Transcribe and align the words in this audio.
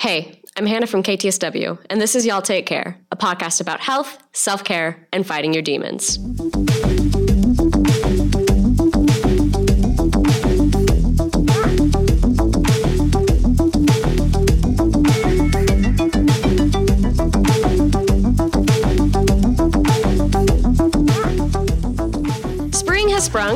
Hey, 0.00 0.40
I'm 0.56 0.64
Hannah 0.64 0.86
from 0.86 1.02
KTSW, 1.02 1.76
and 1.90 2.00
this 2.00 2.14
is 2.14 2.24
Y'all 2.24 2.40
Take 2.40 2.64
Care, 2.64 2.98
a 3.12 3.16
podcast 3.18 3.60
about 3.60 3.80
health, 3.80 4.16
self 4.32 4.64
care, 4.64 5.06
and 5.12 5.26
fighting 5.26 5.52
your 5.52 5.62
demons. 5.62 6.16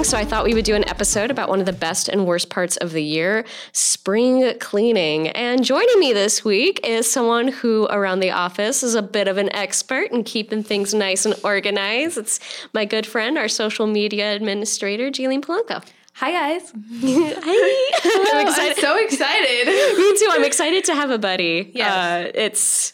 So 0.04 0.18
I 0.18 0.26
thought 0.26 0.44
we 0.44 0.52
would 0.52 0.66
do 0.66 0.74
an 0.74 0.86
episode 0.86 1.30
about 1.30 1.48
one 1.48 1.60
of 1.60 1.66
the 1.66 1.72
best 1.72 2.10
and 2.10 2.26
worst 2.26 2.50
parts 2.50 2.76
of 2.76 2.92
the 2.92 3.02
year 3.02 3.46
spring 3.72 4.52
cleaning. 4.58 5.28
And 5.28 5.64
joining 5.64 5.98
me 5.98 6.12
this 6.12 6.44
week 6.44 6.78
is 6.84 7.10
someone 7.10 7.48
who, 7.48 7.86
around 7.86 8.20
the 8.20 8.30
office, 8.30 8.82
is 8.82 8.94
a 8.94 9.00
bit 9.00 9.28
of 9.28 9.38
an 9.38 9.50
expert 9.54 10.10
in 10.10 10.22
keeping 10.22 10.62
things 10.62 10.92
nice 10.92 11.24
and 11.24 11.34
organized. 11.42 12.18
It's 12.18 12.38
my 12.74 12.84
good 12.84 13.06
friend, 13.06 13.38
our 13.38 13.48
social 13.48 13.86
media 13.86 14.34
administrator, 14.34 15.10
Jailene 15.10 15.40
Polanco. 15.40 15.82
Hi 16.16 16.32
guys. 16.32 16.70
Hi. 17.00 18.30
I'm 18.34 18.46
excited. 18.46 18.76
I'm 18.76 18.82
so 18.82 19.02
excited. 19.02 19.66
Me 19.96 20.18
too. 20.18 20.28
I'm 20.30 20.44
excited 20.44 20.84
to 20.84 20.94
have 20.94 21.08
a 21.08 21.18
buddy. 21.18 21.72
Yeah. 21.74 22.26
Uh, 22.26 22.30
it's 22.34 22.92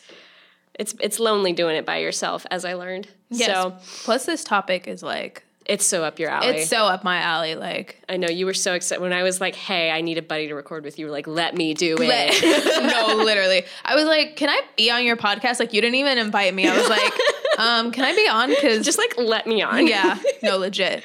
it's 0.78 0.94
it's 1.00 1.18
lonely 1.18 1.52
doing 1.52 1.74
it 1.74 1.84
by 1.84 1.98
yourself, 1.98 2.46
as 2.52 2.64
I 2.64 2.74
learned. 2.74 3.08
So 3.32 3.76
Plus 4.04 4.26
this 4.26 4.44
topic 4.44 4.86
is 4.86 5.02
like 5.02 5.44
it's 5.70 5.86
so 5.86 6.02
up 6.04 6.18
your 6.18 6.28
alley. 6.30 6.48
it's 6.48 6.68
so 6.68 6.84
up 6.84 7.04
my 7.04 7.18
alley 7.18 7.54
like 7.54 8.02
I 8.08 8.16
know 8.16 8.28
you 8.28 8.44
were 8.44 8.54
so 8.54 8.74
excited 8.74 9.00
when 9.00 9.12
I 9.12 9.22
was 9.22 9.40
like, 9.40 9.54
"Hey, 9.54 9.90
I 9.90 10.00
need 10.00 10.18
a 10.18 10.22
buddy 10.22 10.48
to 10.48 10.54
record 10.54 10.84
with." 10.84 10.98
You 10.98 11.06
were 11.06 11.12
like, 11.12 11.28
"Let 11.28 11.54
me 11.54 11.74
do 11.74 11.96
it." 11.98 12.82
no, 13.18 13.22
literally. 13.24 13.62
I 13.84 13.94
was 13.94 14.04
like, 14.04 14.34
"Can 14.36 14.48
I 14.48 14.60
be 14.76 14.90
on 14.90 15.04
your 15.04 15.16
podcast?" 15.16 15.60
Like 15.60 15.72
you 15.72 15.80
didn't 15.80 15.94
even 15.94 16.18
invite 16.18 16.52
me. 16.52 16.68
I 16.68 16.76
was 16.76 16.88
like, 16.88 17.12
um, 17.58 17.92
"Can 17.92 18.04
I 18.04 18.14
be 18.14 18.28
on 18.28 18.54
cuz 18.56 18.84
Just 18.84 18.98
like 18.98 19.14
let 19.16 19.46
me 19.46 19.62
on. 19.62 19.86
yeah, 19.86 20.18
no 20.42 20.58
legit. 20.58 21.04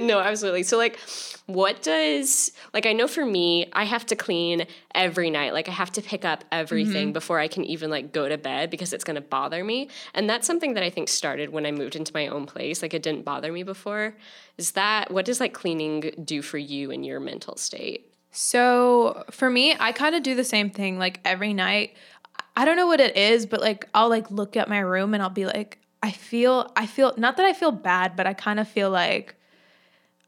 no, 0.00 0.18
absolutely. 0.20 0.62
So 0.62 0.76
like 0.76 0.98
what 1.46 1.80
does 1.80 2.50
like 2.74 2.86
I 2.86 2.92
know 2.92 3.06
for 3.06 3.24
me, 3.24 3.68
I 3.72 3.84
have 3.84 4.04
to 4.06 4.16
clean 4.16 4.66
every 4.94 5.30
night. 5.30 5.52
Like 5.52 5.68
I 5.68 5.72
have 5.72 5.92
to 5.92 6.02
pick 6.02 6.24
up 6.24 6.44
everything 6.50 7.08
mm-hmm. 7.08 7.12
before 7.12 7.38
I 7.38 7.46
can 7.46 7.64
even 7.64 7.88
like 7.88 8.12
go 8.12 8.28
to 8.28 8.36
bed 8.36 8.68
because 8.68 8.92
it's 8.92 9.04
going 9.04 9.14
to 9.14 9.20
bother 9.20 9.62
me. 9.62 9.88
And 10.12 10.28
that's 10.28 10.46
something 10.46 10.74
that 10.74 10.82
I 10.82 10.90
think 10.90 11.08
started 11.08 11.50
when 11.50 11.64
I 11.64 11.70
moved 11.70 11.94
into 11.94 12.12
my 12.12 12.26
own 12.26 12.46
place. 12.46 12.82
Like 12.82 12.94
it 12.94 13.02
didn't 13.02 13.24
bother 13.24 13.52
me 13.52 13.62
before. 13.62 14.16
Is 14.58 14.72
that 14.72 15.12
what 15.12 15.24
does 15.24 15.38
like 15.38 15.54
cleaning 15.54 16.10
do 16.24 16.42
for 16.42 16.58
you 16.58 16.90
in 16.90 17.04
your 17.04 17.20
mental 17.20 17.56
state? 17.56 18.12
So 18.32 19.24
for 19.30 19.48
me, 19.48 19.76
I 19.78 19.92
kind 19.92 20.16
of 20.16 20.24
do 20.24 20.34
the 20.34 20.44
same 20.44 20.70
thing 20.70 20.98
like 20.98 21.20
every 21.24 21.54
night. 21.54 21.94
I 22.56 22.64
don't 22.64 22.76
know 22.76 22.86
what 22.88 23.00
it 23.00 23.16
is, 23.16 23.46
but 23.46 23.60
like 23.60 23.88
I'll 23.94 24.08
like 24.08 24.30
look 24.32 24.56
at 24.56 24.68
my 24.68 24.80
room 24.80 25.14
and 25.14 25.22
I'll 25.22 25.30
be 25.30 25.46
like, 25.46 25.78
I 26.02 26.10
feel, 26.10 26.72
I 26.76 26.86
feel, 26.86 27.14
not 27.16 27.36
that 27.36 27.46
I 27.46 27.52
feel 27.52 27.72
bad, 27.72 28.16
but 28.16 28.26
I 28.26 28.34
kind 28.34 28.58
of 28.58 28.68
feel 28.68 28.90
like 28.90 29.36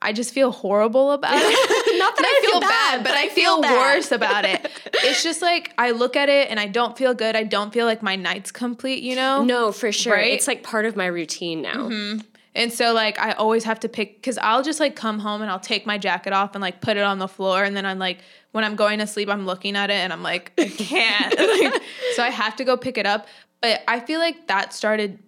I 0.00 0.12
just 0.12 0.32
feel 0.32 0.52
horrible 0.52 1.12
about 1.12 1.34
it. 1.36 1.98
not 1.98 2.16
that 2.16 2.24
I 2.24 2.46
feel 2.46 2.60
bad, 2.60 3.04
but 3.04 3.12
I 3.14 3.28
feel 3.28 3.60
bad. 3.60 3.96
worse 3.96 4.12
about 4.12 4.44
it. 4.44 4.70
It's 4.94 5.22
just 5.22 5.42
like 5.42 5.72
I 5.78 5.90
look 5.90 6.16
at 6.16 6.28
it 6.28 6.50
and 6.50 6.60
I 6.60 6.66
don't 6.66 6.96
feel 6.96 7.14
good. 7.14 7.34
I 7.36 7.44
don't 7.44 7.72
feel 7.72 7.86
like 7.86 8.02
my 8.02 8.16
night's 8.16 8.52
complete, 8.52 9.02
you 9.02 9.16
know? 9.16 9.44
No, 9.44 9.72
for 9.72 9.90
sure. 9.90 10.14
Right? 10.14 10.32
It's 10.32 10.46
like 10.46 10.62
part 10.62 10.84
of 10.84 10.96
my 10.96 11.06
routine 11.06 11.62
now. 11.62 11.88
Mm-hmm. 11.88 12.20
And 12.54 12.72
so 12.72 12.92
like 12.92 13.18
I 13.18 13.32
always 13.32 13.64
have 13.64 13.80
to 13.80 13.88
pick 13.88 14.16
because 14.16 14.38
I'll 14.38 14.62
just 14.62 14.80
like 14.80 14.96
come 14.96 15.18
home 15.20 15.42
and 15.42 15.50
I'll 15.50 15.60
take 15.60 15.86
my 15.86 15.98
jacket 15.98 16.32
off 16.32 16.54
and 16.54 16.62
like 16.62 16.80
put 16.80 16.96
it 16.96 17.02
on 17.04 17.18
the 17.18 17.28
floor 17.28 17.62
and 17.62 17.76
then 17.76 17.86
I'm 17.86 17.98
like 17.98 18.18
when 18.52 18.64
I'm 18.64 18.74
going 18.74 18.98
to 18.98 19.06
sleep 19.06 19.28
I'm 19.28 19.46
looking 19.46 19.76
at 19.76 19.90
it 19.90 19.94
and 19.94 20.12
I'm 20.12 20.22
like 20.22 20.52
I 20.58 20.66
can't 20.68 21.38
like, 21.72 21.82
so 22.14 22.22
I 22.22 22.30
have 22.30 22.56
to 22.56 22.64
go 22.64 22.76
pick 22.76 22.98
it 22.98 23.06
up. 23.06 23.26
But 23.60 23.82
I 23.86 24.00
feel 24.00 24.18
like 24.18 24.48
that 24.48 24.72
started 24.72 25.18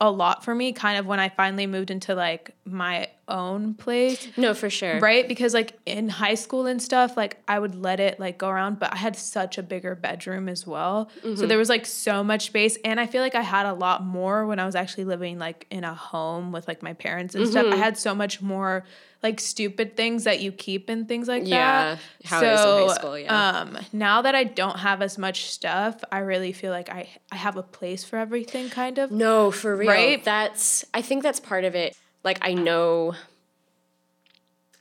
a 0.00 0.10
lot 0.10 0.44
for 0.44 0.54
me 0.54 0.72
kind 0.72 0.98
of 0.98 1.06
when 1.06 1.18
I 1.18 1.30
finally 1.30 1.66
moved 1.66 1.90
into 1.90 2.14
like 2.14 2.54
my 2.66 3.08
own 3.28 3.72
place. 3.74 4.28
No, 4.36 4.52
for 4.52 4.68
sure. 4.68 5.00
Right? 5.00 5.26
Because 5.26 5.54
like 5.54 5.78
in 5.86 6.10
high 6.10 6.34
school 6.34 6.66
and 6.66 6.82
stuff, 6.82 7.16
like 7.16 7.38
I 7.48 7.58
would 7.58 7.74
let 7.74 7.98
it 7.98 8.20
like 8.20 8.36
go 8.36 8.48
around, 8.48 8.78
but 8.78 8.92
I 8.92 8.96
had 8.96 9.16
such 9.16 9.56
a 9.56 9.62
bigger 9.62 9.94
bedroom 9.94 10.50
as 10.50 10.66
well. 10.66 11.10
So 11.22 11.28
mm-hmm. 11.28 11.46
there 11.46 11.56
was 11.56 11.70
like 11.70 11.86
so 11.86 12.22
much 12.22 12.46
space. 12.46 12.76
And 12.84 13.00
I 13.00 13.06
feel 13.06 13.22
like 13.22 13.34
I 13.34 13.40
had 13.42 13.64
a 13.64 13.72
lot 13.72 14.04
more 14.04 14.46
when 14.46 14.58
I 14.58 14.66
was 14.66 14.74
actually 14.74 15.04
living 15.04 15.38
like 15.38 15.66
in 15.70 15.82
a 15.82 15.94
home 15.94 16.52
with 16.52 16.68
like 16.68 16.82
my 16.82 16.92
parents 16.92 17.34
and 17.34 17.48
stuff. 17.48 17.66
I 17.66 17.70
mm-hmm. 17.70 17.78
had 17.80 17.96
so 17.96 18.14
much 18.14 18.42
more 18.42 18.84
like 19.22 19.40
stupid 19.40 19.96
things 19.96 20.24
that 20.24 20.40
you 20.40 20.52
keep 20.52 20.88
and 20.88 21.08
things 21.08 21.28
like 21.28 21.44
Yeah, 21.46 21.94
that. 21.94 21.98
Yeah, 22.20 22.28
how 22.28 22.42
it 22.42 22.52
is 22.52 22.64
in 22.64 22.76
high 22.76 22.94
school, 22.94 23.18
yeah. 23.18 23.48
Um, 23.60 23.78
now 23.92 24.22
that 24.22 24.34
I 24.34 24.44
don't 24.44 24.78
have 24.78 25.02
as 25.02 25.18
much 25.18 25.50
stuff, 25.50 26.02
I 26.12 26.18
really 26.18 26.52
feel 26.52 26.70
like 26.72 26.88
I 26.88 27.08
I 27.32 27.36
have 27.36 27.56
a 27.56 27.62
place 27.62 28.04
for 28.04 28.18
everything 28.18 28.70
kind 28.70 28.98
of. 28.98 29.10
No, 29.10 29.50
for 29.50 29.74
real. 29.76 29.88
Right? 29.90 30.24
That's 30.24 30.84
I 30.94 31.02
think 31.02 31.22
that's 31.22 31.40
part 31.40 31.64
of 31.64 31.74
it. 31.74 31.96
Like 32.24 32.38
I 32.42 32.54
know 32.54 33.14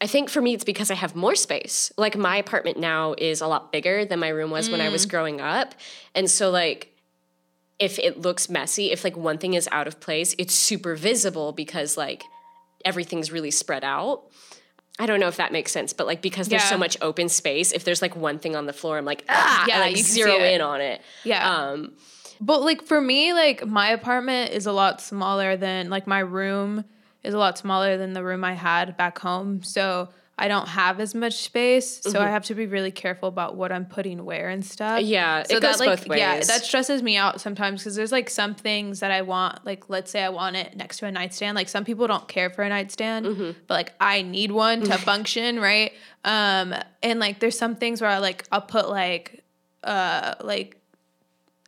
I 0.02 0.08
think 0.08 0.30
for 0.30 0.42
me 0.42 0.54
it's 0.54 0.64
because 0.66 0.92
I 0.92 0.96
have 0.96 1.16
more 1.16 1.36
space. 1.36 1.92
Like 1.98 2.18
my 2.18 2.38
apartment 2.38 2.78
now 2.78 3.16
is 3.18 3.42
a 3.42 3.48
lot 3.48 3.72
bigger 3.72 4.06
than 4.06 4.20
my 4.20 4.28
room 4.28 4.52
was 4.52 4.70
when 4.70 4.82
I 4.82 4.88
Mm. 4.90 4.92
was 4.92 5.06
growing 5.06 5.40
up. 5.42 5.74
And 6.14 6.30
so 6.30 6.50
like 6.50 6.92
if 7.80 7.98
it 8.00 8.22
looks 8.22 8.50
messy, 8.50 8.92
if 8.92 9.04
like 9.04 9.18
one 9.18 9.38
thing 9.38 9.54
is 9.54 9.68
out 9.72 9.88
of 9.88 10.00
place, 10.00 10.36
it's 10.38 10.54
super 10.54 10.96
visible 10.96 11.52
because 11.54 11.98
like 11.98 12.24
everything's 12.86 13.32
really 13.32 13.52
spread 13.52 13.84
out. 13.84 14.24
I 14.98 15.08
don't 15.08 15.20
know 15.20 15.28
if 15.28 15.38
that 15.38 15.52
makes 15.52 15.74
sense, 15.74 15.92
but 15.92 16.08
like 16.08 16.22
because 16.22 16.48
there's 16.48 16.64
so 16.64 16.78
much 16.78 16.96
open 17.02 17.28
space, 17.28 17.74
if 17.74 17.84
there's 17.84 18.02
like 18.02 18.16
one 18.16 18.40
thing 18.40 18.56
on 18.56 18.66
the 18.66 18.72
floor, 18.72 18.98
I'm 18.98 19.04
like, 19.04 19.26
ah, 19.28 19.66
Yeah, 19.68 19.78
I 19.78 19.80
like 19.82 19.98
you 19.98 20.04
zero 20.04 20.38
in 20.38 20.62
on 20.62 20.80
it. 20.80 21.02
Yeah. 21.26 21.50
Um, 21.54 21.94
But 22.40 22.62
like 22.62 22.82
for 22.84 23.02
me, 23.02 23.34
like 23.34 23.66
my 23.68 23.90
apartment 23.90 24.52
is 24.52 24.66
a 24.66 24.72
lot 24.72 25.02
smaller 25.02 25.58
than 25.58 25.90
like 25.90 26.08
my 26.08 26.20
room 26.20 26.86
is 27.24 27.34
a 27.34 27.38
lot 27.38 27.58
smaller 27.58 27.98
than 27.98 28.14
the 28.14 28.24
room 28.24 28.44
I 28.46 28.54
had 28.54 28.96
back 28.96 29.20
home. 29.20 29.64
So 29.64 30.10
I 30.38 30.50
don't 30.50 30.68
have 30.68 31.00
as 31.00 31.16
much 31.16 31.36
space. 31.36 32.02
So 32.04 32.20
I 32.20 32.28
have 32.30 32.44
to 32.46 32.56
be 32.56 32.66
really 32.66 32.92
careful 32.92 33.30
about 33.30 33.56
what 33.56 33.72
I'm 33.72 33.86
putting 33.86 34.26
where 34.26 34.50
and 34.50 34.66
stuff. 34.66 35.00
Mm-hmm. 35.00 35.08
Yeah, 35.08 35.44
So 35.44 35.56
it 35.56 35.62
goes 35.62 35.78
that, 35.78 35.88
like, 35.88 36.06
both 36.08 36.18
Yeah, 36.18 36.40
that 36.42 36.66
stresses 36.66 37.02
me 37.02 37.16
out 37.16 37.40
sometimes 37.40 37.82
because 37.82 37.96
there's 37.96 38.12
like 38.12 38.30
some 38.30 38.54
things 38.54 39.00
that 39.00 39.12
I 39.12 39.22
want. 39.22 39.66
Like 39.66 39.90
let's 39.90 40.12
say 40.12 40.22
I 40.22 40.28
want 40.30 40.58
it 40.58 40.76
next 40.76 40.98
to 40.98 41.06
a 41.06 41.12
nightstand. 41.12 41.56
Like 41.56 41.70
some 41.70 41.86
people 41.86 42.06
don't 42.08 42.28
care 42.28 42.50
for 42.50 42.64
a 42.64 42.70
nightstand, 42.70 43.26
Mm-hmm. 43.26 43.52
but 43.68 43.74
like 43.74 43.94
I 44.02 44.24
need 44.24 44.52
one 44.52 44.82
to 44.84 44.98
function, 45.12 45.58
right? 45.60 45.94
Um, 46.26 46.76
and 47.02 47.20
like 47.20 47.40
there's 47.40 47.58
some 47.58 47.76
things 47.78 48.02
where 48.02 48.10
I 48.10 48.18
like 48.18 48.46
I'll 48.52 48.62
put 48.62 48.90
like 48.90 49.42
uh 49.86 50.36
like 50.42 50.82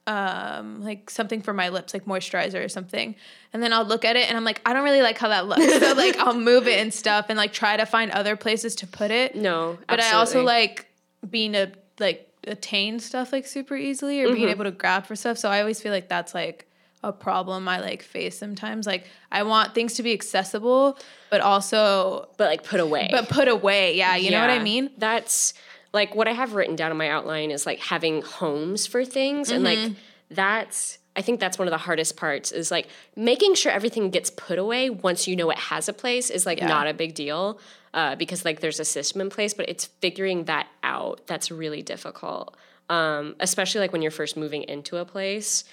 um 0.07 0.81
like 0.81 1.09
something 1.09 1.41
for 1.41 1.53
my 1.53 1.69
lips 1.69 1.94
like 1.94 2.06
moisturizer 2.06 2.63
or 2.63 2.69
something. 2.69 3.13
And 3.53 3.62
then 3.62 3.73
i'll 3.73 3.85
look 3.85 4.06
at 4.06 4.16
it 4.16 4.28
and 4.29 4.38
i'm 4.38 4.44
like 4.45 4.62
i 4.66 4.73
don't 4.73 4.84
really 4.84 5.01
like 5.01 5.18
how 5.18 5.28
that 5.28 5.47
looks. 5.47 5.66
So 5.79 5.94
like 5.97 6.18
i'll 6.18 6.34
move 6.40 6.68
it 6.68 6.79
and 6.79 6.94
stuff 6.94 7.25
and 7.29 7.38
like 7.38 7.53
try 7.53 7.78
to 7.78 7.85
find 7.85 8.12
other 8.12 8.35
places 8.35 8.75
to 8.75 8.88
put 8.88 9.12
it. 9.12 9.35
No, 9.35 9.78
but 9.88 10.00
i 10.01 10.13
also 10.13 10.44
like 10.44 10.88
being 11.29 11.56
a 11.56 11.72
like 12.00 12.23
attain 12.47 13.00
stuff 13.00 13.34
like 13.34 13.46
super 13.46 13.75
easily 13.75 14.22
or 14.22 14.28
Mm-hmm. 14.28 14.35
being 14.35 14.50
able 14.50 14.63
to 14.63 14.72
grab 14.72 15.06
for 15.06 15.16
stuff. 15.16 15.38
So 15.38 15.50
i 15.50 15.59
always 15.59 15.81
feel 15.81 15.91
like 15.91 16.07
that's 16.07 16.34
like 16.34 16.63
a 17.03 17.12
problem 17.13 17.67
i 17.67 17.79
like 17.79 18.01
face 18.01 18.38
sometimes. 18.40 18.88
Like 18.88 19.06
i 19.31 19.44
want 19.44 19.75
things 19.75 19.94
to 19.96 20.03
be 20.03 20.13
accessible 20.13 20.97
but 21.29 21.41
also 21.41 22.29
but 22.38 22.46
like 22.50 22.63
put 22.63 22.79
away. 22.79 23.09
but 23.12 23.28
put 23.29 23.47
away. 23.50 23.96
Yeah 23.97 24.16
you 24.16 24.31
know 24.31 24.40
what 24.40 24.50
i 24.50 24.59
mean? 24.59 24.90
That's 24.97 25.53
like 26.00 26.12
what 26.19 26.28
I 26.31 26.34
have 26.41 26.52
written 26.58 26.75
down 26.81 26.91
in 26.91 26.97
my 27.03 27.09
outline 27.18 27.50
is 27.58 27.66
like 27.69 27.80
having 27.94 28.16
homes 28.40 28.81
for 28.91 29.02
things 29.18 29.46
and 29.52 29.66
Mm-hmm. 29.66 29.84
like 29.88 29.96
that's 30.41 30.80
I 31.16 31.22
think 31.25 31.40
that's 31.40 31.58
one 31.58 31.68
of 31.68 31.72
the 31.78 31.84
hardest 31.88 32.13
parts 32.16 32.52
is 32.52 32.69
like 32.75 32.88
making 33.16 33.56
sure 33.56 33.72
everything 33.72 34.06
gets 34.18 34.30
put 34.30 34.58
away 34.66 34.84
once 34.91 35.28
you 35.28 35.35
know 35.40 35.50
it 35.50 35.58
has 35.74 35.90
a 35.90 35.94
place 36.03 36.30
is 36.30 36.46
like 36.50 36.59
Yeah. 36.59 36.68
not 36.75 36.85
a 36.88 36.94
big 36.94 37.12
deal 37.24 37.59
uh, 38.00 38.16
because 38.16 38.46
like 38.46 38.59
there's 38.59 38.80
a 38.80 38.85
system 38.85 39.22
in 39.22 39.30
place, 39.38 39.53
but 39.59 39.66
it's 39.72 39.85
figuring 40.03 40.40
that 40.46 40.68
out 40.84 41.16
that's 41.25 41.50
really 41.50 41.81
difficult, 41.81 42.56
um, 42.97 43.35
especially 43.40 43.81
like 43.81 43.91
when 43.94 44.03
you're 44.03 44.12
first 44.22 44.38
moving 44.38 44.64
into 44.76 44.97
a 44.97 45.05
place. 45.05 45.64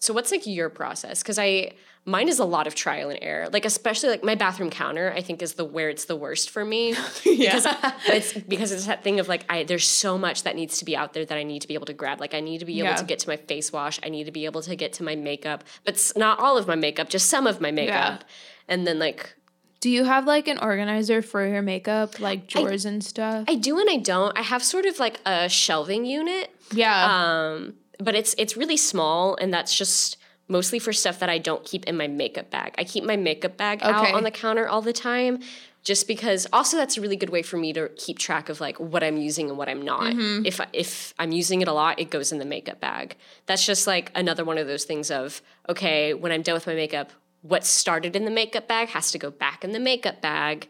So 0.00 0.14
what's 0.14 0.30
like 0.30 0.46
your 0.46 0.70
process? 0.70 1.22
Because 1.22 1.38
I 1.38 1.72
mine 2.06 2.28
is 2.30 2.38
a 2.38 2.44
lot 2.46 2.66
of 2.66 2.74
trial 2.74 3.10
and 3.10 3.18
error. 3.20 3.48
Like 3.52 3.66
especially 3.66 4.08
like 4.08 4.24
my 4.24 4.34
bathroom 4.34 4.70
counter, 4.70 5.12
I 5.14 5.20
think 5.20 5.42
is 5.42 5.54
the 5.54 5.64
where 5.64 5.90
it's 5.90 6.06
the 6.06 6.16
worst 6.16 6.48
for 6.48 6.64
me. 6.64 6.94
yeah. 7.24 7.54
because 7.54 7.66
it's 8.06 8.32
because 8.32 8.72
it's 8.72 8.86
that 8.86 9.04
thing 9.04 9.20
of 9.20 9.28
like 9.28 9.44
I 9.50 9.64
there's 9.64 9.86
so 9.86 10.16
much 10.16 10.42
that 10.44 10.56
needs 10.56 10.78
to 10.78 10.86
be 10.86 10.96
out 10.96 11.12
there 11.12 11.26
that 11.26 11.36
I 11.36 11.42
need 11.42 11.60
to 11.62 11.68
be 11.68 11.74
able 11.74 11.84
to 11.86 11.92
grab. 11.92 12.18
Like 12.18 12.32
I 12.32 12.40
need 12.40 12.58
to 12.58 12.64
be 12.64 12.78
able 12.78 12.88
Yeah. 12.90 12.96
to 12.96 13.04
get 13.04 13.18
to 13.20 13.28
my 13.28 13.36
face 13.36 13.72
wash. 13.72 14.00
I 14.02 14.08
need 14.08 14.24
to 14.24 14.32
be 14.32 14.46
able 14.46 14.62
to 14.62 14.74
get 14.74 14.94
to 14.94 15.02
my 15.04 15.16
makeup, 15.16 15.64
but 15.84 16.12
not 16.16 16.38
all 16.40 16.56
of 16.56 16.66
my 16.66 16.76
makeup, 16.76 17.10
just 17.10 17.28
some 17.28 17.46
of 17.46 17.60
my 17.60 17.70
makeup. 17.70 18.20
Yeah. 18.22 18.26
And 18.68 18.86
then 18.86 18.98
like 18.98 19.34
do 19.80 19.88
you 19.90 20.04
have 20.04 20.26
like 20.26 20.46
an 20.48 20.58
organizer 20.58 21.22
for 21.22 21.46
your 21.46 21.62
makeup 21.62 22.20
like 22.20 22.46
drawers 22.46 22.84
and 22.84 23.02
stuff 23.02 23.44
I 23.48 23.54
do 23.54 23.78
and 23.78 23.88
I 23.90 23.96
don't. 23.96 24.36
I 24.36 24.42
have 24.42 24.62
sort 24.62 24.86
of 24.86 24.98
like 24.98 25.20
a 25.26 25.48
shelving 25.50 26.04
unit. 26.06 26.50
yeah 26.72 27.04
Um, 27.54 27.74
but 28.02 28.14
it's 28.14 28.34
it's 28.38 28.56
really 28.56 28.76
small, 28.76 29.36
and 29.36 29.52
that's 29.52 29.76
just 29.76 30.16
mostly 30.48 30.78
for 30.80 30.92
stuff 30.92 31.20
that 31.20 31.28
I 31.30 31.38
don't 31.38 31.64
keep 31.64 31.84
in 31.84 31.96
my 31.96 32.08
makeup 32.08 32.50
bag. 32.50 32.74
I 32.76 32.82
keep 32.84 33.04
my 33.04 33.16
makeup 33.16 33.56
bag 33.56 33.82
Okay. 33.82 33.88
out 33.90 34.14
on 34.14 34.24
the 34.24 34.30
counter 34.32 34.66
all 34.68 34.82
the 34.82 34.92
time. 34.92 35.40
just 35.82 36.06
because 36.06 36.46
also 36.52 36.76
that's 36.76 36.98
a 36.98 37.00
really 37.00 37.16
good 37.16 37.30
way 37.30 37.40
for 37.42 37.56
me 37.56 37.72
to 37.72 37.88
keep 37.96 38.18
track 38.18 38.50
of 38.50 38.60
like 38.60 38.78
what 38.78 39.02
I'm 39.02 39.16
using 39.16 39.48
and 39.48 39.56
what 39.56 39.66
I'm 39.68 39.80
not. 39.80 40.12
Mm-hmm. 40.12 40.44
If 40.44 40.60
if 40.74 41.14
I'm 41.18 41.32
using 41.32 41.62
it 41.62 41.68
a 41.68 41.72
lot, 41.72 41.98
it 41.98 42.10
goes 42.10 42.32
in 42.32 42.38
the 42.38 42.44
makeup 42.44 42.80
bag. 42.80 43.16
That's 43.46 43.64
just 43.64 43.86
like 43.86 44.10
another 44.14 44.44
one 44.44 44.58
of 44.58 44.66
those 44.66 44.84
things 44.84 45.10
of 45.10 45.40
okay, 45.70 46.12
when 46.12 46.32
I'm 46.32 46.42
done 46.42 46.54
with 46.54 46.66
my 46.66 46.74
makeup, 46.74 47.12
what 47.42 47.64
started 47.64 48.14
in 48.14 48.24
the 48.26 48.30
makeup 48.30 48.68
bag 48.68 48.88
has 48.90 49.10
to 49.12 49.18
go 49.18 49.30
back 49.30 49.64
in 49.64 49.72
the 49.72 49.80
makeup 49.80 50.20
bag. 50.20 50.68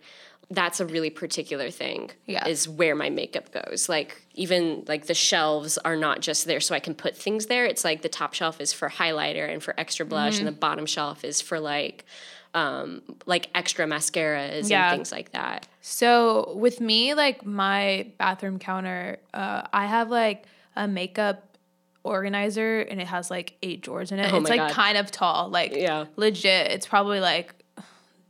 That's 0.52 0.80
a 0.80 0.86
really 0.86 1.10
particular 1.10 1.70
thing. 1.70 2.10
Yeah. 2.26 2.46
Is 2.48 2.68
where 2.68 2.96
my 2.96 3.08
makeup 3.08 3.52
goes. 3.52 3.88
Like 3.88 4.20
even 4.34 4.84
like 4.88 5.06
the 5.06 5.14
shelves 5.14 5.78
are 5.78 5.94
not 5.96 6.20
just 6.20 6.46
there 6.46 6.60
so 6.60 6.74
I 6.74 6.80
can 6.80 6.94
put 6.94 7.16
things 7.16 7.46
there. 7.46 7.66
It's 7.66 7.84
like 7.84 8.02
the 8.02 8.08
top 8.08 8.34
shelf 8.34 8.60
is 8.60 8.72
for 8.72 8.88
highlighter 8.88 9.48
and 9.48 9.62
for 9.62 9.74
extra 9.78 10.04
blush 10.04 10.38
and 10.38 10.46
the 10.48 10.52
bottom 10.52 10.86
shelf 10.86 11.24
is 11.24 11.40
for 11.40 11.60
like 11.60 12.04
um 12.52 13.00
like 13.26 13.48
extra 13.54 13.86
mascaras 13.86 14.68
Yeah. 14.68 14.88
and 14.90 14.98
things 14.98 15.12
like 15.12 15.30
that. 15.32 15.68
So 15.82 16.52
with 16.56 16.80
me, 16.80 17.14
like 17.14 17.46
my 17.46 18.08
bathroom 18.18 18.58
counter, 18.58 19.18
uh, 19.32 19.62
I 19.72 19.86
have 19.86 20.10
like 20.10 20.46
a 20.74 20.88
makeup 20.88 21.56
organizer 22.02 22.80
and 22.80 23.00
it 23.00 23.06
has 23.06 23.30
like 23.30 23.54
eight 23.62 23.82
drawers 23.82 24.10
in 24.10 24.18
it. 24.18 24.32
Oh 24.32 24.38
it's 24.38 24.48
like 24.50 24.58
God. 24.58 24.72
kind 24.72 24.98
of 24.98 25.10
tall, 25.12 25.48
like 25.48 25.74
Yeah. 25.76 26.06
legit. 26.16 26.72
It's 26.72 26.86
probably 26.86 27.20
like 27.20 27.54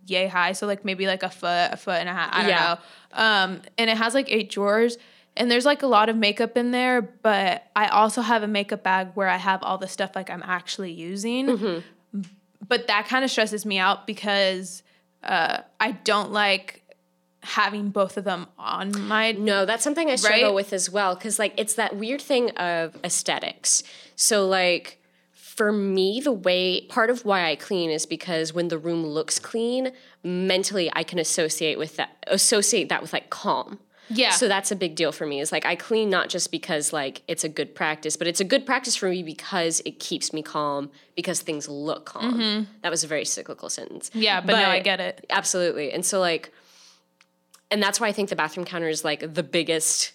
yay 0.06 0.26
high, 0.26 0.52
so 0.52 0.66
like 0.66 0.84
maybe 0.84 1.06
like 1.06 1.22
a 1.22 1.30
foot, 1.30 1.68
a 1.72 1.76
foot 1.76 1.96
and 2.00 2.08
a 2.08 2.12
half. 2.12 2.30
I 2.32 2.40
don't 2.42 2.48
Yeah. 2.50 2.76
know. 3.14 3.22
Um, 3.22 3.62
and 3.78 3.90
it 3.90 3.96
has 3.96 4.14
like 4.14 4.30
eight 4.30 4.50
drawers. 4.50 4.96
And 5.36 5.48
there's 5.50 5.64
like 5.64 5.82
a 5.82 5.86
lot 5.86 6.08
of 6.08 6.16
makeup 6.16 6.56
in 6.56 6.72
there, 6.72 7.00
but 7.00 7.64
I 7.76 7.86
also 7.86 8.20
have 8.20 8.42
a 8.42 8.48
makeup 8.48 8.82
bag 8.82 9.10
where 9.14 9.28
I 9.28 9.36
have 9.36 9.62
all 9.62 9.78
the 9.78 9.86
stuff 9.88 10.16
like 10.16 10.28
I'm 10.28 10.42
actually 10.44 10.92
using. 10.92 11.46
Mm-hmm. 11.46 12.20
But 12.66 12.88
that 12.88 13.06
kind 13.06 13.24
of 13.24 13.30
stresses 13.30 13.64
me 13.64 13.78
out 13.78 14.06
because 14.06 14.82
uh, 15.22 15.58
I 15.78 15.92
don't 15.92 16.32
like 16.32 16.82
having 17.42 17.88
both 17.90 18.16
of 18.16 18.24
them 18.24 18.46
on 18.58 19.06
my 19.08 19.32
No, 19.32 19.64
that's 19.64 19.82
something 19.82 20.10
I 20.10 20.16
struggle 20.16 20.48
Right? 20.48 20.54
with 20.54 20.72
as 20.72 20.90
well 20.90 21.14
because 21.14 21.38
like 21.38 21.54
it's 21.56 21.74
that 21.74 21.96
weird 21.96 22.20
thing 22.20 22.50
of 22.50 22.96
aesthetics. 23.04 23.82
So 24.16 24.46
like 24.46 24.99
for 25.56 25.72
me, 25.72 26.20
the 26.20 26.32
way 26.32 26.82
part 26.82 27.10
of 27.10 27.24
why 27.24 27.50
I 27.50 27.56
clean 27.56 27.90
is 27.90 28.06
because 28.06 28.54
when 28.54 28.68
the 28.68 28.78
room 28.78 29.04
looks 29.04 29.40
clean, 29.40 29.90
mentally 30.22 30.88
I 30.94 31.02
can 31.02 31.18
associate 31.18 31.76
with 31.76 31.96
that 31.96 32.24
associate 32.28 32.88
that 32.88 33.02
with 33.02 33.12
like 33.12 33.30
calm. 33.30 33.80
Yeah. 34.08 34.30
So 34.30 34.46
that's 34.46 34.70
a 34.70 34.76
big 34.76 34.94
deal 34.94 35.10
for 35.10 35.26
me. 35.26 35.40
Is 35.40 35.50
like 35.50 35.66
I 35.66 35.74
clean 35.74 36.08
not 36.08 36.28
just 36.28 36.52
because 36.52 36.92
like 36.92 37.22
it's 37.26 37.42
a 37.42 37.48
good 37.48 37.74
practice, 37.74 38.16
but 38.16 38.28
it's 38.28 38.40
a 38.40 38.44
good 38.44 38.64
practice 38.64 38.94
for 38.94 39.08
me 39.08 39.24
because 39.24 39.82
it 39.84 39.98
keeps 39.98 40.32
me 40.32 40.40
calm 40.40 40.88
because 41.16 41.42
things 41.42 41.68
look 41.68 42.06
calm. 42.06 42.68
That 42.82 42.90
was 42.90 43.02
a 43.02 43.08
very 43.08 43.24
cyclical 43.24 43.68
sentence. 43.68 44.08
Mm-hmm. 44.10 44.22
Yeah, 44.22 44.40
but, 44.40 44.52
no, 44.52 44.64
I 44.64 44.78
get 44.78 45.00
it. 45.00 45.26
Absolutely. 45.30 45.92
And 45.92 46.06
so 46.06 46.20
like 46.20 46.52
and 47.72 47.82
that's 47.82 47.98
why 47.98 48.06
I 48.06 48.12
think 48.12 48.28
the 48.28 48.36
bathroom 48.36 48.66
counter 48.66 48.88
is 48.88 49.04
like 49.04 49.34
the 49.34 49.42
biggest 49.42 50.12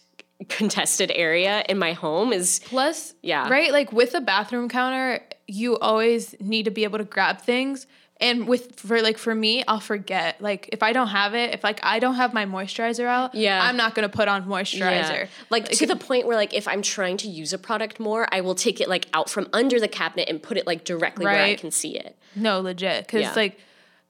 contested 0.50 1.12
area 1.16 1.64
in 1.70 1.78
my 1.78 1.94
home 1.94 2.34
is 2.34 2.60
Plus, 2.66 3.14
Yeah. 3.22 3.50
right? 3.50 3.72
Like 3.72 3.92
with 3.92 4.14
a 4.16 4.22
bathroom 4.22 4.70
counter, 4.70 5.22
you 5.48 5.78
always 5.80 6.36
need 6.40 6.64
to 6.66 6.72
be 6.72 6.84
able 6.84 6.98
to 6.98 7.04
grab 7.06 7.42
things. 7.42 7.88
And 8.22 8.48
with 8.48 8.80
for 8.80 9.02
like 9.02 9.18
for 9.18 9.36
me, 9.36 9.64
I'll 9.68 9.82
forget. 9.82 10.40
Like 10.42 10.70
if 10.72 10.82
I 10.82 10.94
don't 10.94 11.08
have 11.10 11.36
it, 11.36 11.54
if 11.54 11.64
like 11.66 11.80
I 11.84 12.00
don't 12.00 12.16
have 12.16 12.34
my 12.34 12.46
moisturizer 12.46 13.06
out, 13.06 13.36
Yeah. 13.36 13.62
I'm 13.62 13.76
not 13.76 13.94
gonna 13.94 14.08
put 14.10 14.28
on 14.30 14.46
moisturizer. 14.46 14.80
Yeah. 14.80 15.28
Like, 15.50 15.68
to 15.70 15.86
the 15.86 15.98
point 15.98 16.26
where 16.26 16.38
like 16.38 16.54
if 16.54 16.66
I'm 16.68 16.82
trying 16.82 17.18
to 17.18 17.28
use 17.28 17.52
a 17.52 17.58
product 17.58 18.00
more, 18.00 18.28
I 18.32 18.40
will 18.42 18.56
take 18.56 18.80
it 18.80 18.88
like 18.88 19.08
out 19.14 19.30
from 19.30 19.50
under 19.52 19.80
the 19.82 19.90
cabinet 19.90 20.30
and 20.30 20.42
put 20.42 20.56
it 20.58 20.66
like 20.66 20.86
directly 20.86 21.26
where 21.26 21.44
I 21.44 21.56
can 21.56 21.72
see 21.72 21.98
it. 21.98 22.18
No, 22.36 22.62
legit. 22.62 23.06
Cause 23.10 23.22
Yeah. 23.22 23.34
like 23.36 23.60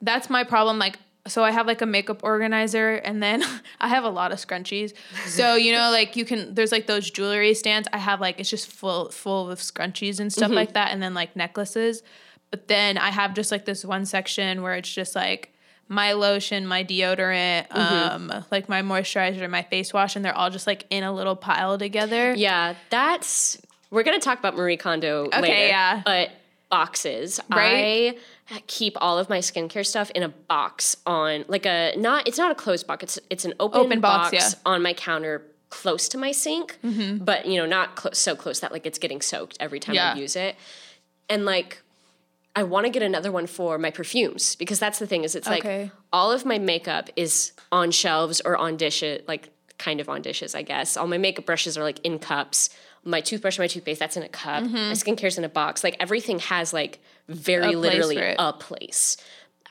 that's 0.01 0.30
my 0.30 0.44
problem. 0.44 0.77
Like 0.77 0.98
so 1.27 1.44
I 1.44 1.51
have 1.51 1.66
like 1.66 1.81
a 1.81 1.86
makeup 1.86 2.24
organizer 2.24 2.95
and 2.95 3.22
then 3.22 3.44
I 3.80 3.88
have 3.88 4.04
a 4.04 4.10
lot 4.10 4.31
of 4.31 4.38
scrunchies. 4.38 4.94
So, 5.25 5.56
you 5.56 5.72
know, 5.72 5.89
like 5.92 6.16
you 6.16 6.25
can 6.25 6.54
there's 6.54 6.72
like 6.72 6.88
those 6.88 7.10
jewelry 7.10 7.54
stands. 7.54 7.88
I 7.92 7.98
have 7.98 8.22
like 8.22 8.39
it's 8.39 8.50
just 8.50 8.68
full 8.68 9.10
full 9.10 9.50
of 9.50 9.60
scrunchies 9.60 10.19
and 10.19 10.31
stuff 10.31 10.51
like 10.51 10.74
that 10.74 10.92
and 10.92 11.01
then 11.01 11.13
like 11.13 11.36
necklaces. 11.36 12.04
But 12.51 12.68
then 12.68 12.98
I 12.98 13.10
have 13.10 13.33
just 13.33 13.51
like 13.51 13.66
this 13.66 13.83
one 13.83 14.06
section 14.06 14.62
where 14.62 14.75
it's 14.75 14.94
just 14.94 15.16
like 15.16 15.51
my 15.88 16.13
lotion, 16.13 16.66
my 16.66 16.83
deodorant, 16.83 17.68
um, 17.75 18.31
like 18.50 18.69
my 18.69 18.81
moisturizer, 18.81 19.50
my 19.50 19.62
face 19.63 19.94
wash, 19.94 20.16
and 20.16 20.24
they're 20.25 20.36
all 20.36 20.50
just 20.50 20.66
like 20.68 20.86
in 20.89 21.04
a 21.04 21.13
little 21.13 21.36
pile 21.36 21.77
together. 21.77 22.33
Yeah, 22.33 22.75
that's 22.89 23.62
we're 23.89 24.04
gonna 24.04 24.19
talk 24.19 24.39
about 24.39 24.56
Marie 24.56 24.77
Kondo 24.77 25.30
later. 25.30 25.48
yeah. 25.48 26.01
But 26.06 26.31
boxes. 26.70 27.40
Right? 27.50 28.18
I 28.52 28.60
keep 28.68 28.96
all 29.02 29.18
of 29.18 29.30
my 29.30 29.40
skincare 29.40 29.86
stuff 29.86 30.12
in 30.12 30.24
a 30.24 30.30
box 30.30 30.98
on 31.06 31.46
like 31.48 31.66
a 31.66 31.94
not 31.98 32.28
it's 32.28 32.38
not 32.38 32.52
a 32.52 32.56
closed 32.56 32.86
box, 32.88 33.04
it's 33.04 33.20
it's 33.30 33.46
an 33.46 33.54
open, 33.60 33.82
Open 33.82 34.00
box, 34.02 34.32
box, 34.32 34.34
yeah. 34.34 34.50
Mm-hmm. 34.50 34.68
on 34.68 34.82
my 34.84 34.94
counter 34.94 35.46
close 35.70 36.08
to 36.10 36.18
my 36.18 36.32
sink. 36.32 36.78
But 36.82 37.46
you 37.48 37.58
know, 37.58 37.66
not 37.66 37.96
close 37.96 38.18
so 38.20 38.36
close 38.36 38.60
that 38.62 38.72
like 38.72 38.86
it's 38.86 39.00
getting 39.00 39.22
soaked 39.22 39.58
every 39.60 39.80
time 39.80 39.96
Yeah. 39.96 40.14
I 40.14 40.18
use 40.18 40.36
it. 40.36 40.56
And 41.30 41.46
like 41.46 41.82
I 42.56 42.64
want 42.64 42.86
to 42.86 42.90
get 42.90 43.04
another 43.04 43.32
one 43.32 43.48
for 43.48 43.78
my 43.78 43.92
perfumes 43.92 44.56
because 44.56 44.80
that's 44.80 45.00
the 45.00 45.08
thing 45.08 45.24
is 45.26 45.36
it's 45.36 45.48
Okay. 45.48 45.82
like 45.84 45.92
all 46.14 46.32
of 46.32 46.46
my 46.46 46.58
makeup 46.58 47.10
is 47.18 47.52
on 47.72 47.92
shelves 47.92 48.42
or 48.46 48.56
on 48.56 48.78
dishes, 48.78 49.22
like 49.28 49.50
kind 49.78 50.00
of 50.00 50.08
on 50.08 50.22
dishes, 50.22 50.56
I 50.56 50.62
guess. 50.62 50.96
All 50.96 51.08
my 51.08 51.18
makeup 51.18 51.46
brushes 51.46 51.78
are 51.78 51.84
like 51.84 52.00
in 52.06 52.18
cups. 52.20 52.70
My 53.06 53.22
toothbrush, 53.22 53.60
my 53.60 53.68
toothpaste, 53.68 54.00
that's 54.00 54.18
in 54.18 54.24
a 54.24 54.30
cup. 54.30 54.63
My 54.63 54.94
skincare's 54.94 55.38
in 55.38 55.44
a 55.44 55.50
box. 55.50 55.84
Like 55.84 55.96
everything 56.00 56.40
has 56.40 56.74
like 56.74 57.00
very 57.30 57.68
Mm-hmm. 57.68 57.78
A 57.78 57.80
literally 57.80 58.36
a 58.38 58.54
place. 58.54 59.18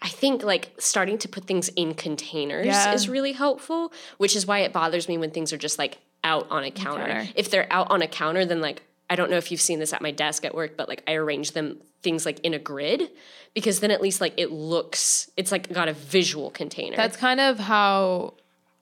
I 0.00 0.08
think 0.08 0.42
like 0.42 0.70
starting 0.78 1.18
to 1.18 1.28
put 1.28 1.44
things 1.44 1.68
in 1.70 1.94
containers 1.94 2.66
Yeah. 2.66 2.92
is 2.92 3.08
really 3.08 3.32
helpful, 3.32 3.92
which 4.18 4.36
is 4.36 4.46
why 4.46 4.60
it 4.60 4.72
bothers 4.72 5.08
me 5.08 5.18
when 5.18 5.30
things 5.30 5.52
are 5.52 5.56
just 5.58 5.78
like 5.78 5.98
out 6.22 6.46
on 6.50 6.62
a 6.64 6.70
counter. 6.70 7.06
counter. 7.06 7.28
If 7.34 7.50
they're 7.50 7.66
out 7.72 7.90
on 7.90 8.02
a 8.02 8.06
counter, 8.06 8.44
then 8.46 8.60
like 8.60 8.82
I 9.10 9.16
don't 9.16 9.30
know 9.30 9.36
if 9.36 9.50
you've 9.50 9.60
seen 9.60 9.78
this 9.80 9.92
at 9.92 10.00
my 10.00 10.10
desk 10.10 10.44
at 10.44 10.54
work, 10.54 10.76
but 10.76 10.88
like 10.88 11.02
I 11.06 11.14
arrange 11.14 11.52
them 11.52 11.78
things 12.02 12.24
like 12.26 12.38
in 12.40 12.54
a 12.54 12.58
grid 12.58 13.10
because 13.54 13.80
then 13.80 13.90
at 13.90 14.00
least 14.02 14.20
like 14.20 14.34
it 14.36 14.50
looks 14.50 15.30
it's 15.36 15.50
like 15.52 15.72
got 15.72 15.88
a 15.88 15.92
visual 15.92 16.50
container. 16.50 16.96
That's 16.96 17.16
kind 17.16 17.40
of 17.40 17.58
how, 17.58 18.34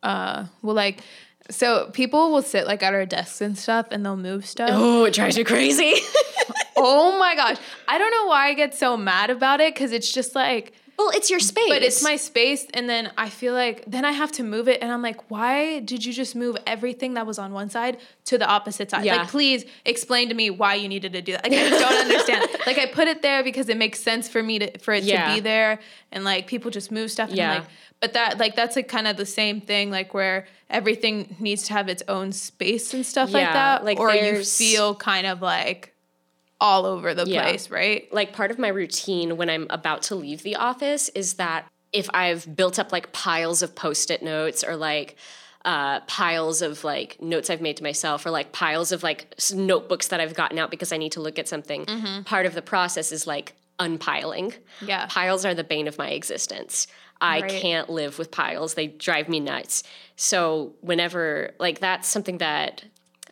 uh, 0.03 0.47
well, 0.63 0.75
like, 0.75 1.01
so 1.51 1.91
people 1.93 2.31
will 2.31 2.43
sit 2.43 2.67
like 2.67 2.83
at 2.83 2.95
our 2.95 3.05
desks 3.07 3.41
and 3.41 3.57
stuff 3.59 3.87
and 3.91 4.05
they'll 4.05 4.17
move 4.17 4.47
stuff. 4.47 4.71
oh, 4.73 5.05
it 5.05 5.15
drives 5.15 5.37
me 5.37 5.45
crazy. 5.45 5.95
oh 6.77 7.19
my 7.19 7.35
gosh. 7.35 7.57
I 7.89 7.99
don't 7.99 8.11
know 8.11 8.27
why 8.27 8.49
I 8.49 8.55
get 8.55 8.75
so 8.75 8.97
mad 8.97 9.31
about 9.31 9.61
it 9.61 9.75
because 9.75 9.93
it's 9.93 10.11
just 10.13 10.35
like, 10.35 10.73
well, 10.99 11.11
it's 11.11 11.31
your 11.31 11.41
space. 11.41 11.69
but 11.69 11.83
it's 11.83 12.03
my 12.03 12.17
space. 12.17 12.67
And 12.75 12.89
then 12.89 13.11
I 13.17 13.29
feel 13.29 13.55
like, 13.55 13.83
then 13.87 14.05
I 14.05 14.13
have 14.13 14.31
to 14.33 14.43
move 14.45 14.69
it. 14.69 14.83
And 14.83 14.93
I'm 14.93 15.03
like, 15.03 15.31
why 15.31 15.81
did 15.81 16.05
you 16.05 16.13
just 16.13 16.37
move 16.37 16.57
everything 16.67 17.15
that 17.15 17.27
was 17.27 17.39
on 17.39 17.53
one 17.53 17.71
side 17.71 17.99
to 18.27 18.39
the 18.39 18.47
opposite 18.47 18.91
side? 18.91 19.05
Yeah. 19.05 19.17
Like, 19.17 19.29
please 19.29 19.65
explain 19.85 20.29
to 20.29 20.35
me 20.35 20.51
why 20.51 20.75
you 20.75 20.89
needed 20.89 21.13
to 21.15 21.23
do 21.23 21.33
that. 21.33 21.45
Like, 21.45 21.55
I 21.55 21.71
don't 21.71 21.83
understand. 22.03 22.47
Like, 22.67 22.79
I 22.79 22.87
put 22.87 23.09
it 23.09 23.23
there 23.23 23.43
because 23.43 23.69
it 23.69 23.79
makes 23.79 24.01
sense 24.01 24.29
for 24.29 24.43
me 24.43 24.59
to, 24.61 24.79
for 24.79 24.93
it 24.95 25.03
Yeah. 25.05 25.29
to 25.31 25.35
be 25.35 25.41
there. 25.41 25.81
And 26.13 26.25
like, 26.25 26.47
people 26.47 26.71
just 26.71 26.93
move 26.93 27.11
stuff. 27.11 27.31
Yeah. 27.31 27.55
like, 27.55 27.65
but 28.03 28.13
that 28.13 28.37
like 28.39 28.55
that's 28.55 28.77
like 28.77 28.89
kind 28.89 29.07
of 29.07 29.17
the 29.17 29.25
same 29.25 29.61
thing 29.63 29.91
like 29.91 30.13
where 30.13 30.47
everything 30.69 31.35
needs 31.39 31.63
to 31.69 31.73
have 31.73 31.89
its 31.89 32.03
own 32.09 32.33
space 32.33 32.93
and 32.93 33.07
stuff 33.07 33.33
like 33.33 33.51
that 33.51 33.85
like 33.85 33.99
or 33.99 34.13
you 34.13 34.43
feel 34.45 34.95
kind 34.95 35.27
of 35.27 35.41
like 35.41 35.95
all 36.61 36.85
over 36.85 37.15
the 37.15 37.25
Yeah. 37.27 37.43
place 37.43 37.71
right 37.71 38.13
like 38.13 38.33
part 38.35 38.51
of 38.51 38.59
my 38.59 38.69
routine 38.69 39.37
when 39.37 39.49
I'm 39.49 39.67
about 39.71 40.03
to 40.05 40.15
leave 40.17 40.43
the 40.43 40.57
office 40.57 41.09
is 41.11 41.35
that 41.35 41.67
if 41.93 42.09
I've 42.13 42.55
built 42.57 42.79
up 42.79 42.91
like 42.93 43.13
piles 43.13 43.63
of 43.63 43.75
post-it 43.75 44.23
notes 44.23 44.65
or 44.65 44.77
like 44.77 45.17
uh, 45.65 46.01
piles 46.01 46.61
of 46.63 46.83
like 46.83 47.21
notes 47.23 47.49
I've 47.51 47.61
made 47.61 47.77
to 47.77 47.83
myself 47.85 48.27
or 48.27 48.31
like 48.31 48.51
piles 48.53 48.91
of 48.91 49.03
like 49.05 49.33
notebooks 49.55 50.09
that 50.09 50.19
I've 50.21 50.35
gotten 50.35 50.59
out 50.59 50.71
because 50.73 50.91
I 50.93 50.97
need 50.97 51.13
to 51.13 51.21
look 51.21 51.39
at 51.39 51.47
something. 51.47 51.87
Part 52.25 52.47
of 52.47 52.55
the 52.55 52.63
process 52.63 53.13
is 53.13 53.29
like 53.29 53.55
unpiling. 53.79 54.55
Yeah. 54.85 55.07
Piles 55.09 55.45
are 55.45 55.55
the 55.55 55.63
bane 55.63 55.87
of 55.87 55.99
my 55.99 56.11
existence. 56.11 56.89
I 57.23 57.41
Right. 57.41 57.51
can't 57.51 57.89
live 57.89 58.19
with 58.19 58.31
piles. 58.31 58.75
They 58.75 58.89
drive 58.89 59.29
me 59.29 59.41
nuts. 59.41 59.83
So 60.17 60.75
whenever 60.81 61.55
like 61.59 61.79
that's 61.81 62.09
something 62.09 62.39
that 62.39 62.85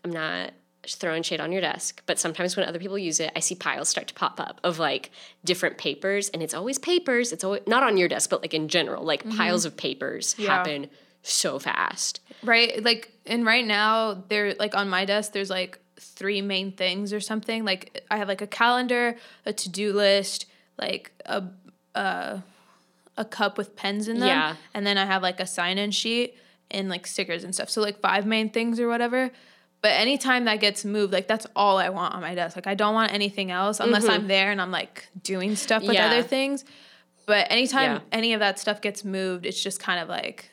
I'm 0.05 0.11
not 0.13 0.53
throwing 0.87 1.23
shade 1.23 1.41
on 1.41 1.53
your 1.53 1.61
desk, 1.61 2.03
but 2.07 2.19
sometimes 2.19 2.57
when 2.57 2.67
other 2.67 2.79
people 2.79 2.97
use 2.99 3.21
it, 3.21 3.31
I 3.37 3.41
see 3.41 3.55
piles 3.55 3.89
start 3.91 4.07
to 4.09 4.15
pop 4.15 4.41
up 4.41 4.61
of 4.65 4.79
like 4.79 5.11
different 5.45 5.77
papers, 5.77 6.31
and 6.31 6.43
it's 6.43 6.55
always 6.55 6.79
papers. 6.79 7.33
It's 7.33 7.45
always 7.45 7.61
not 7.67 7.83
on 7.83 7.97
your 7.99 8.09
desk, 8.09 8.31
but 8.31 8.41
like 8.41 8.55
in 8.55 8.69
general, 8.69 9.05
like 9.05 9.29
piles 9.29 9.65
of 9.67 9.77
papers 9.77 10.33
Mm-hmm. 10.35 10.43
Yeah. 10.43 10.49
happen 10.57 10.91
so 11.23 11.59
fast. 11.59 12.21
right 12.43 12.83
like 12.83 13.13
and 13.27 13.45
right 13.45 13.67
now 13.67 14.25
there 14.31 14.55
like 14.55 14.75
on 14.75 14.89
my 14.89 15.05
desk 15.05 15.33
there's 15.33 15.51
like 15.51 15.79
three 15.99 16.41
main 16.41 16.73
things 16.73 17.13
or 17.13 17.21
something 17.21 17.63
like 17.67 18.03
i 18.11 18.17
have 18.17 18.27
like 18.27 18.41
a 18.41 18.47
calendar 18.47 19.15
a 19.45 19.53
to-do 19.53 19.93
list 19.93 20.47
like 20.79 21.13
a 21.27 21.45
a, 21.95 22.43
a 23.17 23.25
cup 23.25 23.59
with 23.59 23.77
pens 23.77 24.09
in 24.09 24.19
them 24.21 24.29
Yeah. 24.29 24.57
and 24.75 24.87
then 24.87 24.97
i 24.99 25.05
have 25.05 25.23
like 25.23 25.41
a 25.41 25.47
sign-in 25.47 25.91
sheet 25.91 26.35
and 26.71 26.89
like 26.89 27.07
stickers 27.07 27.45
and 27.45 27.55
stuff 27.55 27.69
so 27.71 27.81
like 27.81 28.01
five 28.01 28.25
main 28.27 28.51
things 28.51 28.79
or 28.81 28.89
whatever 28.89 29.31
but 29.83 29.89
anytime 29.93 30.45
that 30.45 30.61
gets 30.61 30.85
moved 30.85 31.13
like 31.13 31.27
that's 31.29 31.47
all 31.57 31.79
i 31.79 31.89
want 31.89 32.15
on 32.15 32.21
my 32.21 32.35
desk 32.35 32.57
like 32.57 32.67
i 32.67 32.75
don't 32.75 32.95
want 32.95 33.13
anything 33.13 33.51
else 33.51 33.81
unless 33.81 34.09
i'm 34.09 34.27
there 34.29 34.51
and 34.51 34.61
i'm 34.61 34.71
like 34.71 35.09
doing 35.23 35.57
stuff 35.57 35.83
with 35.83 35.91
Mm-hmm. 35.91 35.95
Yeah. 35.97 36.19
other 36.19 36.23
things 36.23 36.65
but 37.27 37.47
anytime 37.51 37.93
Yeah. 37.97 38.01
any 38.13 38.33
of 38.33 38.41
that 38.41 38.59
stuff 38.59 38.81
gets 38.81 39.05
moved 39.05 39.45
it's 39.47 39.63
just 39.63 39.81
kind 39.81 40.01
of 40.01 40.09
like 40.09 40.51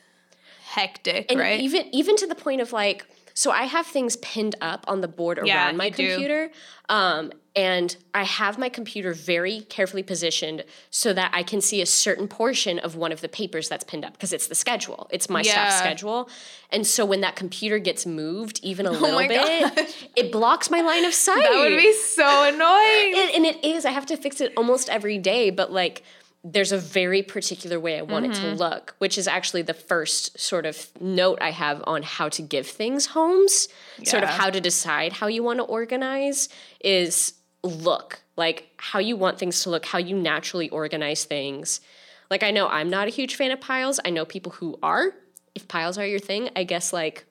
hectic, 0.69 1.27
and 1.31 1.39
right? 1.39 1.59
even 1.61 1.85
even 1.93 2.15
to 2.17 2.27
the 2.27 2.35
point 2.35 2.61
of 2.61 2.73
like 2.73 3.05
so 3.41 3.51
i 3.51 3.63
have 3.75 3.85
things 3.85 4.15
pinned 4.17 4.55
up 4.61 4.81
on 4.87 5.01
the 5.01 5.07
board 5.19 5.37
around 5.37 5.47
Yeah, 5.47 5.71
my 5.73 5.89
computer 5.91 6.49
um, 6.89 7.31
and 7.55 7.95
i 8.13 8.23
have 8.23 8.57
my 8.57 8.69
computer 8.69 9.13
very 9.13 9.61
carefully 9.75 10.03
positioned 10.03 10.63
so 10.89 11.13
that 11.13 11.29
i 11.33 11.43
can 11.43 11.59
see 11.61 11.79
a 11.81 11.85
certain 11.85 12.27
portion 12.27 12.79
of 12.79 12.95
one 12.95 13.11
of 13.11 13.21
the 13.21 13.29
papers 13.29 13.69
that's 13.69 13.83
pinned 13.83 14.05
up 14.05 14.13
because 14.13 14.33
it's 14.37 14.47
the 14.47 14.55
schedule 14.55 15.07
it's 15.11 15.29
my 15.29 15.41
staff 15.43 15.71
schedule 15.73 16.29
and 16.71 16.85
so 16.85 17.05
when 17.05 17.21
that 17.21 17.35
computer 17.35 17.77
gets 17.89 18.05
moved 18.05 18.59
even 18.63 18.85
a 18.85 18.91
little 19.03 19.19
Oh 19.19 19.27
bit 19.27 19.75
gosh. 19.75 20.07
it 20.15 20.31
blocks 20.31 20.69
my 20.69 20.81
line 20.81 21.05
of 21.05 21.13
sight 21.13 21.41
that 21.43 21.59
would 21.69 21.77
be 21.77 21.93
so 21.93 22.43
annoying. 22.43 23.31
and 23.35 23.45
it 23.45 23.63
is. 23.63 23.85
I 23.85 23.91
have 23.91 24.05
to 24.07 24.17
fix 24.17 24.41
it 24.41 24.51
almost 24.57 24.89
every 24.89 25.17
day, 25.17 25.49
but 25.49 25.71
like 25.71 26.03
there's 26.49 26.71
a 26.71 26.77
very 26.77 27.21
particular 27.21 27.77
way 27.77 27.99
I 27.99 28.03
want 28.03 28.25
it 28.25 28.31
Mm-hmm. 28.31 28.41
to 28.41 28.55
look, 28.55 28.95
which 28.99 29.17
is 29.17 29.27
actually 29.27 29.63
the 29.63 29.73
first 29.73 30.39
sort 30.39 30.65
of 30.65 30.87
note 31.01 31.39
I 31.41 31.51
have 31.51 31.83
on 31.85 32.03
how 32.03 32.29
to 32.29 32.41
give 32.41 32.65
things 32.67 33.07
homes, 33.07 33.67
sort 34.03 34.23
of 34.23 34.29
how 34.29 34.49
to 34.49 34.61
decide 34.61 35.11
how 35.13 35.27
you 35.27 35.43
want 35.43 35.59
to 35.59 35.63
organize 35.63 36.47
is 36.79 37.33
look, 37.63 38.21
like 38.37 38.69
how 38.77 38.99
you 38.99 39.17
want 39.17 39.37
things 39.39 39.61
to 39.63 39.69
look, 39.69 39.85
how 39.85 39.97
you 39.97 40.15
naturally 40.15 40.69
organize 40.69 41.25
things. 41.25 41.81
Like 42.29 42.43
I 42.43 42.51
know 42.51 42.67
I'm 42.69 42.89
not 42.89 43.07
a 43.07 43.11
huge 43.11 43.35
fan 43.35 43.51
of 43.51 43.59
piles. 43.59 43.99
I 44.05 44.09
know 44.09 44.23
people 44.23 44.53
who 44.53 44.79
are. 44.81 45.11
If 45.53 45.67
piles 45.67 45.97
are 45.97 46.05
your 46.05 46.19
thing, 46.19 46.49
I 46.55 46.63
guess 46.63 46.93
like 46.93 47.25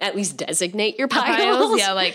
at 0.00 0.16
least 0.16 0.38
designate 0.38 0.98
your 0.98 1.08
piles. 1.08 1.36
piles, 1.36 1.78
yeah, 1.78 1.92
like 1.92 2.14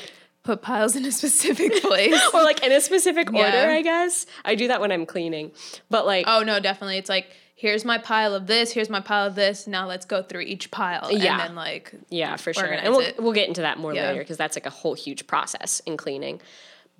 put 0.52 0.62
piles 0.62 0.96
in 0.96 1.06
a 1.06 1.12
specific 1.12 1.72
place. 1.82 2.20
or 2.34 2.44
like 2.44 2.64
in 2.64 2.72
a 2.72 2.82
specific 2.82 3.32
order, 3.34 3.48
Yeah. 3.48 3.70
I 3.80 3.82
guess. 3.82 4.26
I 4.44 4.56
do 4.56 4.68
that 4.68 4.82
when 4.82 4.92
I'm 4.92 5.06
cleaning. 5.06 5.52
But 5.90 6.06
like 6.06 6.26
oh 6.28 6.44
no, 6.44 6.60
definitely. 6.60 6.98
It's 6.98 7.10
like 7.10 7.28
here's 7.56 7.86
my 7.86 7.98
pile 8.00 8.34
of 8.34 8.48
this, 8.48 8.72
here's 8.72 8.90
my 8.90 9.00
pile 9.00 9.28
of 9.28 9.36
this. 9.36 9.68
Now 9.68 9.88
let's 9.88 10.06
go 10.06 10.24
through 10.24 10.42
each 10.42 10.72
pile. 10.72 11.10
Yeah. 11.12 11.34
And 11.34 11.40
then 11.42 11.56
like 11.56 11.94
yeah, 12.10 12.36
for 12.36 12.54
sure. 12.54 12.66
And 12.66 12.94
we'll 12.94 13.12
we'll 13.20 13.34
get 13.34 13.48
into 13.48 13.62
that 13.62 13.78
more 13.78 13.94
Yeah. 13.94 14.08
later 14.10 14.20
because 14.22 14.38
that's 14.38 14.58
like 14.58 14.66
a 14.66 14.72
whole 14.72 14.94
huge 14.94 15.28
process 15.28 15.80
in 15.86 15.96
cleaning. 15.98 16.42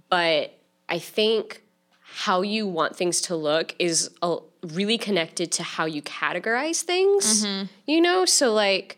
But 0.10 0.58
I 0.88 1.00
think 1.00 1.64
how 2.02 2.42
you 2.42 2.68
want 2.68 2.96
things 2.96 3.22
to 3.22 3.36
look 3.36 3.74
is 3.80 4.10
a, 4.22 4.38
really 4.64 4.98
connected 4.98 5.52
to 5.54 5.64
how 5.64 5.86
you 5.86 6.02
categorize 6.02 6.82
things. 6.84 7.46
Mm-hmm. 7.46 7.66
You 7.88 8.02
know, 8.02 8.26
so 8.26 8.54
like 8.54 8.98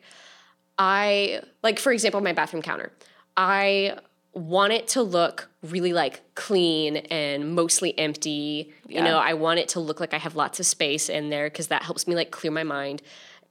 I 0.78 1.42
like 1.64 1.80
for 1.80 1.92
example 1.92 2.22
my 2.22 2.34
bathroom 2.34 2.62
counter. 2.62 2.92
I 3.38 3.98
want 4.34 4.74
it 4.74 4.88
to 4.90 5.02
look 5.02 5.50
really 5.62 5.94
like 5.94 6.22
clean 6.36 6.98
and 6.98 7.54
mostly 7.56 7.98
empty. 7.98 8.74
You 8.88 9.02
know, 9.02 9.18
I 9.18 9.34
want 9.34 9.60
it 9.60 9.70
to 9.70 9.80
look 9.80 10.00
like 10.00 10.14
I 10.14 10.18
have 10.18 10.36
lots 10.36 10.60
of 10.60 10.66
space 10.66 11.10
in 11.10 11.30
there 11.30 11.48
because 11.50 11.68
that 11.68 11.84
helps 11.84 12.08
me 12.08 12.16
like 12.16 12.32
clear 12.32 12.52
my 12.52 12.64
mind. 12.64 13.02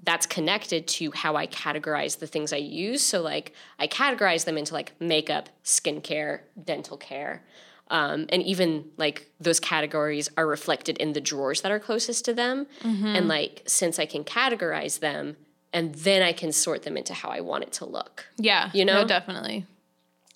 That's 0.04 0.26
connected 0.26 0.88
to 0.88 1.12
how 1.12 1.36
I 1.36 1.46
categorize 1.46 2.18
the 2.18 2.26
things 2.26 2.52
I 2.52 2.56
use. 2.56 3.02
So 3.02 3.22
like 3.22 3.52
I 3.78 3.86
categorize 3.86 4.44
them 4.44 4.58
into 4.58 4.74
like 4.74 4.92
makeup, 5.00 5.48
skincare, 5.64 6.40
dental 6.64 6.96
care. 6.96 7.44
Um, 7.88 8.26
and 8.30 8.42
even 8.42 8.86
like 8.96 9.30
those 9.38 9.60
categories 9.60 10.30
are 10.36 10.46
reflected 10.46 10.96
in 10.98 11.12
the 11.12 11.20
drawers 11.20 11.60
that 11.60 11.70
are 11.70 11.78
closest 11.78 12.24
to 12.24 12.34
them. 12.34 12.66
And 12.82 13.28
like 13.28 13.62
since 13.66 13.98
I 13.98 14.06
can 14.06 14.24
categorize 14.24 14.98
them 15.00 15.36
and 15.72 15.94
then 15.94 16.22
I 16.22 16.32
can 16.32 16.52
sort 16.52 16.82
them 16.82 16.96
into 16.96 17.14
how 17.14 17.28
I 17.28 17.40
want 17.40 17.62
it 17.64 17.72
to 17.74 17.84
look. 17.84 18.26
yeah, 18.36 18.70
You 18.74 18.84
know? 18.84 19.02
no, 19.02 19.06
definitely. 19.08 19.66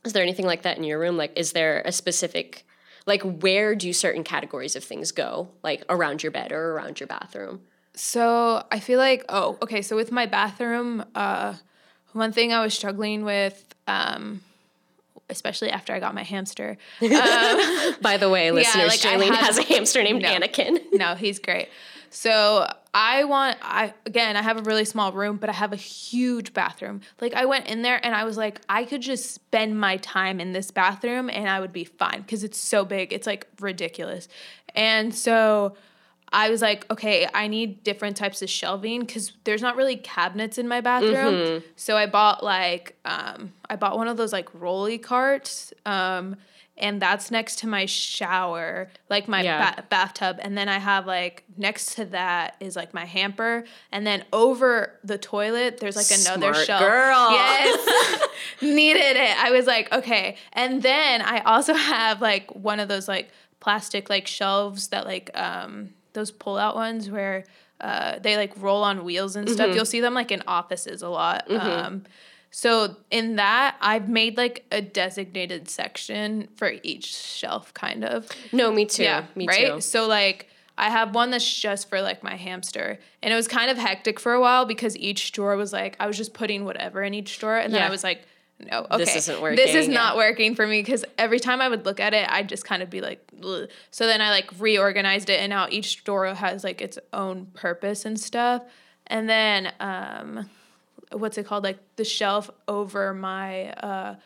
Is 0.07 0.13
there 0.13 0.23
anything 0.23 0.47
like 0.47 0.63
that 0.63 0.79
in 0.79 0.85
your 0.85 0.99
room? 0.99 1.17
Like, 1.17 1.33
is 1.37 1.53
there 1.53 1.83
a 1.85 1.93
specific, 1.93 2.65
like, 3.07 3.23
where 3.23 3.75
do 3.75 3.93
certain 3.93 4.25
categories 4.25 4.77
of 4.77 4.85
things 4.85 5.13
go? 5.13 5.49
Like 5.63 5.85
around 5.89 6.23
your 6.23 6.33
bed 6.33 6.53
or 6.53 6.73
around 6.73 7.01
your 7.01 7.07
bathroom? 7.09 7.61
So 7.95 8.65
I 8.71 8.79
feel 8.81 8.99
like 8.99 9.25
oh 9.31 9.57
okay 9.63 9.81
so 9.83 9.97
with 9.97 10.13
my 10.13 10.27
bathroom 10.27 11.03
uh 11.15 11.55
one 12.13 12.31
thing 12.31 12.53
I 12.53 12.63
was 12.63 12.75
struggling 12.75 13.25
with 13.25 13.75
um 13.87 14.43
especially 15.31 15.71
after 15.71 15.95
I 15.95 15.99
got 16.01 16.15
my 16.15 16.23
hamster 16.23 16.77
By 17.01 18.17
the 18.21 18.29
way, 18.31 18.51
listeners, 18.53 19.03
like, 19.03 19.05
I 19.07 19.17
Jailene 19.17 19.35
had- 19.35 19.45
has 19.45 19.59
a 19.59 19.63
hamster 19.63 20.03
named 20.03 20.23
No. 20.23 20.29
Anakin. 20.29 20.79
no 20.93 21.15
he's 21.15 21.39
great 21.39 21.69
so 22.11 22.67
I 22.99 23.25
want 23.25 23.59
I 23.61 23.93
again 24.07 24.39
I 24.39 24.43
have 24.43 24.57
a 24.57 24.63
really 24.63 24.87
small 24.87 25.13
room 25.13 25.37
but 25.37 25.51
I 25.51 25.53
have 25.53 25.75
a 25.75 25.77
huge 25.77 26.55
bathroom. 26.55 27.03
Like 27.21 27.35
I 27.35 27.45
went 27.45 27.67
in 27.67 27.83
there 27.83 28.01
and 28.03 28.15
I 28.15 28.25
was 28.25 28.39
like 28.39 28.63
I 28.71 28.85
could 28.85 29.03
just 29.03 29.33
spend 29.33 29.79
my 29.79 29.99
time 29.99 30.41
in 30.41 30.55
this 30.55 30.71
bathroom 30.71 31.29
and 31.29 31.47
I 31.47 31.61
would 31.61 31.75
be 31.75 31.85
fine 31.85 32.23
because 32.23 32.43
it's 32.43 32.59
so 32.59 32.87
big. 32.87 33.13
It's 33.13 33.27
like 33.27 33.47
ridiculous. 33.61 34.29
And 34.75 35.15
so 35.15 35.77
I 36.33 36.49
was 36.49 36.63
like, 36.63 36.91
okay, 36.91 37.29
I 37.35 37.49
need 37.49 37.85
different 37.85 38.17
types 38.17 38.41
of 38.41 38.49
shelving 38.49 39.01
because 39.01 39.33
there's 39.45 39.63
not 39.63 39.77
really 39.77 39.97
cabinets 39.97 40.57
in 40.57 40.67
my 40.67 40.81
bathroom. 40.81 41.63
So 41.77 41.99
I 41.99 42.07
bought 42.07 42.43
like, 42.43 42.97
um, 43.05 43.53
I 43.69 43.77
bought 43.77 43.99
one 43.99 44.09
of 44.09 44.17
those 44.17 44.33
like 44.33 44.49
rolly 44.55 44.97
carts, 44.99 45.73
um, 45.85 46.37
and 46.79 47.01
that's 47.01 47.31
next 47.31 47.59
to 47.61 47.67
my 47.67 47.87
shower, 47.87 48.89
like 49.09 49.29
my 49.29 49.43
Yeah. 49.43 49.75
ba- 49.77 49.85
bathtub. 49.89 50.39
And 50.43 50.57
then 50.59 50.69
I 50.69 50.79
have 50.79 51.07
like 51.07 51.45
next 51.57 51.95
to 51.97 52.05
that 52.07 52.57
is 52.61 52.77
like 52.77 52.93
my 52.93 53.05
hamper, 53.05 53.65
and 53.93 54.07
then 54.07 54.25
over 54.33 54.99
the 55.05 55.19
toilet 55.19 55.79
there's 55.79 55.97
like 55.97 56.11
another 56.11 56.53
Smart 56.53 56.67
shelf. 56.67 56.81
girl. 56.81 57.31
Yes, 57.33 58.29
needed 58.63 59.17
it. 59.17 59.37
I 59.45 59.51
was 59.51 59.67
like, 59.67 59.93
okay. 59.93 60.37
And 60.53 60.83
then 60.83 61.23
I 61.23 61.41
also 61.41 61.75
have 61.75 62.21
like 62.21 62.51
one 62.55 62.81
of 62.81 62.89
those 62.89 63.09
like 63.09 63.31
plastic 63.61 64.09
like 64.11 64.27
shelves 64.27 64.89
that 64.89 65.07
like 65.07 65.31
um 65.35 65.91
those 66.13 66.31
pull 66.31 66.57
out 66.57 66.75
ones 66.77 67.11
where 67.11 67.45
uh 67.81 68.19
they 68.21 68.37
like 68.37 68.53
roll 68.59 68.83
on 68.83 69.05
wheels 69.05 69.35
and 69.37 69.47
Mm-hmm. 69.47 69.55
stuff. 69.55 69.75
You'll 69.75 69.85
see 69.85 70.01
them 70.01 70.15
like 70.15 70.31
in 70.31 70.43
offices 70.47 71.03
a 71.03 71.09
lot. 71.09 71.51
Um 71.51 72.05
so 72.57 72.97
in 73.11 73.37
that 73.37 73.77
I've 73.83 74.09
made 74.09 74.39
like 74.39 74.65
a 74.73 74.81
designated 74.81 75.69
section 75.69 76.49
for 76.57 76.73
each 76.83 77.05
shelf 77.15 77.75
kind 77.75 78.03
of. 78.03 78.27
No, 78.51 78.73
me 78.73 78.87
too. 78.87 79.03
Yeah, 79.03 79.27
me 79.35 79.47
right. 79.47 79.75
too. 79.75 79.83
So 79.83 80.07
like 80.07 80.49
I 80.79 80.89
have 80.89 81.15
one 81.15 81.31
that's 81.31 81.61
just 81.61 81.91
for 81.91 82.01
like 82.01 82.23
my 82.23 82.35
hamster, 82.35 82.99
and 83.23 83.31
it 83.31 83.37
was 83.37 83.47
kind 83.47 83.71
of 83.71 83.77
hectic 83.77 84.19
for 84.19 84.33
a 84.33 84.41
while 84.41 84.65
because 84.65 84.97
each 84.97 85.33
drawer 85.33 85.55
was 85.59 85.71
like 85.75 85.99
I 86.01 86.07
was 86.07 86.17
just 86.17 86.33
putting 86.33 86.65
whatever 86.65 87.03
in 87.03 87.13
each 87.13 87.39
drawer, 87.39 87.59
and 87.59 87.75
then 87.75 87.83
I 87.83 87.91
was 87.91 88.03
like, 88.03 88.25
no, 88.59 88.87
okay, 88.91 89.05
This 89.05 89.17
isn't 89.17 89.43
working. 89.43 89.57
This 89.57 89.75
is 89.75 89.83
working, 89.83 89.93
not 89.93 90.17
working 90.17 90.55
for 90.55 90.67
me 90.67 90.81
because 90.81 91.05
every 91.19 91.41
time 91.41 91.61
I 91.61 91.69
would 91.69 91.85
look 91.85 92.01
at 92.01 92.15
it, 92.15 92.27
I'd 92.27 92.49
just 92.49 92.65
kind 92.65 92.83
of 92.83 92.89
be 92.89 93.03
like, 93.03 93.23
Ugh. 93.45 93.69
so 93.91 94.07
then 94.07 94.23
I 94.23 94.31
like 94.31 94.51
reorganized 94.59 95.29
it, 95.29 95.41
and 95.41 95.51
now 95.51 95.67
each 95.69 96.05
drawer 96.05 96.33
has 96.33 96.65
like 96.65 96.81
its 96.81 96.99
own 97.13 97.49
purpose 97.53 98.07
and 98.07 98.19
stuff, 98.19 98.63
and 99.09 99.29
then 99.29 99.75
um, 99.79 100.49
what's 101.13 101.39
it 101.39 101.47
called? 101.47 101.65
Like 101.65 101.79
the 101.97 102.05
shelf 102.05 102.51
over 102.69 103.15
my 103.15 103.71
uh 103.73 104.17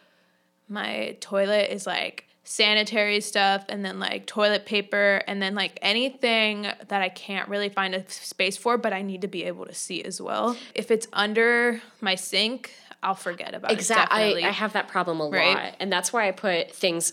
my 0.68 1.16
toilet 1.20 1.72
is 1.72 1.87
like 1.87 2.26
sanitary 2.44 3.20
stuff 3.20 3.64
and 3.68 3.84
then 3.84 3.99
like 4.00 4.26
toilet 4.26 4.66
paper 4.66 5.22
and 5.26 5.40
then 5.42 5.54
like 5.54 5.78
anything 5.82 6.62
that 6.62 7.02
I 7.02 7.08
can't 7.08 7.49
really 7.49 7.68
find 7.68 7.94
a 7.94 8.08
space 8.08 8.56
for 8.56 8.78
but 8.78 8.92
I 8.92 9.02
need 9.02 9.20
to 9.22 9.28
be 9.28 9.44
able 9.44 9.66
to 9.66 9.75
see 9.75 10.02
as 10.02 10.20
well. 10.20 10.56
If 10.75 10.90
it's 10.90 11.06
under 11.12 11.80
my 12.00 12.14
sink, 12.14 12.72
I'll 13.02 13.14
forget 13.14 13.54
about 13.54 13.72
Exactly. 13.72 14.42
it. 14.42 14.44
I, 14.44 14.49
I 14.49 14.52
have 14.52 14.72
that 14.75 14.88
problem 14.88 15.20
a 15.20 15.28
Right? 15.28 15.54
lot. 15.54 15.76
And 15.80 15.92
that's 15.92 16.12
why 16.12 16.28
I 16.28 16.32
put 16.32 16.70
things, 16.72 17.12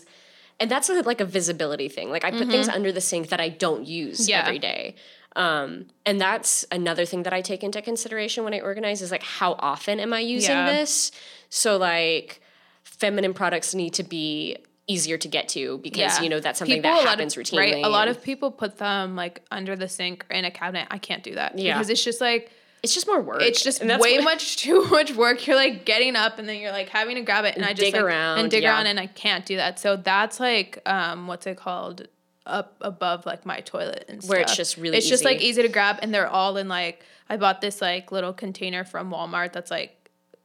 and 0.60 0.70
that's 0.70 0.88
a, 0.88 1.00
like 1.02 1.20
a 1.20 1.24
visibility 1.24 1.88
thing. 1.88 2.10
Like 2.10 2.24
I 2.24 2.30
put 2.30 2.48
things 2.48 2.68
under 2.68 2.90
the 2.92 3.00
sink 3.00 3.28
that 3.28 3.40
I 3.40 3.48
don't 3.48 3.86
use 3.86 4.20
Mm-hmm. 4.20 4.30
Yeah. 4.30 4.40
every 4.44 4.58
day. 4.58 4.94
Um, 5.36 5.86
and 6.04 6.20
that's 6.20 6.64
another 6.72 7.04
thing 7.04 7.22
that 7.22 7.32
I 7.32 7.42
take 7.42 7.62
into 7.62 7.80
consideration 7.80 8.42
when 8.44 8.54
I 8.54 8.60
organize 8.60 9.02
is 9.02 9.10
like 9.12 9.22
how 9.22 9.52
often 9.58 10.00
am 10.00 10.12
I 10.12 10.20
using 10.20 10.50
Yeah. 10.50 10.72
this? 10.72 11.12
So 11.48 11.76
like 11.76 12.40
feminine 12.82 13.34
products 13.34 13.74
need 13.74 13.94
to 13.94 14.02
be 14.02 14.56
easier 14.88 15.18
to 15.18 15.28
get 15.28 15.48
to 15.50 15.78
because 15.78 16.16
Yeah. 16.16 16.22
you 16.22 16.28
know 16.30 16.40
that's 16.40 16.58
something 16.58 16.78
People, 16.82 16.90
that 16.96 17.06
happens 17.06 17.36
of, 17.36 17.42
routinely. 17.44 17.58
Right? 17.58 17.84
A 17.84 17.88
lot 17.88 18.08
of 18.08 18.22
people 18.22 18.50
put 18.50 18.78
them 18.78 19.14
like 19.16 19.42
under 19.50 19.76
the 19.76 19.88
sink 19.88 20.24
or 20.30 20.34
in 20.34 20.44
a 20.44 20.50
cabinet. 20.50 20.88
I 20.90 20.98
can't 20.98 21.22
do 21.22 21.34
that 21.34 21.56
Yeah. 21.58 21.74
because 21.74 21.90
it's 21.90 22.02
just 22.02 22.20
like 22.20 22.50
it's 22.82 22.94
just 22.94 23.06
more 23.06 23.20
work. 23.20 23.42
it's 23.42 23.62
just 23.62 23.82
way 23.82 24.16
what- 24.18 24.24
much 24.24 24.56
too 24.64 24.84
much 24.86 25.14
work. 25.14 25.46
You're 25.46 25.56
like 25.56 25.84
getting 25.84 26.16
up 26.16 26.38
and 26.38 26.48
then 26.48 26.60
you're 26.60 26.72
like 26.72 26.88
having 26.88 27.16
to 27.16 27.22
grab 27.22 27.44
it 27.44 27.56
and 27.56 27.64
I 27.64 27.70
just 27.70 27.80
dig 27.80 27.94
like, 27.94 28.02
around, 28.02 28.38
and 28.38 28.50
dig 28.50 28.62
yeah. 28.62 28.70
around 28.74 28.86
and 28.86 28.98
I 29.00 29.06
can't 29.06 29.44
do 29.44 29.56
that. 29.56 29.78
So 29.78 29.96
that's 29.96 30.40
like 30.40 30.80
um 30.86 31.26
what's 31.26 31.46
it 31.46 31.56
called 31.56 32.08
up 32.46 32.76
above 32.80 33.26
like 33.26 33.44
my 33.44 33.60
toilet 33.60 34.04
and 34.08 34.22
stuff. 34.22 34.30
Where 34.30 34.40
it's 34.40 34.56
just 34.56 34.76
really 34.76 34.96
It's 34.96 35.08
just 35.08 35.24
like 35.24 35.38
easy. 35.38 35.46
easy 35.48 35.62
to 35.62 35.68
grab 35.68 35.98
and 36.02 36.14
they're 36.14 36.28
all 36.28 36.56
in 36.56 36.68
like 36.68 37.04
I 37.28 37.36
bought 37.36 37.60
this 37.60 37.82
like 37.82 38.10
little 38.10 38.32
container 38.32 38.84
from 38.84 39.10
Walmart 39.10 39.52
that's 39.52 39.70
like 39.70 39.97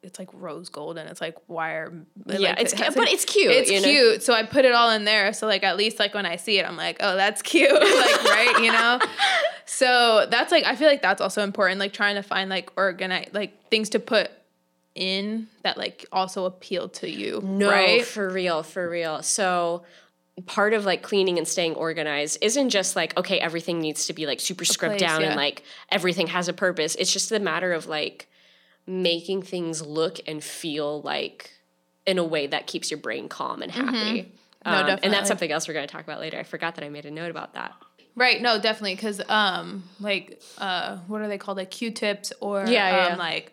it's 0.03 0.19
like 0.19 0.29
rose 0.33 0.69
gold 0.69 0.97
and 0.97 1.09
it's 1.09 1.21
like 1.21 1.35
wire. 1.47 1.91
Yeah, 2.25 2.49
like, 2.49 2.61
it's 2.61 2.73
it 2.73 2.77
cu- 2.77 2.95
but 2.95 3.07
it's 3.07 3.25
cute, 3.25 3.51
It's 3.51 3.71
you 3.71 3.81
know? 3.81 3.87
cute. 3.87 4.23
So 4.23 4.33
I 4.33 4.43
put 4.43 4.65
it 4.65 4.73
all 4.73 4.91
in 4.91 5.05
there. 5.05 5.33
So 5.33 5.47
like 5.47 5.63
at 5.63 5.77
least 5.77 5.97
like 5.97 6.13
when 6.13 6.25
I 6.25 6.35
see 6.35 6.59
it, 6.59 6.67
I'm 6.67 6.77
like, 6.77 6.97
oh, 6.99 7.15
that's 7.15 7.41
cute. 7.41 7.71
like 7.73 8.23
right, 8.23 8.59
you 8.61 8.71
know. 8.71 8.99
So 9.65 10.27
that's 10.29 10.51
like 10.51 10.65
I 10.65 10.75
feel 10.75 10.87
like 10.87 11.01
that's 11.01 11.21
also 11.21 11.41
important. 11.41 11.79
Like 11.79 11.93
trying 11.93 12.15
to 12.15 12.21
find 12.21 12.49
like 12.49 12.71
organize 12.75 13.29
like 13.33 13.69
things 13.69 13.89
to 13.89 13.99
put 13.99 14.29
in 14.93 15.47
that 15.63 15.77
like 15.77 16.05
also 16.11 16.45
appeal 16.45 16.89
to 16.89 17.09
you. 17.09 17.41
No, 17.41 17.69
right? 17.69 18.05
for 18.05 18.29
real, 18.29 18.61
for 18.61 18.87
real. 18.89 19.23
So 19.23 19.83
part 20.45 20.73
of 20.73 20.83
like 20.83 21.03
cleaning 21.03 21.37
and 21.37 21.47
staying 21.47 21.75
organized 21.75 22.39
isn't 22.41 22.69
just 22.69 22.95
like 22.95 23.17
okay, 23.17 23.39
everything 23.39 23.79
needs 23.79 24.07
to 24.07 24.13
be 24.13 24.25
like 24.25 24.39
super 24.39 24.65
script 24.65 24.99
down 24.99 25.21
yeah. 25.21 25.27
and 25.27 25.35
like 25.37 25.63
everything 25.89 26.27
has 26.27 26.49
a 26.49 26.53
purpose. 26.53 26.95
It's 26.95 27.11
just 27.13 27.31
a 27.31 27.39
matter 27.39 27.71
of 27.71 27.87
like 27.87 28.27
making 28.85 29.41
things 29.43 29.81
look 29.85 30.19
and 30.27 30.43
feel 30.43 31.01
like 31.01 31.51
in 32.05 32.17
a 32.17 32.23
way 32.23 32.47
that 32.47 32.67
keeps 32.67 32.91
your 32.91 32.97
brain 32.99 33.29
calm 33.29 33.61
and 33.61 33.71
happy. 33.71 33.95
Mm-hmm. 34.65 34.71
No, 34.71 34.93
Um, 34.93 34.99
And 35.03 35.13
that's 35.13 35.27
something 35.27 35.51
else 35.51 35.67
we're 35.67 35.73
going 35.73 35.87
to 35.87 35.91
talk 35.91 36.03
about 36.03 36.19
later. 36.19 36.37
I 36.37 36.43
forgot 36.43 36.75
that 36.75 36.83
I 36.83 36.89
made 36.89 37.05
a 37.05 37.11
note 37.11 37.31
about 37.31 37.53
that. 37.53 37.73
Right, 38.15 38.41
no, 38.41 38.59
definitely, 38.59 38.95
because 38.95 39.21
um, 39.27 39.83
like 39.99 40.41
uh, 40.57 40.97
what 41.07 41.21
are 41.21 41.27
they 41.27 41.37
called, 41.37 41.57
like 41.57 41.71
Q-tips 41.71 42.31
or 42.41 42.59
Yeah, 42.67 42.67
yeah, 42.67 43.03
um, 43.05 43.11
yeah. 43.13 43.15
like, 43.17 43.51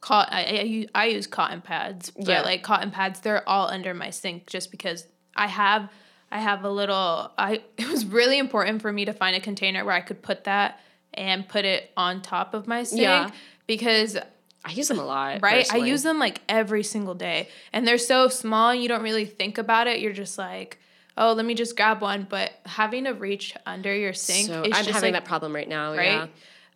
cot- 0.00 0.28
I, 0.30 0.44
I, 0.44 0.60
use, 0.62 0.86
I 0.94 1.06
use 1.06 1.26
cotton 1.26 1.62
pads, 1.62 2.10
but 2.10 2.28
Yeah. 2.28 2.42
like 2.42 2.62
cotton 2.62 2.90
pads, 2.90 3.20
they're 3.20 3.48
all 3.48 3.68
under 3.68 3.94
my 3.94 4.10
sink 4.10 4.46
just 4.48 4.70
because 4.70 5.06
I 5.34 5.46
have, 5.46 5.90
I 6.30 6.40
have 6.40 6.62
a 6.64 6.70
little. 6.70 7.30
I 7.38 7.62
it 7.78 7.88
was 7.88 8.04
really 8.04 8.38
important 8.38 8.82
for 8.82 8.92
me 8.92 9.04
to 9.06 9.12
find 9.14 9.34
a 9.36 9.40
container 9.40 9.84
where 9.84 9.94
I 9.94 10.00
could 10.02 10.20
put 10.22 10.44
that 10.44 10.80
and 11.14 11.48
put 11.48 11.64
it 11.64 11.90
on 11.96 12.20
top 12.22 12.52
of 12.54 12.66
my 12.66 12.82
sink 12.82 13.00
Yeah. 13.02 13.30
because 13.66 14.16
I 14.64 14.72
use 14.72 14.88
them 14.88 14.98
a 14.98 15.04
lot. 15.04 15.40
right? 15.42 15.66
I 15.72 15.78
use 15.78 16.02
them 16.02 16.18
like 16.18 16.40
every 16.48 16.82
single 16.84 17.14
day, 17.14 17.48
and 17.72 17.86
they're 17.86 17.98
so 17.98 18.28
small, 18.28 18.74
you 18.74 18.88
don't 18.88 19.02
really 19.02 19.24
think 19.24 19.58
about 19.58 19.86
it. 19.88 20.00
You're 20.00 20.12
just 20.12 20.38
like, 20.38 20.78
oh, 21.18 21.32
let 21.32 21.44
me 21.44 21.54
just 21.54 21.76
grab 21.76 22.00
one. 22.00 22.26
But 22.28 22.52
having 22.66 23.04
to 23.04 23.10
reach 23.12 23.54
under 23.66 23.94
your 23.94 24.12
sink, 24.12 24.46
So 24.46 24.62
is 24.62 24.70
I'm 24.72 24.84
having 24.86 25.12
like, 25.12 25.22
that 25.22 25.24
problem 25.24 25.54
right 25.54 25.68
now. 25.68 25.94
right? 25.96 26.28